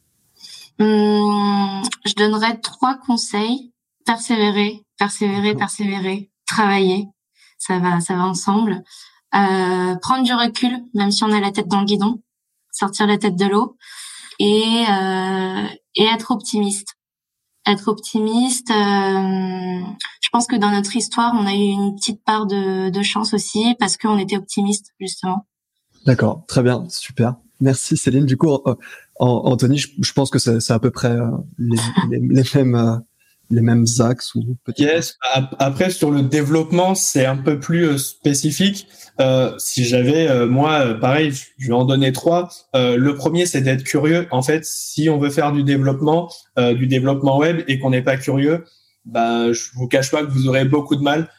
Hum, 0.79 1.83
Je 2.05 2.13
donnerais 2.15 2.57
trois 2.59 2.97
conseils. 3.05 3.71
Persévérer, 4.05 4.81
persévérer, 4.97 5.55
persévérer, 5.55 6.29
travailler 6.45 7.07
ça 7.65 7.79
va, 7.79 7.99
ça 7.99 8.15
va 8.15 8.25
ensemble. 8.25 8.83
Euh, 9.35 9.95
prendre 9.95 10.23
du 10.23 10.33
recul, 10.33 10.71
même 10.93 11.11
si 11.11 11.23
on 11.23 11.31
a 11.31 11.39
la 11.39 11.51
tête 11.51 11.67
dans 11.67 11.79
le 11.79 11.85
guidon, 11.85 12.21
sortir 12.71 13.07
la 13.07 13.17
tête 13.17 13.35
de 13.35 13.45
l'eau 13.45 13.77
et 14.39 14.85
euh, 14.89 15.65
et 15.95 16.03
être 16.03 16.31
optimiste. 16.31 16.95
Être 17.65 17.87
optimiste. 17.87 18.69
Euh, 18.71 19.81
je 20.21 20.29
pense 20.31 20.47
que 20.47 20.55
dans 20.55 20.71
notre 20.71 20.95
histoire, 20.95 21.33
on 21.35 21.45
a 21.45 21.53
eu 21.53 21.71
une 21.71 21.95
petite 21.95 22.23
part 22.23 22.45
de, 22.45 22.89
de 22.89 23.01
chance 23.01 23.33
aussi 23.33 23.75
parce 23.79 23.97
qu'on 23.97 24.17
était 24.17 24.37
optimiste 24.37 24.91
justement. 24.99 25.45
D'accord, 26.05 26.43
très 26.47 26.61
bien, 26.61 26.85
super. 26.89 27.35
Merci 27.61 27.95
Céline. 27.95 28.25
Du 28.25 28.35
coup, 28.35 28.49
euh, 28.49 28.75
Anthony, 29.19 29.77
je, 29.77 30.13
pense 30.13 30.29
que 30.29 30.39
c'est 30.39 30.71
à 30.71 30.79
peu 30.79 30.91
près 30.91 31.11
euh, 31.11 31.31
les, 31.57 31.77
les, 32.09 32.19
les 32.19 32.43
mêmes 32.55 33.03
les 33.49 33.61
mêmes 33.61 33.85
axes 33.99 34.35
ou 34.35 34.57
Yes. 34.77 35.17
Après 35.59 35.89
sur 35.89 36.11
le 36.11 36.21
développement, 36.21 36.95
c'est 36.95 37.25
un 37.25 37.37
peu 37.37 37.59
plus 37.59 37.85
euh, 37.85 37.97
spécifique. 37.97 38.87
Euh, 39.19 39.53
si 39.57 39.85
j'avais 39.85 40.27
euh, 40.27 40.47
moi, 40.47 40.95
pareil, 40.99 41.31
je 41.57 41.67
vais 41.67 41.73
en 41.73 41.85
donner 41.85 42.11
trois. 42.11 42.49
le 42.73 43.11
premier, 43.13 43.45
c'est 43.45 43.61
d'être 43.61 43.83
curieux. 43.83 44.27
En 44.31 44.41
fait, 44.41 44.65
si 44.65 45.09
on 45.09 45.17
veut 45.17 45.29
faire 45.29 45.51
du 45.51 45.63
développement, 45.63 46.29
du 46.57 46.87
développement 46.87 47.37
web 47.37 47.63
et 47.67 47.79
qu'on 47.79 47.91
n'est 47.91 48.01
pas 48.01 48.17
curieux, 48.17 48.65
ben 49.05 49.51
je 49.51 49.63
vous 49.75 49.87
cache 49.87 50.11
pas 50.11 50.23
que 50.23 50.31
vous 50.31 50.47
aurez 50.47 50.65
beaucoup 50.65 50.95
de 50.95 51.03
mal. 51.03 51.29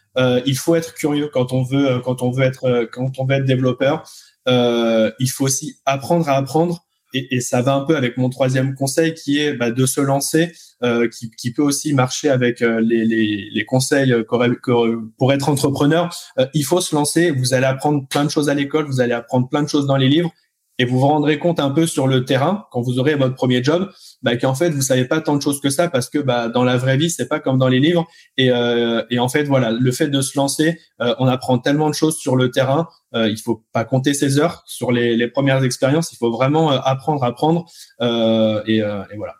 il 0.46 0.56
faut 0.56 0.74
être 0.74 0.94
curieux 0.94 1.28
quand 1.32 1.52
on 1.52 1.62
veut 1.62 2.00
quand 2.04 2.22
on 2.22 2.30
veut 2.30 2.44
être 2.44 2.88
quand 2.92 3.18
on 3.18 3.24
veut 3.24 3.36
être 3.36 3.44
développeur. 3.44 4.04
il 4.46 5.30
faut 5.30 5.44
aussi 5.44 5.76
apprendre 5.84 6.28
à 6.28 6.36
apprendre 6.36 6.84
et, 7.14 7.37
et, 7.37 7.40
ça 7.40 7.62
va 7.62 7.74
un 7.74 7.85
peu 7.85 7.96
avec 7.96 8.16
mon 8.16 8.29
troisième 8.29 8.74
conseil 8.74 9.14
qui 9.14 9.38
est 9.38 9.55
bah, 9.55 9.70
de 9.70 9.87
se 9.87 10.00
lancer, 10.00 10.53
euh, 10.83 11.09
qui, 11.09 11.53
peut 11.53 11.62
aussi 11.62 11.94
marcher 11.94 12.29
avec 12.29 12.61
euh, 12.61 12.81
les, 12.81 13.64
conseils 13.64 14.14
pour 14.27 15.33
être 15.33 15.48
entrepreneur. 15.48 16.14
Euh, 16.38 16.46
il 16.53 16.64
faut 16.64 16.81
se 16.81 16.94
lancer. 16.94 17.31
Vous 17.31 17.55
allez 17.55 17.64
apprendre 17.64 18.07
plein 18.09 18.24
de 18.24 18.29
choses 18.29 18.50
à 18.50 18.55
l'école, 18.55 18.87
vous 18.87 19.00
allez 19.00 19.14
apprendre 19.14 19.48
plein 19.48 19.62
de 19.62 19.68
choses 19.68 19.87
dans 19.87 19.96
les 19.96 20.09
livres, 20.09 20.31
et 20.78 20.84
vous 20.84 20.98
vous 20.98 21.06
rendrez 21.06 21.38
compte 21.38 21.60
un 21.60 21.70
peu 21.70 21.87
sur 21.87 22.06
le 22.06 22.24
terrain 22.24 22.66
quand 22.70 22.80
vous 22.80 22.98
aurez 22.98 23.14
votre 23.14 23.34
premier 23.34 23.62
job 23.62 23.90
bah, 24.22 24.37
qu'en 24.37 24.54
fait 24.54 24.70
vous 24.70 24.82
savez 24.82 25.04
pas 25.04 25.20
tant 25.20 25.37
de 25.37 25.42
choses 25.42 25.60
que 25.60 25.70
ça 25.70 25.88
parce 25.88 26.10
que 26.10 26.18
bah, 26.18 26.48
dans 26.48 26.64
la 26.64 26.76
vraie 26.76 26.96
vie 26.96 27.10
c'est 27.10 27.28
pas 27.28 27.40
comme 27.40 27.58
dans 27.58 27.68
les 27.68 27.80
livres. 27.80 28.06
Et, 28.37 28.50
euh, 28.50 29.02
et 29.10 29.18
en 29.18 29.28
fait 29.28 29.44
voilà 29.44 29.70
le 29.70 29.92
fait 29.92 30.08
de 30.08 30.20
se 30.20 30.37
lancer 30.37 30.78
euh, 31.00 31.14
on 31.18 31.26
apprend 31.26 31.58
tellement 31.58 31.88
de 31.88 31.94
choses 31.94 32.16
sur 32.16 32.37
le 32.37 32.50
terrain 32.50 32.88
euh, 33.14 33.28
il 33.28 33.38
faut 33.38 33.64
pas 33.72 33.84
compter 33.84 34.14
ses 34.14 34.38
heures. 34.38 34.62
Sur 34.66 34.90
les, 34.90 35.16
les 35.16 35.28
premières 35.28 35.62
expériences 35.62 36.12
il 36.12 36.16
faut 36.16 36.32
vraiment 36.32 36.72
euh, 36.72 36.78
apprendre 36.82 37.22
apprendre 37.22 37.66
euh, 38.00 38.62
et, 38.66 38.82
euh, 38.82 39.04
et 39.12 39.16
voilà. 39.16 39.34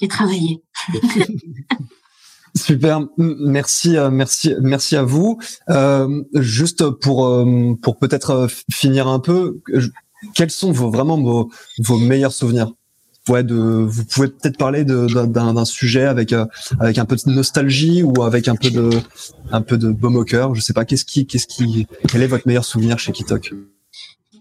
Et 0.00 0.08
travailler. 0.08 0.62
Super, 2.54 3.00
merci, 3.16 3.96
merci, 4.10 4.54
merci 4.60 4.96
à 4.96 5.02
vous. 5.04 5.38
Euh, 5.70 6.22
juste 6.34 6.90
pour 6.90 7.46
pour 7.80 7.98
peut-être 7.98 8.46
finir 8.70 9.08
un 9.08 9.20
peu, 9.20 9.62
quels 10.34 10.50
sont 10.50 10.72
vos, 10.72 10.90
vraiment 10.90 11.20
vos, 11.20 11.50
vos 11.78 11.98
meilleurs 11.98 12.32
souvenirs? 12.32 12.72
Ouais, 13.28 13.44
de, 13.44 13.54
vous 13.54 14.04
pouvez 14.04 14.26
peut-être 14.26 14.56
parler 14.56 14.84
d'un 14.84 15.64
sujet 15.64 16.06
avec 16.06 16.32
euh, 16.32 16.44
avec 16.80 16.98
un 16.98 17.04
peu 17.04 17.14
de 17.14 17.30
nostalgie 17.30 18.02
ou 18.02 18.22
avec 18.24 18.48
un 18.48 18.56
peu 18.56 18.70
de 18.70 18.90
un 19.52 19.62
peu 19.62 19.78
de 19.78 19.90
baume 19.92 20.16
au 20.16 20.24
cœur. 20.24 20.56
Je 20.56 20.60
sais 20.60 20.72
pas. 20.72 20.84
Qu'est-ce 20.84 21.04
qui 21.04 21.24
qu'est-ce 21.26 21.46
qui 21.46 21.86
quel 22.08 22.22
est 22.22 22.26
votre 22.26 22.48
meilleur 22.48 22.64
souvenir 22.64 22.98
chez 22.98 23.12
Kitok 23.12 23.54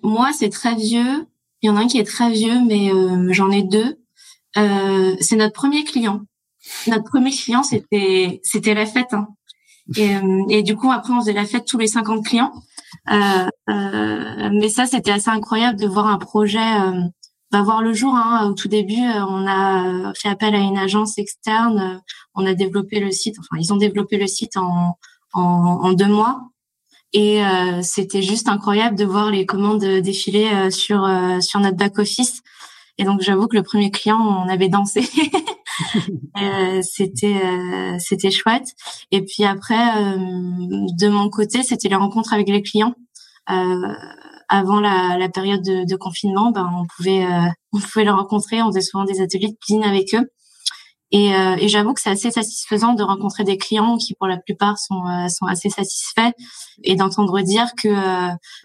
Moi, 0.01 0.31
c'est 0.37 0.49
très 0.49 0.75
vieux. 0.75 1.27
Il 1.61 1.67
y 1.67 1.69
en 1.69 1.77
a 1.77 1.81
un 1.81 1.87
qui 1.87 1.99
est 1.99 2.03
très 2.07 2.31
vieux, 2.31 2.59
mais 2.67 2.91
euh, 2.91 3.31
j'en 3.31 3.51
ai 3.51 3.61
deux. 3.61 3.99
Euh, 4.57 5.15
c'est 5.19 5.35
notre 5.35 5.53
premier 5.53 5.83
client. 5.83 6.21
Notre 6.87 7.03
premier 7.03 7.29
client, 7.31 7.61
c'était 7.61 8.39
c'était 8.43 8.73
la 8.73 8.87
fête. 8.87 9.13
Hein. 9.13 9.27
Et, 9.95 10.15
euh, 10.15 10.43
et, 10.49 10.63
du 10.63 10.75
coup, 10.75 10.91
après, 10.91 11.13
on 11.13 11.19
faisait 11.19 11.33
la 11.33 11.45
fête 11.45 11.65
tous 11.65 11.77
les 11.77 11.87
50 11.87 12.25
clients. 12.25 12.51
Euh, 13.11 13.47
euh, 13.69 14.49
mais 14.53 14.69
ça, 14.69 14.85
c'était 14.85 15.11
assez 15.11 15.29
incroyable 15.29 15.79
de 15.79 15.87
voir 15.87 16.07
un 16.07 16.17
projet 16.17 16.59
euh, 16.59 17.01
bah, 17.51 17.61
voir 17.61 17.81
le 17.81 17.93
jour. 17.93 18.13
Hein. 18.15 18.47
Au 18.49 18.53
tout 18.53 18.67
début, 18.67 19.01
euh, 19.01 19.25
on 19.27 19.47
a 19.47 20.13
fait 20.15 20.29
appel 20.29 20.55
à 20.55 20.59
une 20.59 20.77
agence 20.77 21.17
externe. 21.17 22.01
On 22.35 22.45
a 22.45 22.53
développé 22.53 22.99
le 22.99 23.11
site. 23.11 23.35
Enfin, 23.39 23.61
ils 23.61 23.73
ont 23.73 23.77
développé 23.77 24.17
le 24.17 24.27
site 24.27 24.57
en, 24.57 24.97
en, 25.33 25.41
en 25.41 25.93
deux 25.93 26.07
mois. 26.07 26.41
Et 27.13 27.43
euh, 27.43 27.81
c'était 27.81 28.21
juste 28.21 28.47
incroyable 28.47 28.97
de 28.97 29.03
voir 29.05 29.31
les 29.31 29.45
commandes 29.45 29.83
défiler 29.83 30.71
sur 30.71 31.09
sur 31.41 31.59
notre 31.59 31.75
back 31.75 31.99
office. 31.99 32.41
Et 32.97 33.03
donc 33.03 33.21
j'avoue 33.21 33.47
que 33.47 33.57
le 33.57 33.63
premier 33.63 33.91
client, 33.91 34.17
on 34.17 34.47
avait 34.47 34.69
dansé. 34.69 35.09
euh, 36.37 36.81
c'était 36.81 37.41
euh, 37.43 37.97
c'était 37.99 38.31
chouette. 38.31 38.67
Et 39.11 39.23
puis 39.23 39.43
après, 39.43 39.75
euh, 39.75 40.17
de 40.17 41.07
mon 41.07 41.29
côté, 41.29 41.63
c'était 41.63 41.89
les 41.89 41.95
rencontres 41.95 42.33
avec 42.33 42.49
les 42.49 42.61
clients. 42.61 42.95
Euh, 43.49 43.93
avant 44.49 44.79
la, 44.79 45.17
la 45.17 45.29
période 45.29 45.63
de, 45.63 45.85
de, 45.85 45.95
confinement, 45.95 46.51
ben 46.51 46.69
on 46.75 46.85
pouvait 46.85 47.25
on 47.73 47.79
pouvait 47.79 48.05
les 48.05 48.11
rencontrer. 48.11 48.61
On 48.61 48.67
faisait 48.67 48.81
souvent 48.81 49.05
des 49.05 49.21
ateliers 49.21 49.49
de 49.49 49.57
cuisine 49.57 49.83
avec 49.83 50.13
eux. 50.13 50.29
Et, 51.13 51.31
et 51.31 51.67
j'avoue 51.67 51.93
que 51.93 51.99
c'est 51.99 52.09
assez 52.09 52.31
satisfaisant 52.31 52.93
de 52.93 53.03
rencontrer 53.03 53.43
des 53.43 53.57
clients 53.57 53.97
qui, 53.97 54.13
pour 54.15 54.27
la 54.27 54.37
plupart, 54.37 54.77
sont 54.77 55.03
sont 55.27 55.45
assez 55.45 55.69
satisfaits 55.69 56.31
et 56.85 56.95
d'entendre 56.95 57.41
dire 57.41 57.67
que 57.75 57.89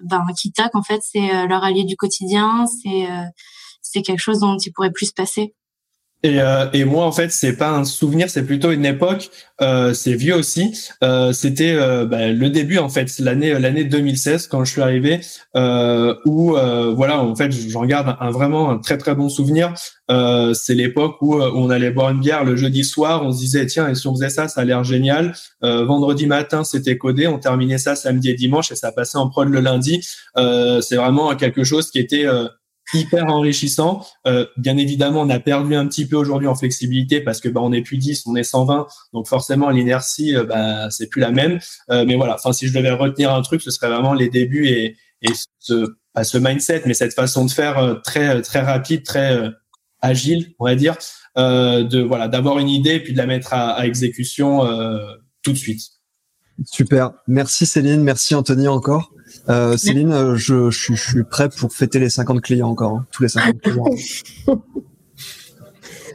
ben 0.04 0.24
Kitak 0.40 0.76
en 0.76 0.82
fait 0.82 1.00
c'est 1.02 1.48
leur 1.48 1.64
allié 1.64 1.82
du 1.82 1.96
quotidien, 1.96 2.66
c'est 2.66 3.08
c'est 3.82 4.02
quelque 4.02 4.20
chose 4.20 4.38
dont 4.38 4.56
il 4.58 4.72
pourrait 4.72 4.92
plus 4.92 5.06
se 5.06 5.12
passer. 5.12 5.54
Et, 6.22 6.40
euh, 6.40 6.66
et, 6.72 6.84
moi, 6.84 7.04
en 7.04 7.12
fait, 7.12 7.30
c'est 7.30 7.56
pas 7.56 7.70
un 7.70 7.84
souvenir, 7.84 8.30
c'est 8.30 8.44
plutôt 8.44 8.72
une 8.72 8.86
époque. 8.86 9.30
Euh, 9.60 9.92
c'est 9.92 10.14
vieux 10.14 10.34
aussi. 10.34 10.72
Euh, 11.04 11.32
C'était 11.32 11.74
euh, 11.74 12.06
bah, 12.06 12.28
le 12.28 12.50
début, 12.50 12.78
en 12.78 12.88
fait, 12.88 13.18
l'année 13.18 13.58
l'année 13.58 13.84
2016 13.84 14.46
quand 14.48 14.64
je 14.64 14.72
suis 14.72 14.80
arrivé, 14.80 15.20
euh, 15.56 16.14
où 16.24 16.56
euh, 16.56 16.92
voilà, 16.94 17.20
en 17.20 17.36
fait, 17.36 17.52
j'en 17.52 17.84
garde 17.84 18.16
un, 18.18 18.30
vraiment 18.30 18.70
un 18.70 18.78
très 18.78 18.98
très 18.98 19.14
bon 19.14 19.28
souvenir. 19.28 19.74
c'est 20.08 20.74
l'époque 20.74 21.16
où, 21.20 21.36
où, 21.36 21.42
on 21.42 21.70
allait 21.70 21.90
boire 21.90 22.10
une 22.10 22.20
bière 22.20 22.44
le 22.44 22.56
jeudi 22.56 22.82
soir. 22.82 23.22
On 23.24 23.32
se 23.32 23.38
disait 23.38 23.66
tiens, 23.66 23.88
et 23.88 23.94
si 23.94 24.06
on 24.08 24.14
faisait 24.14 24.30
ça, 24.30 24.48
ça 24.48 24.62
a 24.62 24.64
l'air 24.64 24.84
génial. 24.84 25.34
vendredi 25.62 26.26
matin, 26.26 26.64
c'était 26.64 26.96
codé. 26.96 27.26
On 27.26 27.38
terminait 27.38 27.78
ça 27.78 27.94
samedi 27.94 28.30
et 28.30 28.34
dimanche 28.34 28.72
et 28.72 28.76
ça 28.76 28.90
passait 28.90 29.18
en 29.18 29.28
prod 29.28 29.48
le 29.48 29.60
lundi. 29.60 30.00
c'est 30.34 30.96
vraiment 30.96 31.36
quelque 31.36 31.62
chose 31.62 31.90
qui 31.90 31.98
était 31.98 32.26
hyper 32.94 33.26
enrichissant. 33.26 34.06
Euh, 34.26 34.46
bien 34.56 34.76
évidemment, 34.76 35.22
on 35.22 35.30
a 35.30 35.40
perdu 35.40 35.74
un 35.74 35.86
petit 35.86 36.06
peu 36.06 36.16
aujourd'hui 36.16 36.48
en 36.48 36.54
flexibilité 36.54 37.20
parce 37.20 37.40
que 37.40 37.48
bah, 37.48 37.60
on 37.62 37.72
est 37.72 37.82
plus 37.82 37.96
10, 37.96 38.24
on 38.26 38.36
est 38.36 38.42
120, 38.42 38.86
donc 39.12 39.26
forcément 39.26 39.70
l'inertie, 39.70 40.36
euh, 40.36 40.44
bah, 40.44 40.90
c'est 40.90 41.08
plus 41.08 41.20
la 41.20 41.30
même. 41.30 41.58
Euh, 41.90 42.04
mais 42.06 42.16
voilà, 42.16 42.34
enfin 42.34 42.52
si 42.52 42.68
je 42.68 42.74
devais 42.74 42.90
retenir 42.90 43.34
un 43.34 43.42
truc, 43.42 43.62
ce 43.62 43.70
serait 43.70 43.88
vraiment 43.88 44.14
les 44.14 44.28
débuts 44.28 44.68
et, 44.68 44.96
et 45.22 45.32
ce, 45.58 45.96
pas 46.12 46.24
ce 46.24 46.38
mindset, 46.38 46.82
mais 46.86 46.94
cette 46.94 47.14
façon 47.14 47.44
de 47.44 47.50
faire 47.50 47.78
euh, 47.78 47.94
très 47.96 48.40
très 48.42 48.60
rapide, 48.60 49.02
très 49.04 49.50
agile, 50.00 50.54
on 50.58 50.66
va 50.66 50.74
dire, 50.74 50.96
de 51.36 52.02
voilà, 52.02 52.28
d'avoir 52.28 52.58
une 52.58 52.68
idée 52.68 52.94
et 52.94 53.00
puis 53.00 53.12
de 53.12 53.18
la 53.18 53.26
mettre 53.26 53.52
à 53.52 53.84
exécution 53.86 54.60
tout 55.42 55.52
de 55.52 55.56
suite. 55.56 55.82
Super, 56.64 57.12
merci 57.26 57.66
Céline, 57.66 58.02
merci 58.02 58.34
Anthony 58.34 58.68
encore. 58.68 59.12
Euh, 59.48 59.76
Céline, 59.76 60.12
euh, 60.12 60.36
je, 60.36 60.70
suis 60.70 61.24
prêt 61.24 61.48
pour 61.48 61.72
fêter 61.72 61.98
les 61.98 62.10
50 62.10 62.40
clients 62.40 62.70
encore, 62.70 62.92
hein, 62.92 63.06
tous 63.12 63.22
les 63.22 63.28
50 63.28 63.60
clients. 63.60 63.84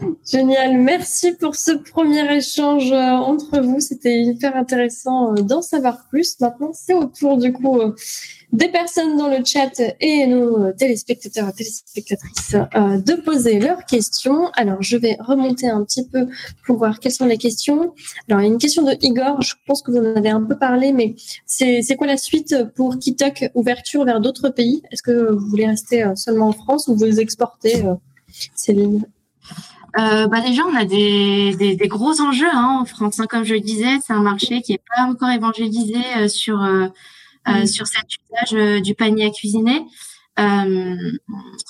Génial, 0.26 0.78
merci 0.78 1.34
pour 1.34 1.56
ce 1.56 1.72
premier 1.72 2.36
échange 2.36 2.92
euh, 2.92 3.12
entre 3.12 3.60
vous. 3.60 3.80
C'était 3.80 4.22
hyper 4.22 4.56
intéressant 4.56 5.34
euh, 5.34 5.42
d'en 5.42 5.62
savoir 5.62 6.08
plus. 6.10 6.40
Maintenant, 6.40 6.72
c'est 6.74 6.94
au 6.94 7.06
tour 7.06 7.38
du 7.38 7.54
coup 7.54 7.80
euh, 7.80 7.96
des 8.52 8.68
personnes 8.68 9.18
dans 9.18 9.28
le 9.28 9.44
chat 9.46 9.82
et 10.00 10.28
nos 10.28 10.72
téléspectateurs 10.74 11.50
et 11.50 11.54
téléspectatrices 11.54 12.52
de 12.52 13.14
poser 13.22 13.60
leurs 13.60 13.86
questions. 13.86 14.50
Alors, 14.56 14.82
je 14.82 14.98
vais 14.98 15.16
remonter 15.22 15.70
un 15.70 15.84
petit 15.86 16.06
peu 16.06 16.28
pour 16.66 16.78
voir 16.78 17.00
quelles 17.00 17.14
sont 17.14 17.28
les 17.28 17.38
questions. 17.38 17.94
Alors, 18.28 18.42
il 18.42 18.48
y 18.48 18.50
a 18.50 18.52
une 18.52 18.58
question 18.58 18.84
de 18.84 18.94
Igor. 19.02 19.42
Je 19.42 19.54
pense 19.66 19.82
que 19.82 19.92
vous 19.92 20.00
en 20.00 20.16
avez 20.18 20.32
un 20.32 20.44
peu 20.44 20.58
parlé, 20.58 20.92
mais 20.92 21.16
c'est 21.46 21.96
quoi 21.96 22.08
la 22.08 22.18
suite 22.18 22.54
pour 22.76 23.00
Kitok 23.00 23.52
Ouverture 23.56 24.04
vers 24.04 24.20
d'autres 24.20 24.50
pays? 24.50 24.82
Est-ce 24.92 25.02
que 25.02 25.32
vous 25.32 25.48
voulez 25.48 25.68
rester 25.68 26.06
seulement 26.16 26.50
en 26.50 26.54
France 26.54 26.90
ou 26.90 26.96
vous 26.96 27.22
exportez, 27.22 27.86
Céline 28.54 29.06
euh, 29.98 30.28
bah 30.28 30.42
déjà, 30.42 30.64
on 30.66 30.76
a 30.76 30.86
des, 30.86 31.56
des, 31.56 31.76
des 31.76 31.88
gros 31.88 32.22
enjeux 32.22 32.50
hein, 32.52 32.80
en 32.82 32.86
France. 32.86 33.20
Hein, 33.20 33.26
comme 33.30 33.44
je 33.44 33.54
le 33.54 33.60
disais, 33.60 34.00
c'est 34.06 34.14
un 34.14 34.22
marché 34.22 34.62
qui 34.62 34.74
est 34.74 34.82
pas 34.96 35.04
encore 35.04 35.30
évangélisé 35.30 35.98
euh, 36.18 36.28
sur 36.28 36.62
euh, 36.62 36.88
euh, 37.48 37.64
mm. 37.64 37.68
sur 37.68 37.88
cet 37.88 38.06
usage 38.54 38.82
du 38.82 38.96
panier 38.96 39.26
à 39.26 39.30
cuisiner. 39.32 39.86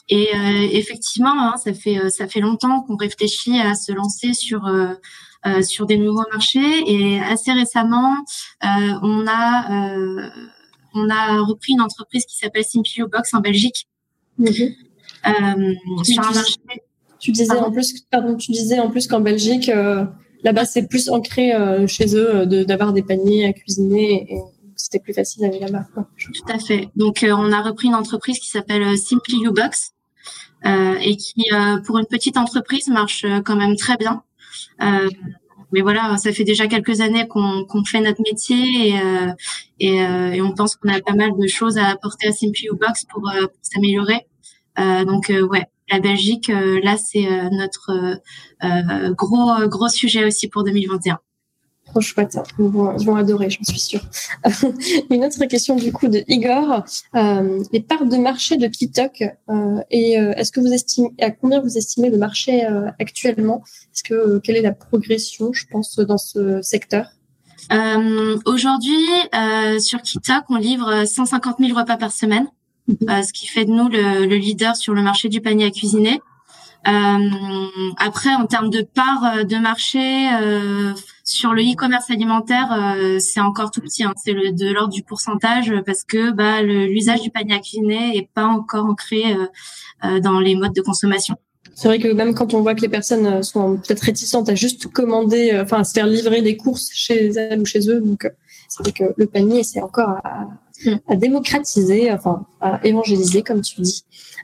et 0.09 0.30
effectivement, 0.78 1.34
hein, 1.34 1.57
ça 1.57 1.74
fait 1.74 2.09
ça 2.09 2.28
fait 2.28 2.41
longtemps 2.41 2.82
qu'on 2.82 2.95
réfléchit 2.95 3.59
à 3.59 3.74
se 3.74 3.91
lancer 3.91 4.34
sur 4.34 4.69
sur 5.61 5.86
des 5.88 5.97
nouveaux 5.97 6.26
marchés. 6.32 6.84
Et 6.86 7.19
assez 7.19 7.51
récemment, 7.53 8.15
on 8.61 9.26
a 9.28 9.95
on 10.93 11.09
a 11.09 11.38
repris 11.41 11.74
une 11.74 11.82
entreprise 11.82 12.26
qui 12.26 12.38
s'appelle 12.38 12.65
Simply 12.65 13.03
Box 13.11 13.34
en 13.34 13.39
Belgique. 13.39 13.88
Mm-hmm. 14.39 16.03
sur 16.03 16.24
un 16.24 16.34
marché 16.34 16.55
tu 17.22 17.32
disais 17.32 17.57
en 17.57 17.72
plus, 17.72 18.01
pardon, 18.09 18.36
tu 18.36 18.51
disais 18.51 18.80
en 18.80 18.89
plus 18.89 19.07
qu'en 19.07 19.22
Belgique, 19.22 19.69
euh, 19.69 20.03
là-bas, 20.43 20.65
c'est 20.65 20.88
plus 20.88 21.09
ancré 21.09 21.53
euh, 21.53 21.86
chez 21.86 22.15
eux 22.15 22.36
euh, 22.36 22.65
d'avoir 22.65 22.93
des 22.93 23.03
paniers 23.03 23.45
à 23.45 23.53
cuisiner 23.53 24.26
et 24.34 24.39
c'était 24.76 24.99
plus 24.99 25.13
facile 25.13 25.43
d'aller 25.43 25.59
là-bas. 25.59 25.86
Tout 26.17 26.51
à 26.51 26.57
fait. 26.57 26.89
Donc, 26.95 27.24
on 27.24 27.51
a 27.51 27.61
repris 27.61 27.88
une 27.88 27.95
entreprise 27.95 28.39
qui 28.39 28.49
s'appelle 28.49 28.97
Simply 28.97 29.38
You 29.43 29.53
Box 29.53 29.93
et 30.65 31.15
qui, 31.17 31.45
pour 31.86 31.99
une 31.99 32.05
petite 32.05 32.38
entreprise, 32.38 32.88
marche 32.88 33.26
quand 33.45 33.55
même 33.55 33.76
très 33.76 33.95
bien. 33.97 34.24
mais 34.80 35.82
voilà, 35.82 36.17
ça 36.17 36.34
fait 36.34 36.43
déjà 36.43 36.65
quelques 36.65 36.99
années 37.01 37.28
qu'on 37.28 37.86
fait 37.86 38.01
notre 38.01 38.22
métier 38.24 38.89
et, 38.89 38.95
et, 39.80 39.97
et 39.97 40.41
on 40.41 40.51
pense 40.53 40.76
qu'on 40.76 40.89
a 40.89 40.99
pas 40.99 41.13
mal 41.13 41.32
de 41.38 41.47
choses 41.47 41.78
à 41.78 41.88
apporter 41.89 42.28
à 42.28 42.32
Simply 42.32 42.65
You 42.65 42.76
Box 42.76 43.05
pour, 43.05 43.22
pour 43.22 43.59
s'améliorer. 43.61 44.26
donc, 44.78 45.32
ouais, 45.51 45.67
la 45.92 46.00
Belgique, 46.00 46.50
euh, 46.50 46.80
là, 46.84 46.96
c'est 46.98 47.26
euh, 47.26 47.50
notre 47.52 47.92
euh, 48.64 49.14
gros 49.14 49.68
gros 49.68 49.89
sujet 49.89 50.26
aussi 50.26 50.48
pour 50.48 50.64
2021. 50.64 51.20
Trop 51.86 52.00
chouette, 52.00 52.38
ils 52.58 52.66
vont, 52.66 53.16
adorer, 53.18 53.50
j'en 53.50 53.64
suis 53.64 53.80
sûre. 53.80 54.02
Une 55.10 55.26
autre 55.26 55.44
question 55.46 55.76
du 55.76 55.92
coup 55.92 56.08
de 56.08 56.24
Igor, 56.30 56.86
les 57.14 57.82
parts 57.82 58.06
de 58.06 58.16
marché 58.16 58.56
de 58.56 58.68
Kitok 58.68 59.24
et 59.89 60.14
est-ce 60.14 60.54
que 60.54 60.62
vous 60.62 60.72
estimez 60.72 61.10
à 61.20 61.32
combien 61.32 61.60
vous 61.60 61.78
estimez 61.78 62.10
le 62.10 62.18
marché 62.18 62.66
actuellement? 62.98 63.62
Est-ce 63.94 64.04
que 64.04 64.39
quelle 64.39 64.56
est 64.56 64.62
la 64.62 64.72
progression, 64.72 65.52
je 65.52 65.66
pense, 65.70 65.98
dans 65.98 66.20
ce 66.20 66.62
secteur? 66.62 67.08
Aujourd'hui, 68.46 69.10
sur 69.80 70.02
Kitok, 70.02 70.46
on 70.48 70.56
livre 70.56 71.04
150 71.04 71.58
000 71.60 71.78
repas 71.78 71.98
par 71.98 72.14
semaine. 72.14 72.48
Euh, 72.90 73.22
ce 73.22 73.32
qui 73.32 73.48
fait 73.48 73.66
de 73.66 73.72
nous 73.72 73.88
le, 73.90 74.26
le, 74.26 74.36
leader 74.36 74.76
sur 74.76 74.94
le 74.94 75.02
marché 75.02 75.30
du 75.30 75.42
panier 75.42 75.66
à 75.66 75.72
cuisiner. 75.72 76.22
Euh, 76.88 77.30
après, 77.98 78.34
en 78.34 78.48
termes 78.48 78.72
de 78.72 78.82
part 78.82 79.24
euh, 79.24 79.44
de 79.44 79.56
marché 79.58 80.30
sur 81.24 81.54
le 81.54 81.62
e-commerce 81.62 82.10
alimentaire, 82.10 82.98
c'est 83.20 83.40
encore 83.40 83.72
tout 83.72 83.82
petit. 83.82 84.04
Hein. 84.04 84.14
C'est 84.18 84.34
de 84.34 84.74
l'ordre 84.74 84.94
du 84.94 85.04
pourcentage 85.04 85.74
parce 85.86 86.04
que 86.04 86.32
bah, 86.32 86.62
l'usage 86.62 87.22
du 87.22 87.30
panier 87.30 87.56
à 87.56 87.60
cuisiner 87.60 88.18
est 88.18 88.30
pas 88.34 88.46
encore 88.46 88.86
ancré 88.86 89.24
dans 90.22 90.40
les 90.40 90.56
modes 90.56 90.74
de 90.74 90.82
consommation. 90.82 91.36
C'est 91.74 91.88
vrai 91.88 92.00
que 92.00 92.10
même 92.10 92.34
quand 92.34 92.54
on 92.54 92.62
voit 92.62 92.76
que 92.76 92.82
les 92.82 92.90
personnes 92.90 93.44
sont 93.44 93.78
peut-être 93.78 94.02
réticentes 94.02 94.50
à 94.50 94.56
juste 94.56 94.88
commander, 94.88 95.58
enfin 95.62 95.80
à 95.80 95.84
se 95.86 95.94
faire 95.94 96.06
livrer 96.06 96.42
des 96.42 96.58
courses 96.58 96.90
chez 96.92 97.28
elles 97.28 97.62
ou 97.62 97.66
chez 97.66 97.90
eux, 97.90 98.02
donc 98.02 98.30
c'est 98.68 98.84
vrai 98.84 98.92
que 98.92 99.14
le 99.16 99.26
panier 99.26 99.64
c'est 99.64 99.82
encore 99.82 100.10
à, 100.24 100.48
à 101.08 101.16
démocratiser, 101.16 102.12
enfin 102.12 102.46
à 102.60 102.80
évangéliser, 102.84 103.42
comme 103.44 103.62
tu 103.62 103.82
dis. 103.82 104.04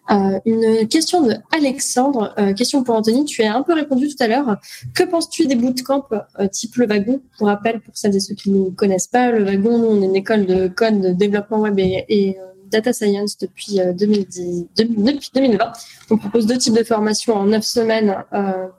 Euh, 0.10 0.40
une 0.46 0.88
question 0.88 1.22
de 1.22 1.36
Alexandre, 1.52 2.34
euh, 2.40 2.54
question 2.54 2.84
pour 2.84 2.96
Anthony. 2.96 3.26
Tu 3.26 3.44
as 3.44 3.56
un 3.56 3.64
peu 3.64 3.74
répondu 3.74 4.08
tout 4.08 4.22
à 4.24 4.28
l'heure. 4.28 4.58
Que 4.94 5.04
penses-tu 5.04 5.48
des 5.48 5.56
bootcamps 5.56 6.06
euh, 6.40 6.48
type 6.48 6.76
le 6.78 6.88
wagon? 6.88 7.22
Pour 7.38 7.48
rappel, 7.48 7.82
pour 7.82 7.98
celles 7.98 8.16
et 8.16 8.20
ceux 8.20 8.36
qui 8.36 8.52
ne 8.52 8.70
connaissent 8.70 9.08
pas, 9.08 9.32
le 9.32 9.44
wagon, 9.44 9.74
on 9.74 10.02
est 10.02 10.06
une 10.06 10.16
école 10.16 10.46
de 10.46 10.68
code, 10.68 11.02
de 11.02 11.12
développement 11.12 11.60
web 11.60 11.78
et, 11.80 12.38
data 12.70 12.92
science 12.92 13.38
depuis 13.38 13.80
2010, 13.98 14.66
depuis 14.76 15.32
2020. 15.34 15.72
On 16.12 16.18
propose 16.18 16.48
deux 16.48 16.58
types 16.58 16.76
de 16.76 16.84
formations 16.84 17.34
en 17.36 17.46
neuf 17.46 17.64
semaines 17.64 18.26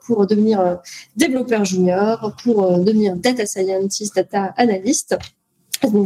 pour 0.05 0.27
devenir 0.27 0.77
développeur 1.15 1.65
junior, 1.65 2.35
pour 2.43 2.77
devenir 2.77 3.15
data 3.15 3.47
scientist, 3.47 4.15
data 4.15 4.53
analyst. 4.57 5.17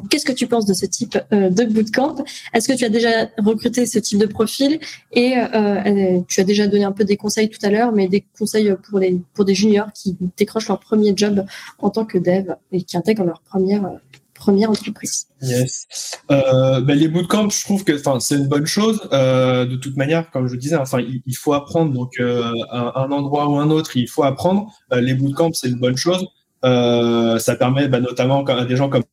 Qu'est-ce 0.09 0.25
que 0.25 0.31
tu 0.31 0.47
penses 0.47 0.65
de 0.65 0.73
ce 0.73 0.85
type 0.85 1.17
euh, 1.31 1.49
de 1.49 1.63
bootcamp? 1.65 2.15
Est-ce 2.53 2.67
que 2.67 2.73
tu 2.73 2.85
as 2.85 2.89
déjà 2.89 3.29
recruté 3.37 3.85
ce 3.85 3.99
type 3.99 4.19
de 4.19 4.25
profil? 4.25 4.79
Et 5.11 5.35
euh, 5.37 5.45
euh, 5.53 6.21
tu 6.27 6.41
as 6.41 6.43
déjà 6.43 6.67
donné 6.67 6.83
un 6.83 6.91
peu 6.91 7.03
des 7.03 7.17
conseils 7.17 7.49
tout 7.49 7.63
à 7.63 7.69
l'heure, 7.69 7.91
mais 7.91 8.07
des 8.07 8.25
conseils 8.37 8.73
pour 8.89 8.99
les 8.99 9.19
pour 9.33 9.45
des 9.45 9.55
juniors 9.55 9.91
qui 9.93 10.15
décrochent 10.37 10.67
leur 10.67 10.79
premier 10.79 11.13
job 11.15 11.45
en 11.79 11.89
tant 11.89 12.05
que 12.05 12.17
dev 12.17 12.53
et 12.71 12.83
qui 12.83 12.97
intègrent 12.97 13.23
leur 13.23 13.41
première 13.41 13.89
première 14.35 14.69
entreprise? 14.69 15.27
Yes. 15.41 15.87
ben, 16.29 16.85
les 16.87 17.07
bootcamps, 17.07 17.49
je 17.49 17.63
trouve 17.63 17.83
que 17.83 17.97
c'est 18.19 18.35
une 18.35 18.47
bonne 18.47 18.65
chose. 18.65 19.01
de 19.11 19.75
toute 19.77 19.95
manière, 19.97 20.29
comme 20.31 20.47
je 20.47 20.55
disais, 20.55 20.75
enfin 20.75 20.99
il, 20.99 21.35
faut 21.35 21.53
apprendre. 21.53 21.93
Donc 21.93 22.19
un, 22.19 22.53
un, 22.71 23.11
endroit 23.11 23.47
ou 23.47 23.57
un 23.57 23.69
autre, 23.69 23.95
il 23.97 24.07
faut 24.07 24.23
apprendre. 24.23 24.71
les 24.91 25.13
bootcamps, 25.13 25.53
c'est 25.53 25.69
une 25.69 25.79
bonne 25.79 25.97
chose. 25.97 26.27
ça 26.61 27.55
permet 27.57 27.87
bah, 27.87 28.01
notamment 28.01 28.43
à 28.43 28.65
des 28.65 28.75
gens 28.75 28.89
comme 28.89 29.03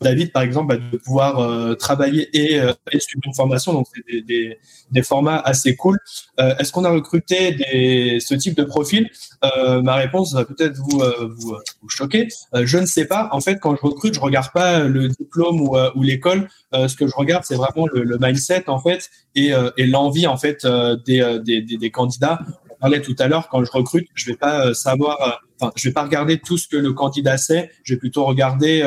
David, 0.00 0.32
par 0.32 0.42
exemple, 0.42 0.78
de 0.92 0.96
pouvoir 0.96 1.40
euh, 1.40 1.74
travailler 1.74 2.28
euh, 2.58 2.72
et, 2.90 3.00
suivre 3.00 3.22
une 3.26 3.34
formation. 3.34 3.74
Donc, 3.74 3.86
c'est 3.94 4.02
des, 4.06 4.22
des, 4.22 4.58
des, 4.90 5.02
formats 5.02 5.38
assez 5.38 5.76
cool. 5.76 5.98
Euh, 6.38 6.54
Est-ce 6.58 6.72
qu'on 6.72 6.84
a 6.84 6.90
recruté 6.90 7.52
des, 7.52 8.18
ce 8.18 8.34
type 8.34 8.56
de 8.56 8.64
profil? 8.64 9.10
Euh, 9.44 9.82
Ma 9.82 9.96
réponse 9.96 10.32
va 10.32 10.46
peut-être 10.46 10.76
vous, 10.76 11.02
vous, 11.38 11.56
vous, 11.82 11.88
choquer. 11.88 12.28
je 12.54 12.78
ne 12.78 12.86
sais 12.86 13.04
pas. 13.04 13.28
En 13.32 13.40
fait, 13.40 13.58
quand 13.58 13.76
je 13.76 13.82
recrute, 13.82 14.14
je 14.14 14.20
regarde 14.20 14.50
pas 14.52 14.84
le 14.84 15.08
diplôme 15.08 15.60
ou, 15.60 15.76
ou 15.94 16.02
l'école. 16.02 16.48
ce 16.72 16.94
que 16.96 17.06
je 17.06 17.14
regarde, 17.14 17.44
c'est 17.44 17.56
vraiment 17.56 17.86
le, 17.92 18.02
le, 18.02 18.18
mindset, 18.18 18.68
en 18.68 18.78
fait, 18.78 19.10
et, 19.34 19.52
et 19.76 19.86
l'envie, 19.86 20.26
en 20.26 20.36
fait, 20.36 20.66
des, 21.06 21.40
des, 21.42 21.90
candidats. 21.90 22.40
On 22.70 22.74
parlait 22.80 23.02
tout 23.02 23.16
à 23.18 23.28
l'heure, 23.28 23.48
quand 23.48 23.62
je 23.64 23.70
recrute, 23.70 24.08
je 24.14 24.30
vais 24.30 24.36
pas 24.36 24.72
savoir... 24.72 25.40
Enfin, 25.60 25.72
je 25.76 25.88
vais 25.88 25.92
pas 25.92 26.04
regarder 26.04 26.38
tout 26.38 26.56
ce 26.56 26.66
que 26.66 26.78
le 26.78 26.94
candidat 26.94 27.36
sait. 27.36 27.70
Je 27.82 27.92
vais 27.92 27.98
plutôt 27.98 28.24
regarder 28.24 28.82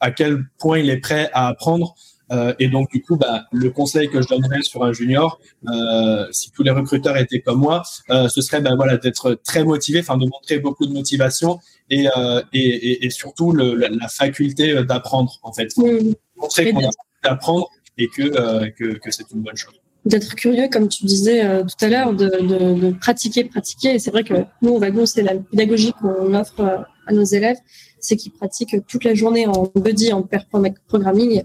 à 0.00 0.10
quel 0.10 0.44
point 0.58 0.78
il 0.78 0.90
est 0.90 0.98
prêt 0.98 1.30
à 1.32 1.48
apprendre. 1.48 1.94
Euh, 2.32 2.54
et 2.58 2.68
donc, 2.68 2.90
du 2.90 3.02
coup, 3.02 3.16
bah, 3.16 3.44
le 3.52 3.70
conseil 3.70 4.08
que 4.08 4.22
je 4.22 4.28
donnerais 4.28 4.62
sur 4.62 4.84
un 4.84 4.92
junior, 4.92 5.40
euh, 5.68 6.26
si 6.30 6.50
tous 6.52 6.62
les 6.62 6.70
recruteurs 6.70 7.16
étaient 7.16 7.40
comme 7.40 7.58
moi, 7.58 7.82
euh, 8.10 8.28
ce 8.28 8.40
serait 8.40 8.60
bah, 8.60 8.74
voilà, 8.76 8.98
d'être 8.98 9.40
très 9.44 9.64
motivé, 9.64 10.00
enfin 10.00 10.16
de 10.16 10.26
montrer 10.26 10.60
beaucoup 10.60 10.86
de 10.86 10.92
motivation 10.92 11.58
et, 11.88 12.06
euh, 12.16 12.42
et, 12.52 13.04
et, 13.04 13.10
surtout 13.10 13.52
le, 13.52 13.74
la, 13.74 14.08
faculté 14.08 14.84
d'apprendre, 14.84 15.38
en 15.42 15.52
fait. 15.52 15.68
Montrer 16.36 16.72
qu'on 16.72 16.86
a 16.86 16.90
d'apprendre 17.24 17.68
et 17.98 18.08
que, 18.08 18.22
euh, 18.22 18.70
que, 18.70 18.98
que 18.98 19.10
c'est 19.10 19.30
une 19.32 19.40
bonne 19.40 19.56
chose 19.56 19.74
d'être 20.06 20.34
curieux, 20.34 20.66
comme 20.72 20.88
tu 20.88 21.04
disais 21.04 21.42
tout 21.64 21.84
à 21.84 21.88
l'heure, 21.88 22.14
de, 22.14 22.24
de, 22.24 22.80
de, 22.86 22.90
pratiquer, 22.92 23.44
pratiquer. 23.44 23.96
Et 23.96 23.98
c'est 23.98 24.10
vrai 24.10 24.24
que 24.24 24.32
nous, 24.62 24.70
au 24.70 24.78
wagon, 24.78 25.04
c'est 25.04 25.20
la 25.20 25.34
pédagogie 25.34 25.92
qu'on 26.00 26.32
offre 26.32 26.86
à 27.10 27.12
nos 27.12 27.24
élèves 27.24 27.58
c'est 28.00 28.16
qu'ils 28.16 28.32
pratiquent 28.32 28.76
toute 28.86 29.04
la 29.04 29.14
journée 29.14 29.46
en 29.46 29.70
buddy, 29.74 30.12
en 30.12 30.22
pair 30.22 30.46
programming, 30.46 31.42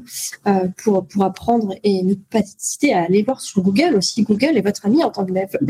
euh, 0.47 0.67
pour, 0.77 1.05
pour 1.05 1.23
apprendre 1.23 1.75
et 1.83 2.01
ne 2.01 2.15
pas 2.15 2.39
hésiter 2.39 2.93
à 2.93 3.03
aller 3.03 3.23
voir 3.23 3.41
sur 3.41 3.61
Google 3.61 3.95
aussi. 3.95 4.23
Google 4.23 4.57
est 4.57 4.61
votre 4.61 4.85
ami 4.85 5.03
en 5.03 5.11
tant 5.11 5.25
qu'élève. 5.25 5.57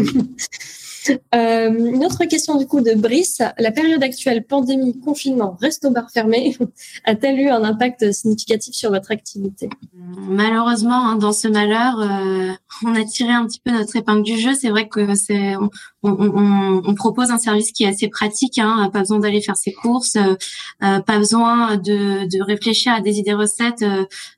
Euh, 1.34 1.70
une 1.70 2.06
autre 2.06 2.26
question 2.26 2.58
du 2.58 2.68
coup 2.68 2.82
de 2.82 2.94
Brice. 2.94 3.42
La 3.58 3.72
période 3.72 4.04
actuelle, 4.04 4.44
pandémie, 4.46 5.00
confinement, 5.00 5.58
resto-bar 5.62 6.10
fermé, 6.12 6.58
a-t-elle 7.06 7.40
eu 7.40 7.50
un 7.50 7.64
impact 7.64 8.12
significatif 8.12 8.76
sur 8.76 8.92
votre 8.92 9.12
activité? 9.12 9.70
Malheureusement, 9.94 11.10
hein, 11.10 11.16
dans 11.16 11.34
ce 11.34 11.48
malheur, 11.48 12.00
euh, 12.00 12.52
on 12.84 12.96
a 12.96 13.04
tiré 13.04 13.32
un 13.32 13.46
petit 13.46 13.60
peu 13.64 13.72
notre 13.72 13.96
épingle 13.96 14.24
du 14.24 14.38
jeu. 14.38 14.54
C'est 14.54 14.70
vrai 14.70 14.88
que 14.88 15.16
c'est 15.16 15.56
on, 15.56 15.70
on, 16.04 16.82
on, 16.86 16.96
propose 16.96 17.32
un 17.32 17.38
service 17.38 17.72
qui 17.72 17.84
est 17.84 17.88
assez 17.88 18.08
pratique. 18.08 18.58
Hein, 18.58 18.90
pas 18.92 19.00
besoin 19.00 19.20
d'aller 19.20 19.42
faire 19.42 19.58
ses 19.58 19.74
courses, 19.74 20.16
euh, 20.16 20.36
euh 20.84 21.00
pas 21.00 21.18
besoin 21.18 21.78
de, 21.78 22.28
de, 22.28 22.44
réfléchir 22.44 22.94
à 22.94 23.02
des 23.02 23.20
idées 23.20 23.34
recettes 23.34 23.84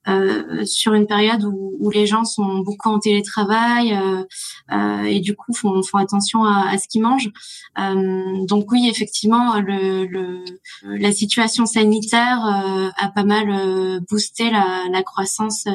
euh, 0.07 0.65
sur 0.65 0.93
une 0.93 1.07
période 1.07 1.43
où, 1.43 1.76
où, 1.80 1.89
les 1.89 2.05
gens 2.05 2.24
sont 2.24 2.59
beaucoup 2.59 2.89
en 2.89 2.99
télétravail 2.99 3.97
et 5.05 5.20
du 5.20 5.36
coup 5.36 5.53
font, 5.53 5.82
font 5.84 5.97
attention 5.97 6.43
à 6.43 6.57
à, 6.58 6.78
ce 6.78 6.88
qu'ils 6.88 7.01
mangent. 7.01 7.32
donc 8.47 8.72
oui, 8.72 8.88
effectivement, 8.89 9.60
le, 9.60 10.05
le 10.05 10.43
la 10.84 11.12
situation 11.12 11.66
sanitaire 11.66 12.39
a 12.97 13.10
pas 13.10 13.24
mal 13.24 13.99
boosté 14.10 14.49
la, 14.49 14.84
la 14.91 15.03
croissance 15.03 15.66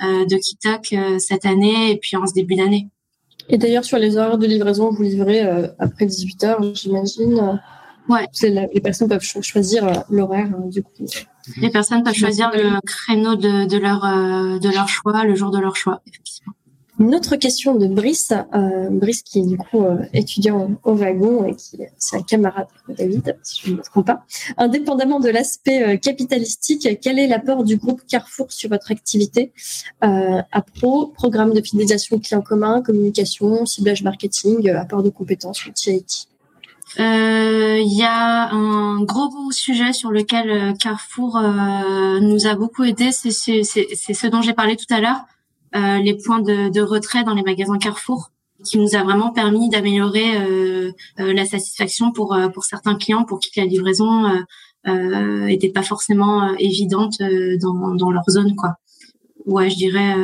de 0.00 0.36
Kitok 0.36 0.94
cette 1.18 1.46
année 1.46 1.92
et 1.92 1.96
puis 1.96 2.16
en 2.16 2.26
ce 2.26 2.34
début 2.34 2.56
d'année. 2.56 2.88
Et 3.48 3.58
d'ailleurs, 3.58 3.84
sur 3.84 3.98
les 3.98 4.16
horaires 4.16 4.38
de 4.38 4.46
livraison, 4.46 4.90
vous 4.90 5.02
livrez 5.02 5.40
après 5.78 6.06
18 6.06 6.44
heures, 6.44 6.74
j'imagine. 6.74 7.60
Ouais. 8.10 8.26
les 8.42 8.80
personnes 8.80 9.08
peuvent 9.08 9.22
choisir 9.22 9.86
euh, 9.86 9.92
l'horaire 10.10 10.48
hein, 10.52 10.66
du 10.66 10.82
coup. 10.82 11.06
Les 11.58 11.70
personnes 11.70 12.02
peuvent 12.02 12.14
choisir 12.14 12.50
le 12.52 12.80
créneau 12.84 13.36
de, 13.36 13.66
de 13.66 13.78
leur 13.78 14.04
euh, 14.04 14.58
de 14.58 14.68
leur 14.68 14.88
choix, 14.88 15.24
le 15.24 15.34
jour 15.34 15.50
de 15.50 15.58
leur 15.58 15.76
choix, 15.76 16.02
effectivement. 16.06 16.52
Une 17.00 17.14
autre 17.14 17.36
question 17.36 17.74
de 17.74 17.86
Brice, 17.86 18.32
euh, 18.54 18.88
Brice 18.90 19.22
qui 19.22 19.40
est 19.40 19.46
du 19.46 19.56
coup 19.56 19.82
euh, 19.84 20.04
étudiant 20.12 20.70
au 20.84 20.94
wagon 20.94 21.44
et 21.46 21.56
qui 21.56 21.78
c'est 21.96 22.16
un 22.16 22.22
camarade 22.22 22.66
de 22.88 22.94
David, 22.94 23.36
si 23.42 23.62
je 23.64 23.70
ne 23.72 23.76
me 23.78 23.82
trompe 23.82 24.06
pas. 24.06 24.24
Indépendamment 24.58 25.18
de 25.18 25.30
l'aspect 25.30 25.98
capitalistique, 25.98 26.86
quel 27.00 27.18
est 27.18 27.26
l'apport 27.26 27.64
du 27.64 27.76
groupe 27.76 28.02
Carrefour 28.06 28.52
sur 28.52 28.68
votre 28.68 28.92
activité 28.92 29.52
euh, 30.04 30.42
à 30.52 30.62
pro, 30.62 31.06
programme 31.06 31.54
de 31.54 31.62
fidélisation 31.62 32.18
client 32.18 32.42
commun, 32.42 32.82
communication, 32.82 33.64
ciblage 33.64 34.02
marketing, 34.02 34.68
apport 34.68 35.02
de 35.02 35.10
compétences, 35.10 35.64
outils 35.66 35.96
IT 35.96 36.30
euh, 36.98 37.78
il 37.78 37.96
y 37.96 38.02
a 38.02 38.50
un 38.50 39.02
gros, 39.04 39.30
sujet 39.52 39.92
sur 39.92 40.10
lequel 40.10 40.50
euh, 40.50 40.72
Carrefour 40.74 41.36
euh, 41.36 42.20
nous 42.20 42.46
a 42.46 42.54
beaucoup 42.54 42.84
aidé, 42.84 43.10
c'est 43.12 43.30
ce 43.30 44.26
dont 44.28 44.42
j'ai 44.42 44.52
parlé 44.52 44.76
tout 44.76 44.92
à 44.92 45.00
l'heure, 45.00 45.24
les 45.72 46.14
points 46.14 46.40
de, 46.40 46.80
retrait 46.80 47.24
dans 47.24 47.34
les 47.34 47.42
magasins 47.42 47.78
Carrefour, 47.78 48.30
qui 48.64 48.78
nous 48.78 48.94
a 48.94 49.02
vraiment 49.02 49.32
permis 49.32 49.70
d'améliorer 49.70 50.32
la 51.16 51.44
satisfaction 51.44 52.12
pour 52.12 52.36
pour 52.52 52.64
certains 52.64 52.96
clients, 52.96 53.24
pour 53.24 53.40
qui 53.40 53.58
la 53.58 53.66
livraison 53.66 54.44
n'était 54.86 55.70
pas 55.70 55.82
forcément 55.82 56.54
évidente 56.56 57.22
dans, 57.60 57.94
dans 57.94 58.10
leur 58.10 58.24
zone, 58.28 58.54
quoi. 58.56 58.76
Ouais, 59.46 59.70
je 59.70 59.76
dirais 59.76 60.14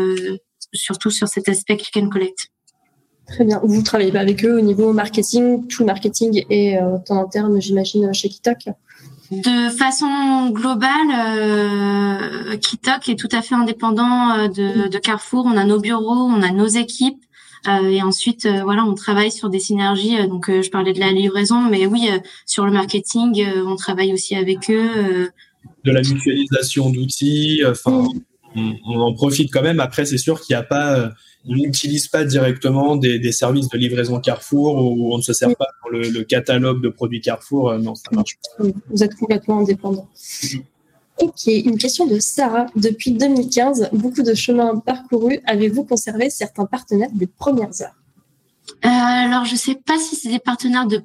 surtout 0.72 1.10
sur 1.10 1.28
cet 1.28 1.48
aspect 1.48 1.76
click 1.76 1.96
and 1.96 2.08
collect. 2.08 2.50
Très 3.26 3.44
bien. 3.44 3.60
Vous 3.62 3.82
travaillez 3.82 4.12
pas 4.12 4.20
avec 4.20 4.44
eux 4.44 4.58
au 4.58 4.60
niveau 4.60 4.92
marketing, 4.92 5.66
tout 5.66 5.84
marketing 5.84 6.44
et 6.48 6.78
euh, 6.78 6.98
en 7.08 7.16
interne, 7.18 7.60
j'imagine, 7.60 8.12
chez 8.14 8.28
Kitok 8.28 8.68
de 9.30 9.70
façon 9.70 10.50
globale, 10.50 10.90
euh, 11.12 12.56
Kitok 12.56 13.08
est 13.08 13.18
tout 13.18 13.28
à 13.32 13.42
fait 13.42 13.54
indépendant 13.54 14.30
euh, 14.30 14.48
de, 14.48 14.88
de, 14.88 14.98
Carrefour. 14.98 15.46
On 15.46 15.56
a 15.56 15.64
nos 15.64 15.80
bureaux, 15.80 16.28
on 16.28 16.42
a 16.42 16.50
nos 16.50 16.66
équipes, 16.66 17.22
euh, 17.66 17.88
et 17.88 18.02
ensuite, 18.02 18.46
euh, 18.46 18.62
voilà, 18.62 18.84
on 18.84 18.94
travaille 18.94 19.32
sur 19.32 19.48
des 19.50 19.58
synergies. 19.58 20.16
donc, 20.28 20.48
je 20.48 20.70
parlais 20.70 20.92
de 20.92 21.00
la 21.00 21.10
livraison, 21.10 21.60
mais 21.62 21.86
oui, 21.86 22.08
sur 22.44 22.66
le 22.66 22.72
marketing, 22.72 23.44
on 23.66 23.76
travaille 23.76 24.12
aussi 24.12 24.36
avec 24.36 24.70
eux. 24.70 25.30
de 25.84 25.90
la 25.90 26.02
mutualisation 26.02 26.90
d'outils. 26.90 27.62
Enfin, 27.68 28.08
on, 28.56 28.76
on, 28.86 29.00
en 29.00 29.14
profite 29.14 29.52
quand 29.52 29.62
même. 29.62 29.80
Après, 29.80 30.04
c'est 30.06 30.18
sûr 30.18 30.40
qu'il 30.40 30.54
n'y 30.54 30.60
a 30.60 30.64
pas 30.64 31.12
on 31.48 31.54
n'utilise 31.54 32.08
pas 32.08 32.24
directement 32.24 32.96
des, 32.96 33.32
services 33.32 33.68
de 33.68 33.78
livraison 33.78 34.20
Carrefour 34.20 34.76
ou 34.76 35.14
on 35.14 35.18
ne 35.18 35.22
se 35.22 35.32
sert 35.32 35.54
pas 35.56 35.68
dans 35.84 35.90
le, 35.90 36.24
catalogue 36.24 36.82
de 36.82 36.88
produits 36.88 37.20
Carrefour. 37.20 37.70
Euh, 37.70 37.78
non, 37.78 37.94
ça 37.94 38.08
marche 38.12 38.36
pas. 38.58 38.64
Vous 38.90 39.04
êtes 39.04 39.14
complètement 39.14 39.60
indépendant. 39.60 40.08
Ok, 41.18 41.46
une 41.46 41.78
question 41.78 42.06
de 42.06 42.18
Sarah. 42.18 42.66
Depuis 42.76 43.12
2015, 43.12 43.90
beaucoup 43.92 44.22
de 44.22 44.34
chemins 44.34 44.76
parcourus. 44.78 45.40
Avez-vous 45.46 45.84
conservé 45.84 46.30
certains 46.30 46.66
partenaires 46.66 47.10
des 47.12 47.26
premières 47.26 47.80
heures? 47.80 47.96
Euh, 48.84 48.88
Alors, 48.88 49.44
je 49.44 49.52
ne 49.52 49.58
sais 49.58 49.76
pas 49.76 49.98
si 49.98 50.16
c'est 50.16 50.30
des 50.30 50.40
partenaires 50.40 50.86
de, 50.86 51.02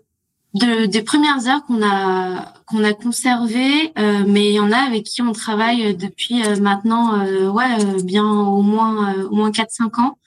des 0.54 1.02
premières 1.02 1.48
heures 1.48 1.64
qu'on 1.66 1.82
a 1.82 2.54
qu'on 2.66 2.84
a 2.84 2.94
conservé, 2.94 3.94
euh, 3.98 4.24
mais 4.28 4.50
il 4.50 4.54
y 4.54 4.60
en 4.60 4.72
a 4.72 4.78
avec 4.78 5.04
qui 5.04 5.22
on 5.22 5.32
travaille 5.32 5.96
depuis 5.96 6.42
maintenant, 6.60 7.26
ouais, 7.52 8.02
bien 8.04 8.26
au 8.26 8.62
moins 8.62 9.16
au 9.24 9.36
moins 9.36 9.52
4-5 9.52 10.02
ans. 10.02 10.18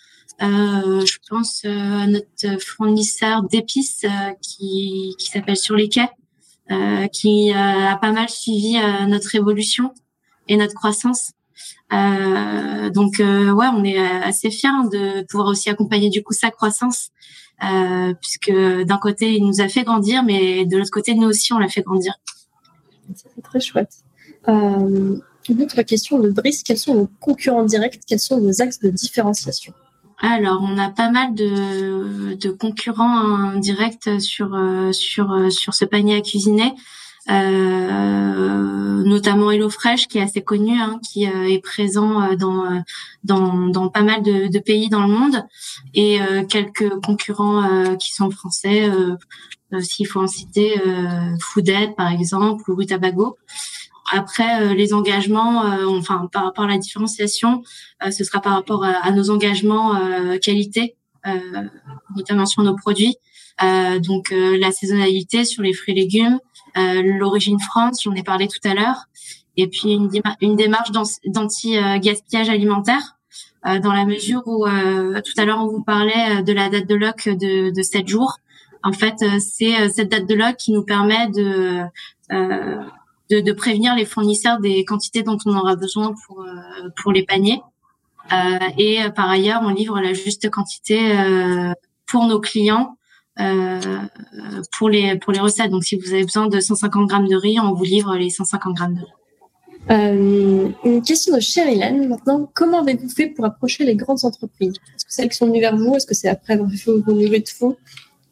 Euh, 0.43 1.07
je 1.07 1.19
pense 1.29 1.63
euh, 1.65 2.01
à 2.01 2.07
notre 2.07 2.61
fournisseur 2.61 3.45
d'épices 3.45 4.05
euh, 4.05 4.33
qui, 4.41 5.15
qui 5.19 5.31
s'appelle 5.31 5.57
Sur 5.57 5.77
les 5.77 5.89
quais, 5.89 6.09
qui 7.13 7.53
a 7.53 7.97
pas 7.99 8.11
mal 8.11 8.29
suivi 8.29 8.79
notre 9.07 9.35
évolution 9.35 9.93
et 10.49 10.57
notre 10.57 10.75
croissance. 10.75 11.33
Euh, 11.95 12.91
donc 12.91 13.15
ouais, 13.19 13.67
on 13.73 13.85
est 13.85 13.99
assez 13.99 14.51
fiers 14.51 14.89
de 14.91 15.25
pouvoir 15.27 15.49
aussi 15.49 15.71
accompagner 15.71 16.11
du 16.11 16.23
coup 16.23 16.33
sa 16.33 16.51
croissance, 16.51 17.11
euh, 17.63 18.13
puisque 18.21 18.53
d'un 18.85 18.99
côté 18.99 19.35
il 19.35 19.47
nous 19.47 19.61
a 19.61 19.69
fait 19.69 19.85
grandir, 19.85 20.25
mais 20.25 20.65
de 20.67 20.77
l'autre 20.77 20.91
côté 20.91 21.15
nous 21.15 21.29
aussi 21.29 21.53
on 21.53 21.59
l'a 21.59 21.69
fait 21.69 21.83
grandir. 21.83 22.15
C'est 23.15 23.43
très 23.43 23.61
chouette. 23.61 23.93
Euh, 24.49 25.17
une 25.49 25.63
autre 25.63 25.83
question 25.83 26.19
de 26.19 26.31
Brice 26.31 26.63
quels 26.63 26.79
sont 26.79 26.95
vos 26.95 27.11
concurrents 27.21 27.65
directs? 27.65 28.01
Quels 28.07 28.19
sont 28.19 28.41
vos 28.41 28.63
axes 28.63 28.81
de 28.81 28.91
différenciation? 28.91 29.73
Alors, 30.19 30.63
on 30.63 30.79
a 30.79 30.91
pas 30.91 31.11
mal 31.11 31.35
de, 31.35 32.35
de 32.35 32.51
concurrents 32.51 33.57
directs 33.57 34.21
sur 34.21 34.55
euh, 34.55 34.93
sur 34.93 35.33
euh, 35.33 35.51
sur 35.51 35.75
ce 35.75 35.85
panier 35.85 36.17
à 36.17 36.21
cuisiner, 36.21 36.73
euh, 36.73 36.73
notamment 39.05 39.51
HelloFresh 39.51 40.09
qui 40.09 40.19
est 40.19 40.23
assez 40.23 40.43
connu, 40.43 40.79
hein, 40.81 41.01
qui 41.03 41.25
est 41.25 41.63
présent 41.63 42.35
dans 42.37 42.83
dans 43.23 43.69
dans 43.69 43.89
pas 43.89 44.03
mal 44.03 44.23
de, 44.23 44.49
de 44.49 44.59
pays 44.59 44.89
dans 44.89 45.03
le 45.03 45.09
monde, 45.09 45.43
et 45.95 46.19
quelques 46.49 46.91
concurrents 47.01 47.97
qui 47.97 48.13
sont 48.13 48.31
français, 48.31 48.91
s'il 49.81 50.07
faut 50.07 50.21
en 50.21 50.27
citer, 50.27 50.81
Fooded 51.41 51.95
par 51.97 52.11
exemple 52.13 52.71
ou 52.71 52.77
Rutabago. 52.77 53.39
Après, 54.13 54.63
euh, 54.63 54.75
les 54.75 54.93
engagements, 54.93 55.65
euh, 55.65 55.87
enfin 55.87 56.29
par 56.33 56.45
rapport 56.45 56.65
à 56.65 56.69
la 56.69 56.79
différenciation, 56.79 57.63
euh, 58.05 58.11
ce 58.11 58.25
sera 58.25 58.41
par 58.41 58.53
rapport 58.53 58.85
à, 58.85 59.11
nos 59.11 59.31
engagements 59.31 59.95
qualité, 60.43 60.97
notamment 62.17 62.47
sur 62.47 62.63
nos 62.63 62.77
produits. 62.77 63.17
donc 64.01 64.31
la 64.33 64.73
saisonnalité 64.73 65.45
sur 65.45 65.63
les 65.63 65.73
fruits 65.73 65.95
et 65.95 66.01
légumes, 66.01 66.39
l'origine 66.77 67.61
France, 67.61 68.03
j'en 68.03 68.15
ai 68.15 68.23
parlé 68.23 68.49
tout 68.49 68.69
à 68.69 68.75
l'heure, 68.75 69.07
et 69.57 69.69
puis 69.69 69.93
une, 70.41 70.57
démarche 70.57 70.91
d'anti-gaspillage 71.27 72.49
alimentaire, 72.49 73.17
dans 73.65 73.93
la 73.93 74.05
mesure 74.05 74.43
où 74.47 74.67
tout 74.67 75.33
à 75.37 75.45
l'heure 75.45 75.61
on 75.61 75.69
vous 75.69 75.83
parlait 75.83 76.43
de 76.43 76.53
la 76.53 76.69
date 76.69 76.89
de 76.89 76.95
lock 76.95 77.29
de, 77.29 77.71
de 77.71 77.83
7 77.83 78.09
jours. 78.09 78.39
En 78.83 78.93
fait, 78.93 79.15
c'est 79.39 79.89
cette 79.89 80.11
date 80.11 80.27
de 80.27 80.35
lock 80.35 80.57
qui 80.57 80.73
nous 80.73 80.85
permet 80.85 81.29
de 81.29 81.85
de, 83.31 83.41
de, 83.41 83.53
prévenir 83.53 83.95
les 83.95 84.05
fournisseurs 84.05 84.61
des 84.61 84.85
quantités 84.85 85.23
dont 85.23 85.39
on 85.47 85.57
aura 85.57 85.77
besoin 85.77 86.15
pour 86.27 86.43
euh, 86.43 86.89
pour 87.03 87.13
les 87.13 87.25
paniers. 87.25 87.63
Euh, 88.33 88.59
et 88.79 89.03
euh, 89.03 89.11
par 89.11 89.29
ailleurs, 89.29 89.61
on 89.63 89.69
livre 89.69 90.01
la 90.01 90.13
juste 90.13 90.51
quantité 90.51 91.15
pour 92.07 92.27
nos 92.27 92.41
clients 92.41 92.97
pour 93.37 94.89
les 94.89 95.17
pour 95.17 95.33
les 95.33 95.41
recettes. 95.41 95.71
Donc, 95.71 95.85
si 95.85 95.97
vous 95.97 96.13
avez 96.13 96.25
besoin 96.25 96.47
de 96.47 96.61
150 96.61 97.09
grammes 97.09 97.29
de 97.29 97.37
riz, 97.37 97.59
on 97.61 97.75
vous 97.75 97.85
livre 97.85 98.17
les 98.17 98.31
150 98.31 98.75
grammes 98.75 98.95
de 98.95 99.01
riz. 99.01 99.13
Euh, 99.91 100.71
une 100.85 101.03
question 101.03 101.35
de 101.35 101.41
Sherilyn 101.41 102.09
maintenant. 102.09 102.51
Comment 102.55 102.81
avez-vous 102.81 103.09
fait 103.09 103.29
pour 103.29 103.45
approcher 103.45 103.85
les 103.85 103.97
grandes 103.97 104.25
entreprises? 104.25 104.75
Est-ce 104.95 105.05
que 105.05 105.13
c'est 105.13 105.23
elles 105.23 105.29
qui 105.29 105.37
sont 105.37 105.47
venues 105.47 105.61
vers 105.61 105.77
vous 105.77 105.95
Est-ce 105.95 106.07
que 106.07 106.15
c'est 106.15 106.29
après 106.29 106.55
avoir 106.55 106.71
fait 106.71 106.91
vos 106.91 107.13
levées 107.13 107.41
de 107.41 107.49
fonds? 107.49 107.77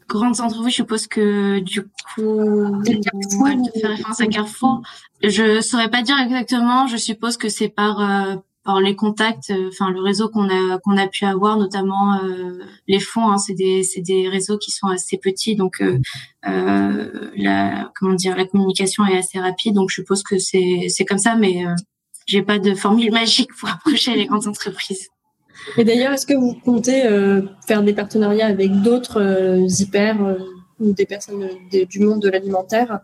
Grandes 0.08 0.40
entreprises, 0.40 0.70
je 0.70 0.76
suppose 0.76 1.06
que 1.06 1.60
du 1.60 1.82
coup, 1.82 2.82
tu 2.84 3.80
fais 3.80 3.86
référence 3.86 4.20
à 4.20 4.26
Carrefour. 4.26 4.82
Je 5.22 5.60
saurais 5.60 5.90
pas 5.90 6.02
dire 6.02 6.18
exactement. 6.18 6.86
Je 6.86 6.96
suppose 6.96 7.36
que 7.36 7.48
c'est 7.48 7.68
par 7.68 8.00
euh, 8.00 8.36
par 8.64 8.80
les 8.80 8.94
contacts, 8.94 9.50
euh, 9.50 9.68
enfin 9.68 9.90
le 9.90 10.00
réseau 10.00 10.28
qu'on 10.28 10.48
a 10.48 10.78
qu'on 10.78 10.96
a 10.96 11.08
pu 11.08 11.24
avoir, 11.24 11.56
notamment 11.58 12.14
euh, 12.22 12.58
les 12.88 13.00
fonds. 13.00 13.30
Hein, 13.30 13.38
c'est 13.38 13.54
des 13.54 13.82
c'est 13.82 14.00
des 14.00 14.28
réseaux 14.28 14.58
qui 14.58 14.70
sont 14.70 14.88
assez 14.88 15.18
petits, 15.18 15.56
donc 15.56 15.82
la 16.42 17.90
comment 17.98 18.14
dire 18.14 18.36
la 18.36 18.46
communication 18.46 19.04
est 19.06 19.18
assez 19.18 19.38
rapide. 19.38 19.74
Donc 19.74 19.90
je 19.90 19.96
suppose 19.96 20.22
que 20.22 20.38
c'est 20.38 20.86
c'est 20.88 21.04
comme 21.04 21.18
ça, 21.18 21.36
mais 21.36 21.64
j'ai 22.26 22.42
pas 22.42 22.58
de 22.58 22.74
formule 22.74 23.12
magique 23.20 23.50
pour 23.58 23.68
approcher 23.68 24.14
les 24.14 24.26
grandes 24.26 24.46
entreprises. 24.46 25.08
Et 25.76 25.84
d'ailleurs, 25.84 26.12
est-ce 26.12 26.26
que 26.26 26.34
vous 26.34 26.54
comptez 26.54 27.06
euh, 27.06 27.42
faire 27.66 27.82
des 27.82 27.92
partenariats 27.92 28.46
avec 28.46 28.72
d'autres 28.82 29.20
euh, 29.20 29.66
hyper 29.78 30.22
euh, 30.24 30.38
ou 30.80 30.92
des 30.92 31.06
personnes 31.06 31.48
du 31.70 32.00
monde 32.00 32.20
de 32.20 32.28
l'alimentaire, 32.28 33.00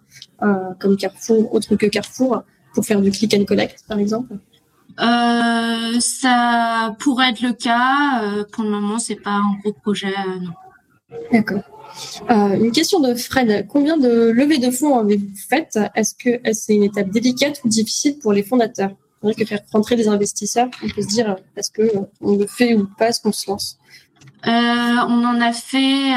comme 0.81 0.97
Carrefour, 0.97 1.55
autre 1.55 1.77
que 1.77 1.87
Carrefour, 1.87 2.43
pour 2.75 2.85
faire 2.85 3.01
du 3.01 3.13
click 3.13 3.35
and 3.35 3.45
collect, 3.45 3.85
par 3.87 4.01
exemple? 4.01 4.35
Ça 4.99 6.97
pourrait 6.99 7.31
être 7.31 7.43
le 7.43 7.53
cas. 7.53 8.45
pour 8.53 8.65
le 8.65 8.71
moment, 8.71 8.99
c'est 8.99 9.17
pas 9.17 9.31
un 9.31 9.57
gros 9.63 9.73
projet, 9.73 10.13
non. 10.41 10.53
D'accord. 11.33 11.63
une 12.29 12.73
question 12.73 13.01
de 13.01 13.15
Fred. 13.15 13.67
Combien 13.69 13.97
de 13.97 14.31
levées 14.31 14.59
de 14.59 14.71
fonds 14.71 14.99
avez-vous 14.99 15.29
faites? 15.49 15.79
Est-ce 15.95 16.15
que 16.15 16.41
c'est 16.53 16.75
une 16.75 16.85
étape 16.85 17.11
délicate 17.11 17.61
ou 17.65 17.69
difficile 17.69 18.19
pour 18.19 18.33
les 18.33 18.43
fondateurs? 18.43 18.91
Vrai 19.23 19.35
que 19.35 19.45
faire 19.45 19.61
rentrer 19.73 19.97
des 19.97 20.07
investisseurs, 20.07 20.69
on 20.83 20.89
peut 20.89 21.03
se 21.03 21.09
dire 21.09 21.37
est-ce 21.57 21.71
que 21.71 21.83
on 22.21 22.37
le 22.37 22.47
fait 22.47 22.75
ou 22.75 22.87
pas, 22.99 23.09
est-ce 23.09 23.21
qu'on 23.21 23.33
se 23.33 23.51
lance? 23.51 23.79
On 24.45 25.25
en 25.25 25.41
a 25.41 25.53
fait 25.53 26.13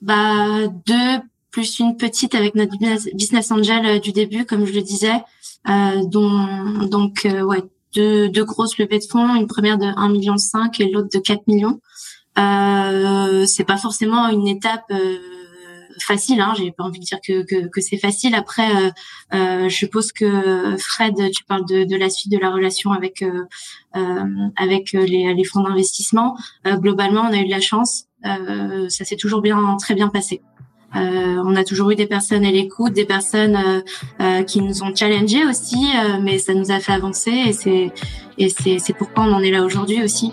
bah, 0.00 0.68
deux 0.86 1.18
plus 1.52 1.78
une 1.78 1.96
petite 1.96 2.34
avec 2.34 2.56
notre 2.56 2.72
business 3.14 3.52
angel 3.52 4.00
du 4.00 4.10
début, 4.10 4.44
comme 4.44 4.66
je 4.66 4.72
le 4.72 4.82
disais, 4.82 5.22
dont 5.66 6.48
donc 6.90 7.26
ouais 7.26 7.62
deux, 7.94 8.28
deux 8.28 8.44
grosses 8.44 8.78
levées 8.78 8.98
de 8.98 9.04
fonds, 9.04 9.34
une 9.34 9.46
première 9.46 9.78
de 9.78 9.84
1,5 9.84 10.08
million 10.10 10.34
et 10.80 10.90
l'autre 10.90 11.08
de 11.12 11.18
4 11.18 11.46
millions. 11.46 11.80
Euh, 12.38 13.44
c'est 13.46 13.64
pas 13.64 13.76
forcément 13.76 14.28
une 14.28 14.48
étape 14.48 14.84
euh, 14.90 15.18
facile. 16.00 16.40
Hein, 16.40 16.54
J'ai 16.56 16.72
pas 16.72 16.84
envie 16.84 16.98
de 16.98 17.04
dire 17.04 17.18
que, 17.26 17.42
que, 17.42 17.68
que 17.68 17.80
c'est 17.80 17.98
facile. 17.98 18.34
Après, 18.34 18.68
euh, 18.74 18.90
euh, 19.34 19.68
je 19.68 19.76
suppose 19.76 20.12
que 20.12 20.76
Fred, 20.78 21.14
tu 21.32 21.44
parles 21.44 21.66
de, 21.66 21.84
de 21.84 21.96
la 21.96 22.08
suite 22.08 22.32
de 22.32 22.38
la 22.38 22.50
relation 22.50 22.92
avec 22.92 23.22
euh, 23.22 23.44
euh 23.96 24.24
avec 24.56 24.92
les, 24.92 25.34
les 25.34 25.44
fonds 25.44 25.62
d'investissement. 25.62 26.36
globalement, 26.64 27.22
on 27.22 27.32
a 27.32 27.38
eu 27.38 27.44
de 27.44 27.50
la 27.50 27.60
chance. 27.60 28.04
ça 28.24 29.04
s'est 29.04 29.16
toujours 29.16 29.42
bien 29.42 29.76
très 29.76 29.94
bien 29.94 30.08
passé. 30.08 30.40
Euh, 30.96 31.42
on 31.44 31.56
a 31.56 31.64
toujours 31.64 31.90
eu 31.90 31.94
des 31.94 32.06
personnes 32.06 32.44
à 32.44 32.50
l'écoute, 32.50 32.92
des 32.92 33.04
personnes 33.04 33.56
euh, 33.56 33.80
euh, 34.20 34.42
qui 34.42 34.60
nous 34.60 34.82
ont 34.82 34.94
challengés 34.94 35.44
aussi, 35.46 35.86
mais 36.20 36.38
ça 36.38 36.54
nous 36.54 36.70
a 36.70 36.80
fait 36.80 36.92
avancer 36.92 37.32
et 38.38 38.48
c'est 38.48 38.92
pourquoi 38.94 39.24
on 39.24 39.32
en 39.32 39.42
est 39.42 39.50
là 39.50 39.64
aujourd'hui 39.64 40.02
aussi. 40.02 40.32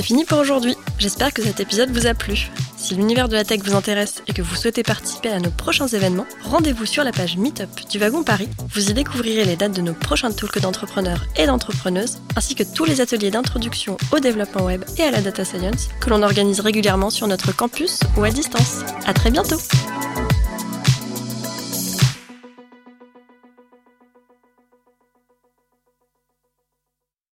C'est 0.00 0.06
fini 0.06 0.24
pour 0.24 0.38
aujourd'hui. 0.38 0.78
J'espère 0.98 1.30
que 1.30 1.42
cet 1.42 1.60
épisode 1.60 1.90
vous 1.90 2.06
a 2.06 2.14
plu. 2.14 2.50
Si 2.78 2.94
l'univers 2.94 3.28
de 3.28 3.34
la 3.34 3.44
tech 3.44 3.60
vous 3.62 3.74
intéresse 3.74 4.22
et 4.28 4.32
que 4.32 4.40
vous 4.40 4.56
souhaitez 4.56 4.82
participer 4.82 5.28
à 5.28 5.40
nos 5.40 5.50
prochains 5.50 5.88
événements, 5.88 6.24
rendez-vous 6.42 6.86
sur 6.86 7.04
la 7.04 7.12
page 7.12 7.36
Meetup 7.36 7.68
du 7.90 7.98
Wagon 7.98 8.22
Paris. 8.22 8.48
Vous 8.72 8.88
y 8.88 8.94
découvrirez 8.94 9.44
les 9.44 9.56
dates 9.56 9.76
de 9.76 9.82
nos 9.82 9.92
prochains 9.92 10.32
talks 10.32 10.58
d'entrepreneurs 10.58 11.26
et 11.36 11.44
d'entrepreneuses, 11.44 12.16
ainsi 12.34 12.54
que 12.54 12.62
tous 12.62 12.86
les 12.86 13.02
ateliers 13.02 13.30
d'introduction 13.30 13.98
au 14.10 14.20
développement 14.20 14.64
web 14.64 14.86
et 14.96 15.02
à 15.02 15.10
la 15.10 15.20
data 15.20 15.44
science 15.44 15.90
que 16.00 16.08
l'on 16.08 16.22
organise 16.22 16.60
régulièrement 16.60 17.10
sur 17.10 17.26
notre 17.26 17.54
campus 17.54 18.00
ou 18.16 18.24
à 18.24 18.30
distance. 18.30 18.78
À 19.04 19.12
très 19.12 19.30
bientôt! 19.30 19.58